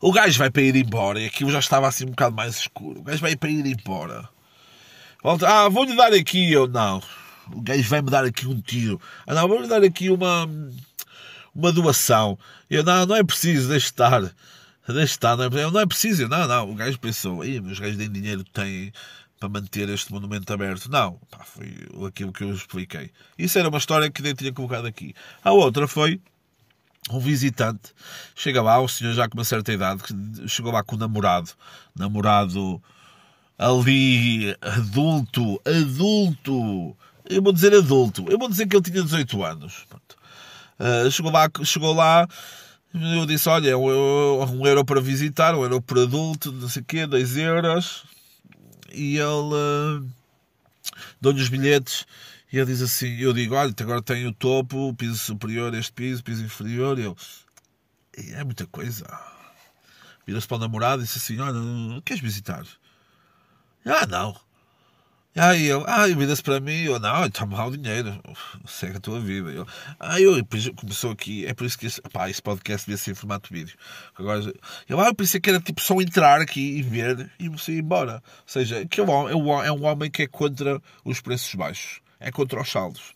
O 0.01 0.13
gajo 0.13 0.39
vai 0.39 0.51
para 0.51 0.63
ir 0.63 0.77
embora 0.77 1.21
e 1.21 1.27
aquilo 1.27 1.51
já 1.51 1.59
estava 1.59 1.89
assim 1.89 2.05
um 2.05 2.11
bocado 2.11 2.37
mais 2.37 2.57
escuro. 2.57 3.01
O 3.01 3.03
gajo 3.03 3.21
vai 3.21 3.37
para 3.37 3.49
ir 3.49 3.67
embora. 3.67 4.29
Volta, 5.23 5.49
ah, 5.49 5.69
vou-lhe 5.71 5.97
dar 5.97 6.13
aqui. 6.13 6.53
Eu, 6.53 6.69
não, 6.69 7.03
o 7.51 7.63
gajo 7.63 7.89
vai-me 7.89 8.11
dar 8.11 8.25
aqui 8.25 8.47
um 8.47 8.61
tiro. 8.61 9.01
Ah, 9.27 9.35
não, 9.35 9.49
vou-lhe 9.49 9.67
dar 9.67 9.83
aqui 9.83 10.11
uma, 10.11 10.47
uma 11.55 11.73
doação. 11.73 12.39
Eu, 12.69 12.85
não, 12.85 13.07
não 13.07 13.17
é 13.17 13.25
preciso, 13.25 13.69
deixe 13.71 13.87
estar. 13.87 14.31
Deixe 14.87 15.15
estar, 15.15 15.37
não 15.37 15.45
é, 15.45 15.71
não 15.71 15.81
é 15.81 15.87
preciso. 15.87 16.29
Não, 16.29 16.47
não, 16.47 16.71
o 16.71 16.75
gajo 16.75 16.99
pensou, 16.99 17.39
meus 17.39 17.79
gajos 17.79 17.97
nem 17.97 18.11
dinheiro 18.11 18.45
têm 18.45 18.93
para 19.41 19.49
manter 19.49 19.89
este 19.89 20.13
monumento 20.13 20.53
aberto. 20.53 20.91
Não, 20.91 21.19
pá, 21.31 21.45
foi 21.45 21.75
aquilo 22.07 22.33
que 22.33 22.45
eu 22.45 22.55
expliquei. 22.55 23.11
Isso 23.39 23.59
era 23.59 23.69
uma 23.69 23.79
história 23.79 24.11
que 24.11 24.23
nem 24.23 24.35
tinha 24.35 24.53
colocado 24.53 24.87
aqui. 24.87 25.15
A 25.43 25.53
outra 25.53 25.89
foi 25.89 26.21
um 27.11 27.19
visitante, 27.19 27.93
chega 28.35 28.63
lá, 28.63 28.81
um 28.81 28.89
senhor 28.89 29.13
já 29.13 29.29
com 29.29 29.37
uma 29.37 29.45
certa 29.45 29.73
idade, 29.73 30.03
chegou 30.47 30.73
lá 30.73 30.83
com 30.83 30.97
o 30.97 30.99
namorado, 30.99 31.51
namorado 31.95 32.83
ali, 33.59 34.57
adulto, 34.61 35.61
adulto, 35.67 36.97
eu 37.29 37.43
vou 37.43 37.53
dizer 37.53 37.75
adulto, 37.75 38.25
eu 38.31 38.39
vou 38.39 38.49
dizer 38.49 38.67
que 38.67 38.77
ele 38.77 38.83
tinha 38.83 39.03
18 39.03 39.45
anos. 39.45 39.87
Uh, 40.79 41.11
chegou 41.11 41.31
lá, 41.31 41.49
chegou 41.63 41.95
lá, 41.95 42.27
eu 42.95 43.27
disse, 43.27 43.49
olha, 43.49 43.71
é 43.71 43.77
um, 43.77 44.61
um 44.61 44.67
euro 44.67 44.85
para 44.85 45.01
visitar, 45.01 45.55
um 45.55 45.63
euro 45.63 45.83
por 45.83 45.99
adulto, 45.99 46.53
não 46.53 46.69
sei 46.69 46.83
o 46.83 46.85
quê, 46.85 47.07
2 47.07 47.37
euros, 47.39 48.05
e 48.93 49.17
ele 49.17 49.27
uh, 49.27 50.09
deu-lhe 51.21 51.43
os 51.43 51.49
bilhetes, 51.49 52.07
e 52.53 52.57
ele 52.57 52.67
diz 52.67 52.81
assim, 52.81 53.17
eu 53.19 53.33
digo, 53.33 53.57
olha, 53.57 53.75
agora 53.81 54.01
tem 54.01 54.27
o 54.27 54.33
topo, 54.33 54.91
o 54.91 54.95
piso 54.95 55.17
superior, 55.17 55.75
este 55.75 55.93
piso, 55.93 56.21
o 56.21 56.25
piso 56.25 56.45
inferior, 56.45 56.97
e 56.99 57.03
ele, 57.03 58.33
é 58.33 58.45
muita 58.45 58.65
coisa. 58.67 59.05
Vira-se 60.25 60.47
para 60.47 60.59
o 60.59 60.61
namorado 60.61 61.03
e 61.03 61.05
disse 61.05 61.19
assim, 61.19 61.41
olha, 61.41 62.01
queres 62.03 62.23
visitar? 62.23 62.65
Ah, 63.85 64.07
não. 64.07 64.44
Aí 65.37 65.67
eu, 65.67 65.85
ah, 65.89 66.07
vira-se 66.07 66.41
para 66.41 66.61
mim, 66.61 66.83
eu, 66.85 67.01
não, 67.01 67.27
está 67.27 67.45
mal 67.45 67.69
o 67.69 67.77
dinheiro, 67.77 68.21
segue 68.67 68.99
a 68.99 69.01
tua 69.01 69.19
vida. 69.19 69.51
Eu, 69.51 69.67
ah, 69.99 70.21
eu, 70.21 70.35
começou 70.77 71.11
aqui, 71.11 71.45
é 71.45 71.53
por 71.53 71.67
isso 71.67 71.77
que 71.77 71.87
esse, 71.87 72.01
pá, 72.03 72.31
esse 72.31 72.41
podcast 72.41 72.87
devia 72.87 72.97
ser 72.97 73.11
em 73.11 73.15
formato 73.15 73.53
vídeo. 73.53 73.77
Agora, 74.17 74.41
eu, 74.89 75.01
ah, 75.01 75.07
eu 75.09 75.15
pensei 75.15 75.41
que 75.41 75.51
era 75.51 75.61
tipo 75.61 75.81
só 75.83 76.01
entrar 76.01 76.41
aqui 76.41 76.79
e 76.79 76.83
ver 76.83 77.33
e 77.41 77.49
você 77.49 77.73
ir 77.73 77.81
embora. 77.81 78.23
Ou 78.25 78.45
seja, 78.47 78.87
que 78.87 79.01
é, 79.01 79.05
um, 79.05 79.63
é 79.63 79.73
um 79.73 79.85
homem 79.85 80.09
que 80.09 80.23
é 80.23 80.29
contra 80.29 80.81
os 81.05 81.21
preços 81.21 81.53
baixos, 81.57 82.01
é 82.21 82.31
contra 82.31 82.61
os 82.61 82.71
saldos. 82.71 83.15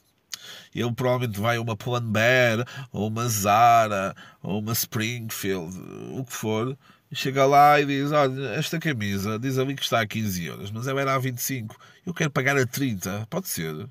Ele 0.74 0.92
provavelmente 0.92 1.38
vai 1.38 1.56
a 1.56 1.60
uma 1.60 1.76
Bear, 2.00 2.66
ou 2.92 3.08
uma 3.08 3.28
Zara, 3.28 4.14
ou 4.42 4.58
uma 4.58 4.72
Springfield, 4.72 5.76
o 6.12 6.24
que 6.24 6.32
for, 6.32 6.76
chega 7.12 7.46
lá 7.46 7.80
e 7.80 7.86
diz: 7.86 8.12
Olha, 8.12 8.48
esta 8.50 8.78
camisa 8.78 9.38
diz 9.38 9.58
ali 9.58 9.74
que 9.74 9.82
está 9.82 10.00
a 10.00 10.06
15 10.06 10.44
euros, 10.44 10.70
mas 10.70 10.86
ela 10.86 11.00
era 11.00 11.14
a 11.14 11.18
25. 11.18 11.76
Eu 12.06 12.14
quero 12.14 12.30
pagar 12.30 12.56
a 12.56 12.66
30. 12.66 13.26
Pode 13.30 13.48
ser. 13.48 13.88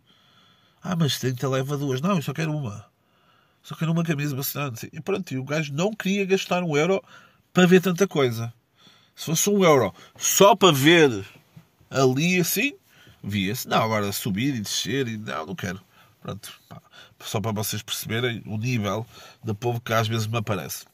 Ah, 0.81 0.95
mas 0.95 1.19
30 1.19 1.47
leva 1.49 1.77
duas. 1.77 2.01
Não, 2.01 2.15
eu 2.15 2.21
só 2.21 2.33
quero 2.33 2.55
uma. 2.55 2.85
Só 3.63 3.75
quero 3.75 3.91
uma 3.91 4.03
camisa 4.03 4.35
bastante. 4.35 4.89
E 4.93 5.01
pronto, 5.01 5.33
e 5.33 5.37
o 5.37 5.43
gajo 5.43 5.73
não 5.73 5.93
queria 5.93 6.25
gastar 6.25 6.63
um 6.63 6.77
euro 6.77 7.03
para 7.51 7.65
ver 7.65 7.81
tanta 7.81 8.07
coisa. 8.07 8.53
Se 9.15 9.25
fosse 9.25 9.49
um 9.49 9.63
euro 9.63 9.93
só 10.15 10.55
para 10.55 10.71
ver 10.71 11.25
ali 11.89 12.39
assim, 12.39 12.73
via-se. 13.23 13.67
Não, 13.67 13.83
agora 13.83 14.11
subir 14.11 14.55
e 14.55 14.61
descer 14.61 15.07
e 15.07 15.17
não, 15.17 15.47
não 15.47 15.55
quero. 15.55 15.81
Pronto, 16.21 16.53
pá. 16.69 16.81
só 17.19 17.41
para 17.41 17.51
vocês 17.51 17.81
perceberem 17.81 18.41
o 18.45 18.57
nível 18.57 19.05
de 19.43 19.53
povo 19.53 19.81
que 19.81 19.93
às 19.93 20.07
vezes 20.07 20.27
me 20.27 20.37
aparece. 20.37 20.85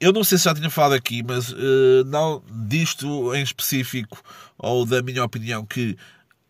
Eu 0.00 0.12
não 0.12 0.24
sei 0.24 0.38
se 0.38 0.44
já 0.44 0.54
tinha 0.54 0.70
falado 0.70 0.94
aqui, 0.94 1.22
mas 1.22 1.50
uh, 1.52 2.04
não 2.06 2.42
disto 2.68 3.34
em 3.34 3.42
específico, 3.42 4.22
ou 4.56 4.86
da 4.86 5.02
minha 5.02 5.24
opinião, 5.24 5.64
que 5.64 5.96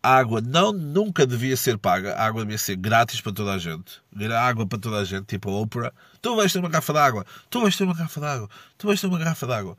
a 0.05 0.16
água 0.16 0.41
não, 0.43 0.70
nunca 0.70 1.26
devia 1.26 1.57
ser 1.57 1.78
paga, 1.78 2.14
a 2.14 2.26
água 2.26 2.43
devia 2.43 2.59
ser 2.59 2.76
grátis 2.76 3.22
para 3.22 3.32
toda 3.32 3.53
a 3.55 3.59
gente. 3.59 4.03
Água 4.39 4.66
para 4.66 4.78
toda 4.78 4.99
a 4.99 5.05
gente, 5.05 5.24
tipo 5.24 5.49
a 5.49 5.61
Oprah. 5.61 5.93
Tu 6.20 6.37
vais 6.37 6.53
ter 6.53 6.59
uma 6.59 6.68
garrafa 6.68 6.93
de 6.93 6.99
água, 6.99 7.26
tu 7.49 7.61
vais 7.62 7.74
ter 7.74 7.85
uma 7.85 7.95
garrafa 7.95 8.20
de 8.20 8.26
água, 8.26 8.51
tu 8.76 8.87
vais 8.87 9.01
ter 9.01 9.07
uma 9.07 9.18
garrafa 9.18 9.47
de 9.47 9.53
água. 9.55 9.76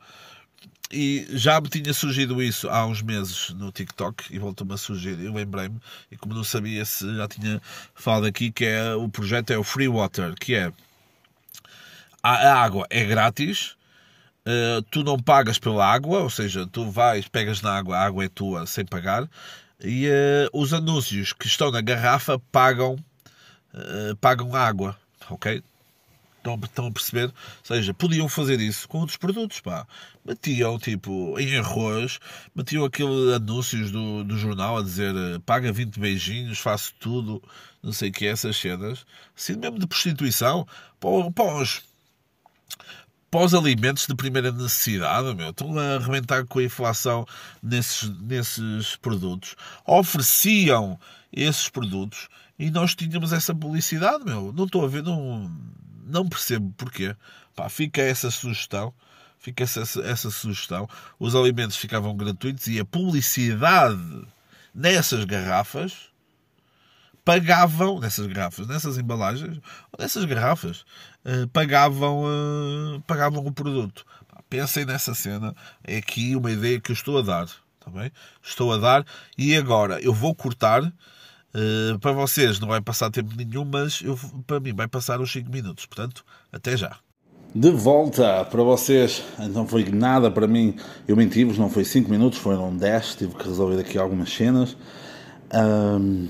E 0.90 1.26
já 1.30 1.60
me 1.60 1.68
tinha 1.68 1.92
surgido 1.92 2.42
isso 2.42 2.68
há 2.68 2.84
uns 2.86 3.02
meses 3.02 3.50
no 3.50 3.70
TikTok 3.72 4.24
e 4.34 4.38
voltou-me 4.38 4.74
a 4.74 4.76
surgir. 4.76 5.18
Eu 5.20 5.32
lembrei-me, 5.32 5.80
e 6.10 6.16
como 6.16 6.34
não 6.34 6.44
sabia 6.44 6.84
se 6.84 7.16
já 7.16 7.28
tinha 7.28 7.62
falado 7.94 8.26
aqui, 8.26 8.50
que 8.50 8.64
é 8.64 8.94
o 8.94 9.08
projeto 9.08 9.50
é 9.52 9.58
o 9.58 9.64
Free 9.64 9.88
Water, 9.88 10.34
que 10.34 10.54
é 10.54 10.72
a 12.34 12.54
água 12.62 12.86
é 12.90 13.04
grátis, 13.04 13.76
uh, 14.46 14.82
tu 14.90 15.02
não 15.02 15.18
pagas 15.18 15.58
pela 15.58 15.86
água, 15.86 16.20
ou 16.20 16.30
seja, 16.30 16.66
tu 16.66 16.90
vais, 16.90 17.28
pegas 17.28 17.60
na 17.60 17.76
água, 17.76 17.96
a 17.96 18.04
água 18.04 18.24
é 18.24 18.28
tua 18.28 18.66
sem 18.66 18.84
pagar, 18.84 19.28
e 19.82 20.08
uh, 20.08 20.58
os 20.58 20.72
anúncios 20.72 21.32
que 21.32 21.46
estão 21.46 21.70
na 21.70 21.80
garrafa 21.80 22.38
pagam, 22.50 22.94
uh, 23.74 24.16
pagam 24.20 24.54
água, 24.54 24.96
ok? 25.28 25.62
Estão, 26.38 26.60
estão 26.62 26.86
a 26.86 26.92
perceber? 26.92 27.26
Ou 27.26 27.34
seja, 27.64 27.92
podiam 27.92 28.28
fazer 28.28 28.60
isso 28.60 28.88
com 28.88 28.98
outros 28.98 29.16
produtos, 29.16 29.60
pá. 29.60 29.84
Metiam, 30.24 30.78
tipo, 30.78 31.36
em 31.40 31.56
arroz, 31.56 32.20
metiam 32.54 32.84
aqueles 32.84 33.34
anúncios 33.34 33.90
do, 33.90 34.22
do 34.22 34.38
jornal 34.38 34.78
a 34.78 34.82
dizer 34.82 35.12
paga 35.44 35.72
20 35.72 35.98
beijinhos, 35.98 36.60
faço 36.60 36.94
tudo, 37.00 37.42
não 37.82 37.92
sei 37.92 38.10
o 38.10 38.12
que, 38.12 38.26
essas 38.26 38.56
cenas. 38.56 39.04
Assim 39.36 39.56
mesmo 39.56 39.76
de 39.78 39.88
prostituição, 39.88 40.66
para, 41.00 41.30
para 41.32 41.62
os 41.62 41.82
pós-alimentos 43.30 44.06
de 44.06 44.14
primeira 44.14 44.50
necessidade, 44.50 45.34
meu, 45.34 45.50
estão 45.50 45.78
a 45.78 45.96
arrebentar 45.96 46.46
com 46.46 46.58
a 46.58 46.64
inflação 46.64 47.26
nesses, 47.62 48.08
nesses 48.20 48.96
produtos. 48.96 49.56
Ofereciam 49.84 50.98
esses 51.32 51.68
produtos 51.68 52.28
e 52.58 52.70
nós 52.70 52.94
tínhamos 52.94 53.32
essa 53.32 53.54
publicidade, 53.54 54.24
meu. 54.24 54.52
Não 54.52 54.64
estou 54.64 54.84
a 54.84 54.88
ver, 54.88 55.02
não, 55.02 55.50
não 56.06 56.28
percebo 56.28 56.72
porquê. 56.76 57.14
Pá, 57.54 57.68
fica 57.68 58.00
essa 58.00 58.30
sugestão. 58.30 58.94
Fica 59.38 59.64
essa, 59.64 59.80
essa 60.00 60.30
sugestão. 60.30 60.88
Os 61.18 61.34
alimentos 61.34 61.76
ficavam 61.76 62.16
gratuitos 62.16 62.66
e 62.68 62.80
a 62.80 62.84
publicidade 62.84 64.26
nessas 64.74 65.24
garrafas 65.24 66.10
pagavam, 67.24 67.98
nessas 67.98 68.26
garrafas, 68.28 68.68
nessas 68.68 68.98
embalagens, 68.98 69.58
nessas 69.98 70.24
garrafas, 70.24 70.84
pagavam, 71.52 72.24
uh, 72.24 73.00
pagavam 73.06 73.44
o 73.44 73.52
produto. 73.52 74.04
Pensem 74.48 74.84
nessa 74.84 75.12
cena, 75.14 75.54
é 75.82 75.96
aqui 75.96 76.36
uma 76.36 76.52
ideia 76.52 76.80
que 76.80 76.92
eu 76.92 76.94
estou 76.94 77.18
a 77.18 77.22
dar, 77.22 77.46
tá 77.80 77.90
bem? 77.90 78.12
Estou 78.42 78.72
a 78.72 78.76
dar 78.76 79.04
e 79.36 79.56
agora 79.56 80.00
eu 80.00 80.12
vou 80.12 80.34
cortar. 80.34 80.82
Uh, 80.84 81.98
para 82.00 82.12
vocês 82.12 82.60
não 82.60 82.68
vai 82.68 82.80
passar 82.80 83.10
tempo 83.10 83.34
nenhum, 83.34 83.64
mas 83.64 84.02
eu, 84.02 84.18
para 84.46 84.60
mim 84.60 84.74
vai 84.74 84.86
passar 84.86 85.20
uns 85.20 85.32
5 85.32 85.50
minutos. 85.50 85.86
Portanto, 85.86 86.24
até 86.52 86.76
já. 86.76 86.96
De 87.54 87.70
volta 87.70 88.44
para 88.44 88.62
vocês, 88.62 89.22
não 89.50 89.66
foi 89.66 89.84
nada 89.84 90.30
para 90.30 90.46
mim. 90.46 90.76
Eu 91.08 91.16
menti-vos, 91.16 91.56
não 91.58 91.70
foi 91.70 91.84
5 91.84 92.10
minutos, 92.10 92.38
foram 92.38 92.76
10. 92.76 93.16
Tive 93.16 93.34
que 93.34 93.48
resolver 93.48 93.80
aqui 93.80 93.98
algumas 93.98 94.32
cenas. 94.32 94.76
Um 95.52 96.28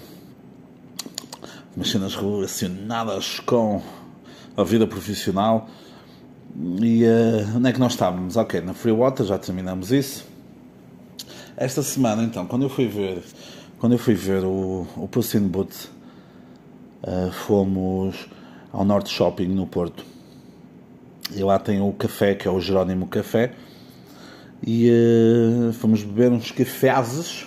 umas 1.77 1.91
cenas 1.91 2.15
relacionadas 2.15 3.39
com 3.41 3.83
a 4.57 4.65
vida 4.65 4.87
profissional. 4.87 5.69
E 6.81 7.05
uh, 7.05 7.57
onde 7.57 7.69
é 7.69 7.73
que 7.73 7.79
nós 7.79 7.93
estávamos? 7.93 8.37
Ok, 8.37 8.61
na 8.61 8.73
Free 8.73 8.93
Water 8.93 9.27
já 9.27 9.39
terminamos 9.39 9.93
isso. 9.93 10.25
Esta 11.57 11.83
semana, 11.83 12.23
então, 12.23 12.47
quando 12.47 12.63
eu 12.63 12.69
fui 12.69 12.87
ver, 12.87 13.23
quando 13.79 13.93
eu 13.93 13.99
fui 13.99 14.15
ver 14.15 14.45
o, 14.45 14.87
o 14.97 15.09
Puss 15.09 15.35
in 15.35 15.49
Boots, 15.49 15.91
uh, 17.03 17.31
fomos 17.33 18.29
ao 18.73 18.85
Norte 18.85 19.11
Shopping 19.11 19.49
no 19.49 19.67
Porto. 19.67 20.05
E 21.35 21.43
lá 21.43 21.59
tem 21.59 21.81
o 21.81 21.93
café, 21.93 22.35
que 22.35 22.47
é 22.47 22.51
o 22.51 22.61
Jerónimo 22.61 23.07
Café. 23.07 23.53
E 24.67 24.91
uh, 24.91 25.73
fomos 25.75 26.03
beber 26.03 26.33
uns 26.33 26.51
cafés. 26.51 27.47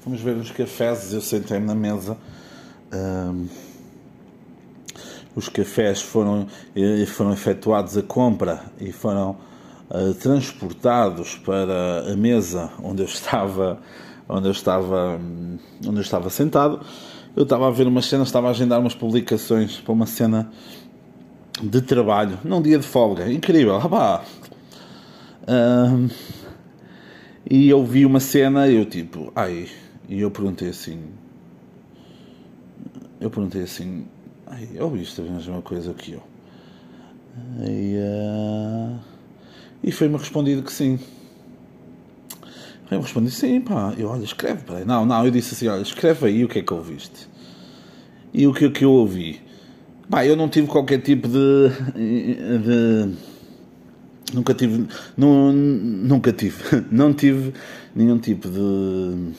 Fomos 0.00 0.20
beber 0.20 0.40
uns 0.40 0.50
cafés. 0.50 1.12
Eu 1.12 1.20
sentei-me 1.20 1.66
na 1.66 1.74
mesa 1.74 2.16
um, 2.92 3.46
os 5.34 5.48
cafés 5.48 6.02
foram, 6.02 6.46
eh, 6.74 7.04
foram 7.06 7.32
efetuados 7.32 7.96
a 7.96 8.02
compra 8.02 8.64
e 8.80 8.92
foram 8.92 9.36
uh, 9.90 10.14
transportados 10.14 11.36
para 11.36 12.12
a 12.12 12.16
mesa 12.16 12.70
onde 12.82 13.02
eu 13.02 13.06
estava 13.06 13.78
onde 14.28 14.48
eu 14.48 14.52
estava 14.52 15.20
onde 15.86 15.96
eu 15.96 16.02
estava 16.02 16.30
sentado 16.30 16.80
eu 17.36 17.44
estava 17.44 17.68
a 17.68 17.70
ver 17.70 17.86
uma 17.86 18.02
cena 18.02 18.24
estava 18.24 18.48
a 18.48 18.50
agendar 18.50 18.80
umas 18.80 18.94
publicações 18.94 19.78
para 19.78 19.92
uma 19.92 20.06
cena 20.06 20.50
de 21.62 21.80
trabalho 21.80 22.38
num 22.44 22.60
dia 22.60 22.78
de 22.78 22.86
folga 22.86 23.30
incrível 23.30 23.78
rapá. 23.78 24.24
Um, 25.48 26.08
e 27.48 27.68
eu 27.68 27.84
vi 27.84 28.04
uma 28.04 28.20
cena 28.20 28.68
eu 28.68 28.84
tipo 28.84 29.32
ai 29.34 29.68
e 30.08 30.20
eu 30.20 30.30
perguntei 30.30 30.68
assim 30.68 31.00
eu 33.20 33.28
perguntei 33.28 33.62
assim, 33.62 34.06
ai, 34.50 34.68
eu 34.74 34.90
viste 34.90 35.20
a 35.20 35.24
mesma 35.24 35.62
coisa 35.62 35.94
que 35.94 36.12
eu. 36.12 36.22
E, 37.66 37.96
uh, 37.96 38.98
e 39.82 39.92
foi-me 39.92 40.16
respondido 40.16 40.62
que 40.62 40.72
sim. 40.72 40.98
Foi-me 42.86 43.02
respondido 43.02 43.32
sim, 43.32 43.60
pá. 43.60 43.94
Eu, 43.96 44.08
olha, 44.08 44.24
escreve, 44.24 44.64
peraí. 44.64 44.84
Não, 44.84 45.06
não, 45.06 45.24
eu 45.24 45.30
disse 45.30 45.54
assim, 45.54 45.68
olha, 45.68 45.82
escreve 45.82 46.26
aí 46.26 46.44
o 46.44 46.48
que 46.48 46.58
é 46.58 46.62
que 46.62 46.74
ouviste. 46.74 47.28
E 48.34 48.46
o 48.46 48.52
que, 48.52 48.68
que 48.70 48.84
eu 48.84 48.90
ouvi. 48.90 49.40
Pá, 50.08 50.26
eu 50.26 50.36
não 50.36 50.48
tive 50.48 50.66
qualquer 50.66 51.00
tipo 51.00 51.28
de, 51.28 51.68
de 51.94 53.14
nunca 54.34 54.52
tive, 54.54 54.88
nunca 55.16 56.32
tive, 56.32 56.84
não 56.90 57.12
tive 57.14 57.52
nenhum 57.94 58.18
tipo 58.18 58.48
de 58.48 59.32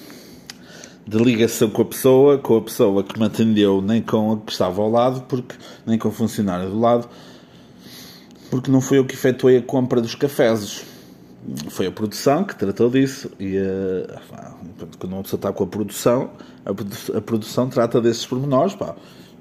de 1.06 1.18
ligação 1.18 1.70
com 1.70 1.82
a 1.82 1.86
pessoa, 1.86 2.38
com 2.38 2.58
a 2.58 2.62
pessoa 2.62 3.04
que 3.04 3.20
me 3.20 3.26
atendeu, 3.26 3.82
nem 3.82 4.02
com 4.02 4.34
a 4.34 4.38
que 4.38 4.52
estava 4.52 4.82
ao 4.82 4.89
lado, 4.89 5.22
porque 5.28 5.56
nem 5.86 5.97
com 5.97 6.10
o 6.10 6.12
funcionário 6.12 6.70
do 6.70 6.80
lado, 6.80 7.10
porque 8.49 8.70
não 8.70 8.82
foi 8.82 8.99
eu 8.99 9.06
que 9.06 9.14
efetuei 9.14 9.58
a 9.58 9.62
compra 9.62 10.02
dos 10.02 10.16
cafés. 10.16 10.84
Foi 11.70 11.88
a 11.88 11.91
produção 11.91 12.43
que 12.43 12.56
tratou 12.56 12.89
disso 12.89 13.32
e 13.39 13.58
uh, 13.58 14.20
quando 14.99 15.14
uma 15.14 15.24
pessoa 15.24 15.38
está 15.38 15.52
com 15.52 15.64
a 15.64 15.68
produção, 15.68 16.30
a, 16.64 16.74
produ 16.74 16.95
a 17.16 17.22
produção 17.22 17.68
trata 17.68 17.99
desses 17.99 18.26
pormenores, 18.26 18.76
pá. 18.76 18.95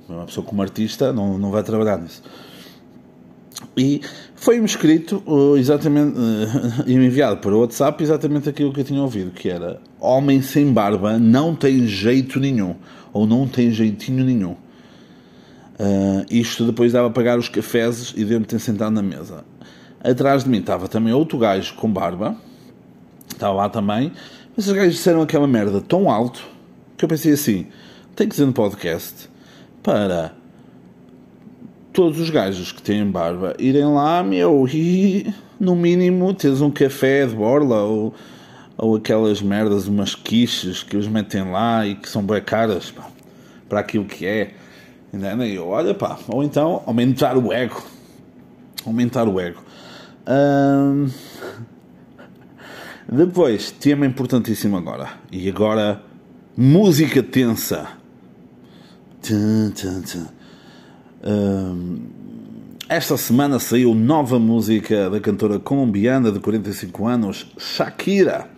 Uma 0.08 0.24
pessoa 0.24 0.44
como 0.44 0.61
artista 0.62 1.12
não, 1.12 1.38
não 1.38 1.50
vai 1.50 1.62
trabalhar 1.62 1.98
nisso. 1.98 2.22
E 3.80 4.02
foi-me 4.34 4.66
escrito 4.66 5.22
uh, 5.26 5.56
exatamente 5.56 6.14
uh, 6.18 6.84
e 6.86 6.92
enviado 6.92 7.48
o 7.48 7.60
WhatsApp 7.60 8.02
exatamente 8.02 8.46
aquilo 8.46 8.74
que 8.74 8.80
eu 8.80 8.84
tinha 8.84 9.00
ouvido, 9.00 9.30
que 9.30 9.48
era 9.48 9.80
homem 9.98 10.42
sem 10.42 10.70
barba 10.70 11.18
não 11.18 11.56
tem 11.56 11.86
jeito 11.86 12.38
nenhum, 12.38 12.76
ou 13.10 13.26
não 13.26 13.48
tem 13.48 13.70
jeitinho 13.70 14.22
nenhum. 14.22 14.52
Uh, 14.52 16.26
isto 16.30 16.66
depois 16.66 16.92
dava 16.92 17.08
a 17.08 17.10
pagar 17.10 17.38
os 17.38 17.48
cafés 17.48 18.12
e 18.14 18.22
deu-me 18.22 18.44
ter 18.44 18.58
sentado 18.58 18.92
na 18.92 19.00
mesa. 19.00 19.44
Atrás 20.04 20.44
de 20.44 20.50
mim 20.50 20.58
estava 20.58 20.86
também 20.86 21.14
outro 21.14 21.38
gajo 21.38 21.74
com 21.76 21.90
barba, 21.90 22.36
estava 23.32 23.54
lá 23.54 23.68
também, 23.70 24.12
mas 24.54 24.66
os 24.66 24.74
gajos 24.74 24.92
disseram 24.96 25.22
aquela 25.22 25.46
merda 25.46 25.80
tão 25.80 26.10
alto 26.10 26.46
que 26.98 27.04
eu 27.06 27.08
pensei 27.08 27.32
assim: 27.32 27.66
tem 28.14 28.28
que 28.28 28.34
dizer 28.34 28.44
no 28.44 28.52
podcast 28.52 29.30
para 29.82 30.34
todos 31.93 32.18
os 32.20 32.30
gajos 32.30 32.72
que 32.72 32.82
têm 32.82 33.05
barba 33.05 33.55
irem 33.59 33.84
lá, 33.84 34.22
meu, 34.22 34.66
e 34.72 35.32
no 35.59 35.74
mínimo 35.76 36.32
teres 36.34 36.61
um 36.61 36.70
café 36.70 37.26
de 37.26 37.34
borla 37.34 37.82
ou, 37.82 38.14
ou 38.76 38.97
aquelas 38.97 39.43
merdas, 39.43 39.86
umas 39.86 40.14
quiches 40.14 40.82
que 40.82 40.97
eles 40.97 41.07
metem 41.07 41.51
lá 41.51 41.86
e 41.86 41.95
que 41.95 42.09
são 42.09 42.22
bem 42.22 42.41
caras 42.43 42.91
pá, 42.91 43.09
para 43.68 43.80
aquilo 43.80 44.05
que 44.05 44.26
é. 44.26 44.55
E 45.12 45.55
eu, 45.55 45.68
olha 45.68 45.93
pá, 45.93 46.18
ou 46.28 46.43
então 46.43 46.82
aumentar 46.86 47.36
o 47.36 47.53
ego. 47.53 47.82
Aumentar 48.86 49.28
o 49.28 49.41
ego. 49.41 49.62
Hum... 50.26 51.09
Depois, 53.12 53.72
tema 53.72 54.07
importantíssimo 54.07 54.76
agora. 54.76 55.14
E 55.32 55.49
agora, 55.49 56.01
música 56.57 57.20
tensa. 57.24 57.88
Tum, 59.20 59.72
tum, 59.72 60.03
tum. 60.03 60.39
Esta 62.88 63.16
semana 63.16 63.58
saiu 63.58 63.94
nova 63.94 64.38
música 64.38 65.10
da 65.10 65.20
cantora 65.20 65.58
colombiana 65.58 66.32
de 66.32 66.40
45 66.40 67.06
anos, 67.06 67.46
Shakira. 67.58 68.48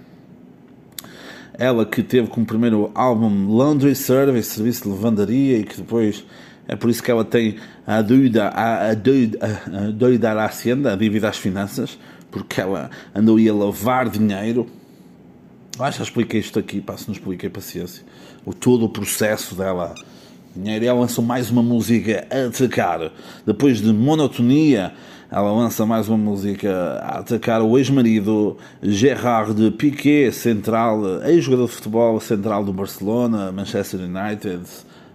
Ela 1.54 1.84
que 1.84 2.02
teve 2.02 2.28
como 2.28 2.46
primeiro 2.46 2.90
álbum 2.94 3.54
Laundry 3.54 3.94
Service, 3.94 4.50
serviço 4.50 4.84
de 4.84 4.88
lavandaria, 4.88 5.58
e 5.58 5.64
que 5.64 5.76
depois 5.76 6.24
é 6.66 6.76
por 6.76 6.88
isso 6.88 7.02
que 7.02 7.10
ela 7.10 7.24
tem 7.24 7.56
a 7.86 8.00
dúvida, 8.00 8.48
a, 8.48 8.90
a, 8.90 8.94
dúvida, 8.94 10.30
a, 10.30 10.42
à 10.42 10.46
Hacienda, 10.46 10.92
a 10.92 10.96
dívida 10.96 11.28
às 11.28 11.36
finanças, 11.36 11.98
porque 12.30 12.60
ela 12.60 12.90
andou 13.14 13.36
a 13.36 13.52
lavar 13.52 14.08
dinheiro. 14.08 14.66
Acho 15.78 15.98
que 15.98 16.02
expliquei 16.04 16.40
isto 16.40 16.58
aqui, 16.58 16.80
pá, 16.80 16.96
se 16.96 17.08
não 17.08 17.14
expliquei, 17.14 17.50
paciência. 17.50 18.04
O 18.46 18.54
todo 18.54 18.86
o 18.86 18.88
processo 18.88 19.54
dela 19.54 19.94
dinheiro. 20.54 20.84
Ela 20.84 21.00
lançou 21.00 21.24
mais 21.24 21.50
uma 21.50 21.62
música 21.62 22.26
a 22.30 22.46
atacar. 22.46 23.10
Depois 23.46 23.80
de 23.80 23.92
monotonia, 23.92 24.92
ela 25.30 25.50
lança 25.50 25.86
mais 25.86 26.08
uma 26.08 26.18
música 26.18 27.00
a 27.02 27.20
atacar 27.20 27.62
o 27.62 27.78
ex-marido 27.78 28.58
Gerard 28.82 29.70
Piqué, 29.72 30.30
central, 30.30 31.22
ex-jogador 31.24 31.66
de 31.66 31.72
futebol 31.72 32.20
central 32.20 32.62
do 32.62 32.72
Barcelona, 32.72 33.50
Manchester 33.50 34.00
United, 34.00 34.60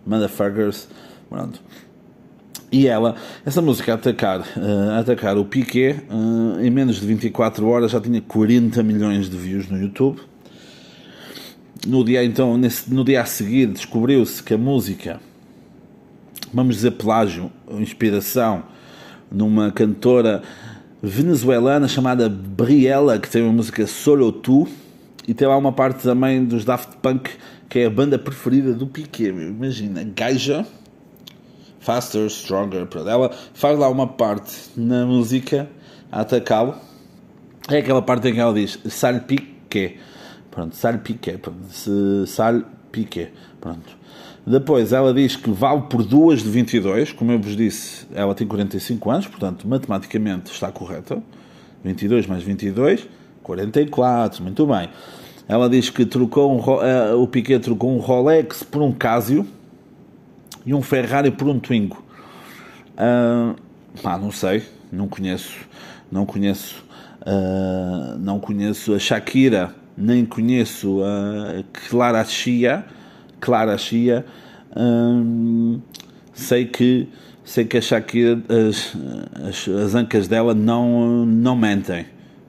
Motherfuckers. 0.06 0.88
Pronto. 1.30 1.62
E 2.72 2.88
ela, 2.88 3.16
essa 3.46 3.62
música 3.62 3.94
a 3.94 3.96
atacar, 3.96 4.42
uh, 4.42 5.00
atacar 5.00 5.38
o 5.38 5.46
Piqué, 5.46 6.04
uh, 6.10 6.60
em 6.60 6.70
menos 6.70 6.98
de 6.98 7.06
24 7.06 7.66
horas 7.68 7.92
já 7.92 8.02
tinha 8.02 8.20
40 8.20 8.84
milhões 8.84 9.30
de 9.30 9.38
views 9.38 9.70
no 9.70 9.80
YouTube. 9.80 10.20
No 11.86 12.04
dia 12.04 12.26
então, 12.26 12.58
nesse, 12.58 12.94
no 12.94 13.06
dia 13.06 13.22
a 13.22 13.26
seguir, 13.26 13.68
descobriu-se 13.68 14.44
que 14.44 14.54
a 14.54 14.58
música 14.58 15.22
vamos 16.54 16.76
dizer, 16.76 16.92
plágio, 16.92 17.52
inspiração, 17.72 18.64
numa 19.32 19.72
cantora 19.72 20.42
venezuelana 21.02 21.88
chamada 21.88 22.28
Briella, 22.30 23.20
que 23.20 23.30
tem 23.30 23.42
uma 23.42 23.54
música 23.54 23.86
Solo 23.86 24.32
Tu, 24.32 24.68
e 25.28 25.34
tem 25.34 25.48
lá 25.48 25.58
uma 25.58 25.72
parte 25.72 26.04
também 26.04 26.44
dos 26.46 26.64
Daft 26.64 26.98
Punk, 27.02 27.30
que 27.70 27.80
é 27.80 27.86
a 27.86 27.90
banda 27.90 28.18
preferida 28.18 28.74
do 28.74 28.88
Piquet. 28.88 29.30
Imagina, 29.30 30.04
gaja, 30.04 30.66
Faster, 31.80 32.30
Stronger, 32.30 32.88
ela 33.06 33.30
faz 33.54 33.78
lá 33.78 33.90
uma 33.90 34.08
parte 34.08 34.54
na 34.76 35.06
música 35.06 35.70
a 36.12 36.22
atacá-lo. 36.22 36.76
É 37.70 37.80
aquela 37.80 38.02
parte 38.02 38.30
em 38.30 38.34
que 38.34 38.40
ela 38.40 38.54
diz 38.54 38.80
Sal 38.86 39.20
Piquet. 39.22 39.98
Pronto, 40.50 40.76
Sal 40.76 40.98
Piquet. 41.00 41.38
Pronto, 41.38 42.26
Sal 42.26 42.62
Piquet. 42.92 43.32
Pronto. 43.60 43.97
Depois 44.50 44.94
ela 44.94 45.14
diz 45.14 45.36
que 45.36 45.52
vale 45.52 45.82
por 45.90 46.06
duas 46.06 46.42
de 46.42 46.48
22, 46.48 47.12
como 47.12 47.34
eu 47.34 47.40
vos 47.40 47.54
disse, 47.54 48.08
ela 48.16 48.34
tem 48.34 48.48
45 48.48 49.12
anos, 49.12 49.28
portanto, 49.28 49.68
matematicamente 49.68 50.54
está 50.54 50.72
correta. 50.72 51.22
22 51.84 52.26
mais 52.28 52.44
22, 52.44 53.10
44, 53.44 54.42
muito 54.42 54.66
bem. 54.66 54.88
Ela 55.50 55.70
diz 55.70 55.90
que 55.90 56.06
trocou 56.06 56.56
um, 56.56 56.62
uh, 56.62 57.22
o 57.22 57.28
Piquet 57.28 57.60
trocou 57.60 57.94
um 57.94 58.00
Rolex 58.00 58.64
por 58.64 58.82
um 58.82 58.94
Casio 58.94 59.46
e 60.66 60.74
um 60.74 60.82
Ferrari 60.82 61.30
por 61.30 61.50
um 61.50 61.60
Twingo. 61.60 62.02
Uh, 62.94 63.54
ah, 64.02 64.18
não 64.18 64.32
sei, 64.32 64.64
não 64.90 65.10
conheço, 65.10 65.58
não 66.10 66.26
conheço, 66.26 66.86
uh, 67.22 68.18
não 68.18 68.40
conheço 68.40 68.94
a 68.94 69.00
Shakira, 69.00 69.76
nem 69.98 70.26
conheço 70.26 71.02
a 71.04 71.64
Clara 71.90 72.24
Chia 72.24 72.86
Clara 73.40 73.78
Chia, 73.78 74.26
hum, 74.76 75.80
sei 76.34 76.66
que 76.66 77.08
sei 77.48 77.64
que 77.64 77.78
a 77.78 77.82
Shakira, 77.82 78.42
as, 78.50 78.94
as, 79.48 79.68
as, 79.70 79.96
ancas 79.96 80.28
dela 80.28 80.54
não, 80.54 81.26
não 81.26 81.56
mentem. 81.56 82.06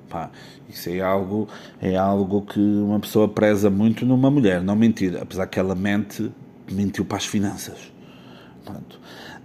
Pá, 0.09 0.29
isso 0.69 0.91
é 0.91 1.01
algo, 1.01 1.49
é 1.81 1.97
algo 1.97 2.43
que 2.43 2.59
uma 2.59 2.99
pessoa 2.99 3.29
preza 3.29 3.71
muito 3.71 4.05
numa 4.05 4.29
mulher, 4.31 4.61
não 4.61 4.75
mentir. 4.75 5.17
Apesar 5.21 5.47
que 5.47 5.59
ela 5.59 5.75
mente, 5.75 6.31
mentiu 6.71 7.05
para 7.05 7.19
as 7.19 7.27
finanças. 7.27 7.93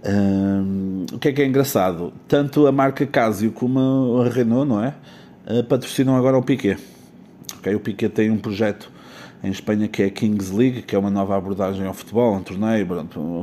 Hum, 0.06 1.06
o 1.12 1.18
que 1.18 1.28
é 1.28 1.32
que 1.32 1.40
é 1.40 1.46
engraçado? 1.46 2.12
Tanto 2.28 2.66
a 2.66 2.72
marca 2.72 3.06
Casio 3.06 3.52
como 3.52 4.20
a 4.20 4.28
Renault, 4.28 4.68
não 4.68 4.82
é? 4.82 4.94
Uh, 5.46 5.64
patrocinam 5.64 6.16
agora 6.16 6.36
o 6.36 6.42
Piquet. 6.42 6.78
Okay? 7.58 7.74
O 7.74 7.80
Piquet 7.80 8.10
tem 8.10 8.30
um 8.30 8.38
projeto 8.38 8.90
em 9.44 9.50
Espanha 9.50 9.86
que 9.86 10.02
é 10.02 10.06
a 10.06 10.10
Kings 10.10 10.54
League, 10.54 10.82
que 10.82 10.96
é 10.96 10.98
uma 10.98 11.10
nova 11.10 11.36
abordagem 11.36 11.86
ao 11.86 11.94
futebol, 11.94 12.34
um 12.34 12.42
torneio, 12.42 12.86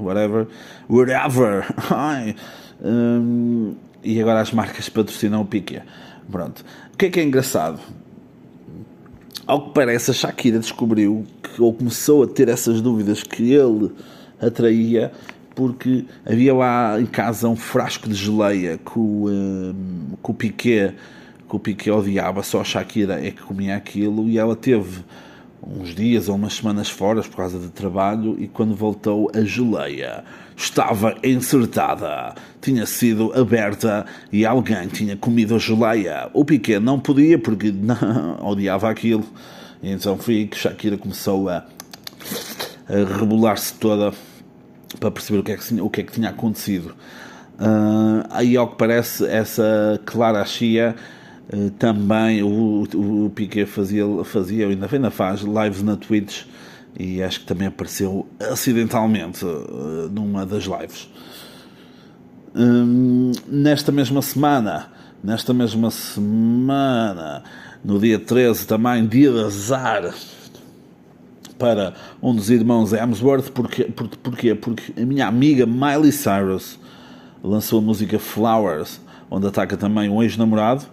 whatever, 0.03 0.47
whatever. 0.89 1.67
um, 2.83 3.75
e 4.03 4.19
agora 4.19 4.41
as 4.41 4.51
marcas 4.51 4.89
patrocinam 4.89 5.41
o 5.41 5.45
Piquet. 5.45 5.83
Pronto. 6.29 6.65
O 6.93 6.97
que 6.97 7.05
é 7.05 7.09
que 7.09 7.19
é 7.19 7.23
engraçado? 7.23 7.79
Ao 9.45 9.67
que 9.67 9.73
parece, 9.73 10.11
a 10.11 10.13
Shakira 10.13 10.59
descobriu 10.59 11.25
que, 11.43 11.61
ou 11.61 11.73
começou 11.73 12.23
a 12.23 12.27
ter 12.27 12.49
essas 12.49 12.81
dúvidas 12.81 13.21
que 13.21 13.53
ele 13.53 13.91
atraía 14.41 15.11
porque 15.53 16.05
havia 16.25 16.53
lá 16.53 16.99
em 16.99 17.05
casa 17.05 17.47
um 17.47 17.55
frasco 17.55 18.07
de 18.07 18.15
geleia 18.15 18.77
que 18.77 18.97
o, 18.97 19.29
um, 19.29 20.15
que 20.23 20.31
o 20.31 20.33
Piquet 20.33 20.95
que 21.51 21.55
o 21.57 21.59
Piquet 21.59 21.91
odiava, 21.91 22.41
só 22.43 22.61
a 22.61 22.63
Shakira 22.63 23.19
é 23.19 23.29
que 23.29 23.41
comia 23.41 23.75
aquilo 23.75 24.29
e 24.29 24.37
ela 24.37 24.55
teve 24.55 25.03
uns 25.65 25.93
dias 25.93 26.27
ou 26.27 26.35
umas 26.35 26.53
semanas 26.53 26.89
fora 26.89 27.21
por 27.21 27.35
causa 27.35 27.59
de 27.59 27.69
trabalho 27.69 28.35
e 28.39 28.47
quando 28.47 28.75
voltou 28.75 29.29
a 29.33 29.41
geleia 29.41 30.23
estava 30.55 31.15
encertada, 31.23 32.35
tinha 32.61 32.85
sido 32.85 33.31
aberta 33.33 34.05
e 34.31 34.45
alguém 34.45 34.87
tinha 34.87 35.17
comido 35.17 35.55
a 35.55 35.59
geleia. 35.59 36.29
O 36.33 36.45
Piquet 36.45 36.79
não 36.79 36.99
podia 36.99 37.39
porque 37.39 37.71
não, 37.73 38.37
odiava 38.41 38.89
aquilo. 38.89 39.25
E 39.81 39.91
então 39.91 40.17
foi 40.17 40.45
que 40.45 40.57
Shakira 40.57 40.97
começou 40.97 41.49
a, 41.49 41.65
a 42.87 43.17
rebolar-se 43.17 43.73
toda 43.73 44.13
para 44.99 45.09
perceber 45.09 45.39
o 45.39 45.43
que 45.43 45.51
é 45.51 45.57
que, 45.57 45.81
o 45.81 45.89
que, 45.89 46.01
é 46.01 46.03
que 46.03 46.11
tinha 46.11 46.29
acontecido. 46.29 46.95
Uh, 47.59 48.25
aí, 48.29 48.57
ao 48.57 48.67
que 48.67 48.75
parece, 48.75 49.25
essa 49.25 49.99
Clara 50.05 50.43
Chia 50.45 50.95
também 51.77 52.41
o, 52.43 52.87
o, 52.95 53.25
o 53.25 53.29
Piquet 53.29 53.65
fazia, 53.65 54.05
fazia, 54.23 54.67
ainda, 54.67 54.87
ainda 54.91 55.11
faz 55.11 55.41
lives 55.41 55.81
na 55.83 55.95
Twitch 55.95 56.43
e 56.97 57.21
acho 57.21 57.41
que 57.41 57.45
também 57.45 57.67
apareceu 57.67 58.27
acidentalmente 58.51 59.45
uh, 59.45 60.09
numa 60.11 60.45
das 60.45 60.63
lives. 60.63 61.09
Um, 62.53 63.31
nesta 63.47 63.91
mesma 63.91 64.21
semana, 64.21 64.87
nesta 65.23 65.53
mesma 65.53 65.89
semana, 65.89 67.43
no 67.83 67.97
dia 67.99 68.19
13 68.19 68.67
também, 68.67 69.07
dia 69.07 69.31
de 69.31 69.39
azar 69.39 70.13
para 71.57 71.93
um 72.21 72.35
dos 72.35 72.49
irmãos 72.49 72.91
Hemsworth, 72.91 73.51
porque, 73.51 73.85
porque, 73.85 74.17
porquê? 74.17 74.55
Porque 74.55 74.99
a 74.99 75.05
minha 75.05 75.27
amiga 75.27 75.65
Miley 75.65 76.11
Cyrus 76.11 76.79
lançou 77.43 77.79
a 77.79 77.81
música 77.81 78.19
Flowers, 78.19 78.99
onde 79.29 79.47
ataca 79.47 79.77
também 79.77 80.09
um 80.09 80.21
ex-namorado. 80.21 80.85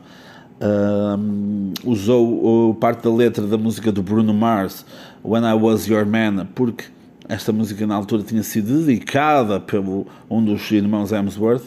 Um, 0.61 1.73
usou 1.85 2.75
parte 2.75 3.05
da 3.05 3.15
letra 3.15 3.47
da 3.47 3.57
música 3.57 3.93
do 3.93 4.03
Bruno 4.03 4.35
Mars, 4.35 4.85
When 5.25 5.45
I 5.45 5.55
Was 5.55 5.87
Your 5.87 6.05
Man, 6.05 6.49
porque 6.55 6.87
esta 7.29 7.53
música 7.53 7.87
na 7.87 7.95
altura 7.95 8.23
tinha 8.23 8.43
sido 8.43 8.85
dedicada 8.85 9.61
pelo 9.61 10.07
um 10.29 10.43
dos 10.43 10.71
irmãos 10.71 11.13
Hemsworth 11.13 11.67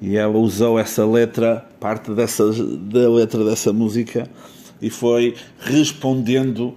e 0.00 0.16
ela 0.16 0.38
usou 0.38 0.78
essa 0.78 1.04
letra, 1.04 1.66
parte 1.78 2.12
dessa, 2.12 2.50
da 2.52 3.10
letra 3.10 3.44
dessa 3.44 3.72
música 3.72 4.28
e 4.80 4.88
foi 4.88 5.34
respondendo 5.58 6.74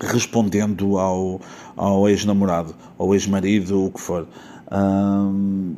respondendo 0.00 0.98
ao, 0.98 1.40
ao 1.76 2.08
ex-namorado, 2.08 2.74
ao 2.98 3.14
ex-marido, 3.14 3.84
o 3.84 3.90
que 3.90 4.00
for. 4.00 4.26
Um, 4.70 5.74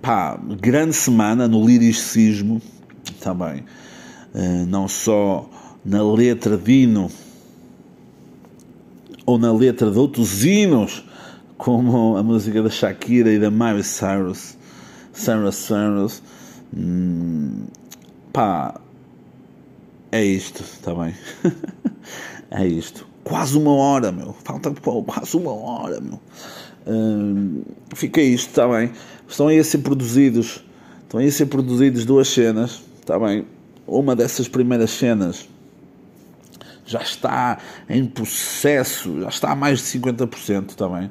pá, 0.00 0.38
grande 0.60 0.92
semana 0.92 1.48
no 1.48 1.64
liricismo 1.66 2.60
também. 3.20 3.64
Uh, 4.34 4.66
não 4.66 4.88
só 4.88 5.48
na 5.84 6.02
letra 6.02 6.56
de 6.56 6.72
hino 6.72 7.10
ou 9.26 9.38
na 9.38 9.52
letra 9.52 9.90
de 9.90 9.98
outros 9.98 10.44
hinos, 10.44 11.04
como 11.56 12.16
a 12.16 12.22
música 12.22 12.62
da 12.62 12.70
Shakira 12.70 13.32
e 13.32 13.38
da 13.38 13.50
Miley 13.50 13.82
Cyrus, 13.82 14.56
Sarah 15.12 15.52
Cyrus. 15.52 16.22
Hum, 16.76 17.64
pá, 18.32 18.80
é 20.12 20.24
isto, 20.24 20.62
está 20.62 20.94
bem? 20.94 21.14
é 22.50 22.66
isto. 22.66 23.06
Quase 23.22 23.56
uma 23.56 23.72
hora, 23.72 24.12
meu. 24.12 24.34
Falta 24.44 24.70
quase 24.72 25.36
uma 25.36 25.52
hora, 25.52 26.00
meu. 26.00 26.20
Hum, 26.86 27.62
fica 27.94 28.20
isto, 28.20 28.50
está 28.50 28.68
bem? 28.68 28.92
Estão 29.26 29.48
aí 29.48 29.58
a 29.58 29.64
ser 29.64 29.78
produzidos. 29.78 30.62
Estão 31.02 31.20
aí 31.20 31.28
a 31.28 31.32
ser 31.32 31.46
produzidos 31.46 32.04
duas 32.04 32.28
cenas, 32.28 32.82
está 33.00 33.18
bem? 33.18 33.46
Uma 33.86 34.16
dessas 34.16 34.48
primeiras 34.48 34.90
cenas 34.90 35.48
já 36.86 37.00
está 37.00 37.58
em 37.88 38.04
processo, 38.04 39.20
já 39.20 39.28
está 39.28 39.52
a 39.52 39.56
mais 39.56 39.78
de 39.80 39.98
50% 39.98 40.74
também. 40.74 41.10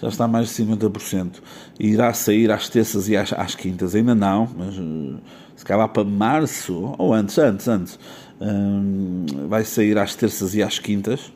Já 0.00 0.08
está 0.08 0.24
a 0.24 0.28
mais 0.28 0.48
de 0.48 0.64
50%. 0.64 1.40
E 1.78 1.90
irá 1.90 2.12
sair 2.12 2.50
às 2.50 2.68
terças 2.68 3.08
e 3.08 3.16
às, 3.16 3.32
às 3.32 3.54
quintas. 3.54 3.94
Ainda 3.94 4.16
não, 4.16 4.48
mas 4.56 4.76
uh, 4.76 5.20
se 5.54 5.64
calhar 5.64 5.88
para 5.88 6.02
março, 6.02 6.94
ou 6.98 7.14
antes, 7.14 7.38
antes, 7.38 7.68
antes. 7.68 7.98
Um, 8.40 9.26
vai 9.48 9.64
sair 9.64 9.96
às 9.96 10.16
terças 10.16 10.56
e 10.56 10.62
às 10.62 10.80
quintas. 10.80 11.32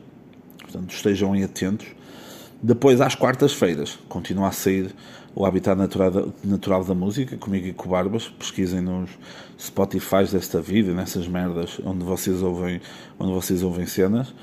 Portanto, 0.59 0.93
estejam 0.93 1.31
atentos. 1.41 1.87
Depois, 2.61 2.99
às 2.99 3.15
quartas-feiras, 3.15 3.97
continua 4.09 4.49
a 4.49 4.51
sair 4.51 4.93
o 5.37 5.45
Habitat 5.45 5.77
Natural 5.77 6.09
da, 6.09 6.25
Natural 6.43 6.83
da 6.83 6.95
Música, 6.95 7.37
comigo 7.37 7.67
e 7.67 7.73
com 7.73 7.87
Barbas. 7.87 8.27
Pesquisem 8.27 8.81
nos 8.81 9.11
Spotify 9.59 10.25
desta 10.31 10.59
vida, 10.59 10.91
nessas 10.95 11.27
merdas 11.27 11.79
onde 11.85 12.03
vocês 12.03 12.41
ouvem, 12.41 12.81
onde 13.19 13.33
vocês 13.33 13.61
ouvem 13.61 13.85
cenas. 13.85 14.33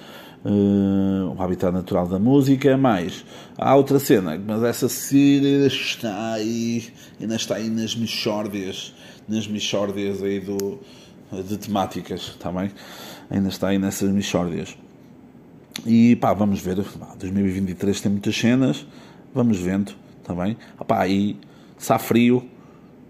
Uh, 0.45 1.35
o 1.37 1.43
Habitat 1.43 1.73
Natural 1.73 2.07
da 2.07 2.21
Música, 2.21 2.77
mais 2.77 3.25
há 3.59 3.75
outra 3.75 3.99
cena, 3.99 4.41
mas 4.47 4.63
essa 4.63 4.89
cena 4.89 5.67
está 5.67 6.35
aí, 6.35 6.85
ainda 7.21 7.35
está 7.35 7.57
aí 7.57 7.69
nas 7.69 7.97
michórdias, 7.97 8.95
nas 9.29 9.49
michórdias 9.49 10.23
aí 10.23 10.39
do, 10.39 10.79
de 11.45 11.57
temáticas, 11.57 12.37
também 12.39 12.69
tá 12.69 12.75
ainda 13.31 13.49
está 13.49 13.69
aí 13.69 13.79
nessas 13.79 14.11
michórdias. 14.11 14.77
E 15.85 16.15
pá, 16.17 16.33
vamos 16.35 16.61
ver, 16.61 16.77
2023 16.77 18.01
tem 18.01 18.13
muitas 18.13 18.37
cenas, 18.37 18.87
vamos 19.35 19.59
vendo 19.59 20.04
está 20.25 20.35
bem? 20.35 20.57
Opá, 20.79 21.07
e 21.07 21.37
há 21.87 21.99
frio, 21.99 22.49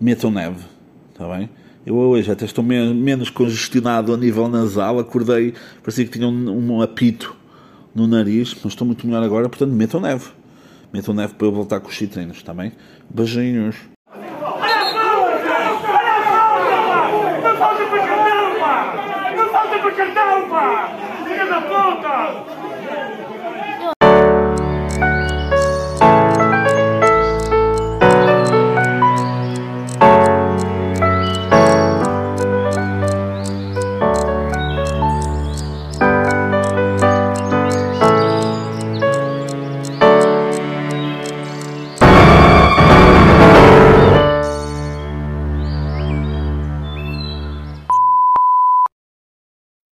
metam 0.01 0.31
neve, 0.33 0.65
está 1.13 1.29
bem? 1.29 1.49
Eu 1.87 1.95
hoje 1.97 2.31
até 2.31 2.45
estou 2.45 2.65
menos 2.65 3.31
congestionado 3.31 4.13
a 4.13 4.17
nível 4.17 4.49
nasal, 4.49 4.99
acordei, 4.99 5.55
parecia 5.83 6.05
que 6.05 6.11
tinha 6.11 6.27
um, 6.27 6.75
um 6.75 6.83
apito 6.83 7.37
no 7.95 8.07
nariz, 8.07 8.55
mas 8.55 8.73
estou 8.73 8.87
muito 8.87 9.07
melhor 9.07 9.23
agora, 9.23 9.49
portanto 9.49 9.71
metam 9.71 10.01
neve. 10.01 10.27
Metam 10.93 11.15
neve 11.15 11.35
para 11.35 11.47
eu 11.47 11.53
voltar 11.53 11.81
com 11.81 11.89
os 11.89 11.97
citrinos, 11.97 12.39
está 12.39 12.53
bem? 12.53 12.73
Beijinhos. 13.09 13.94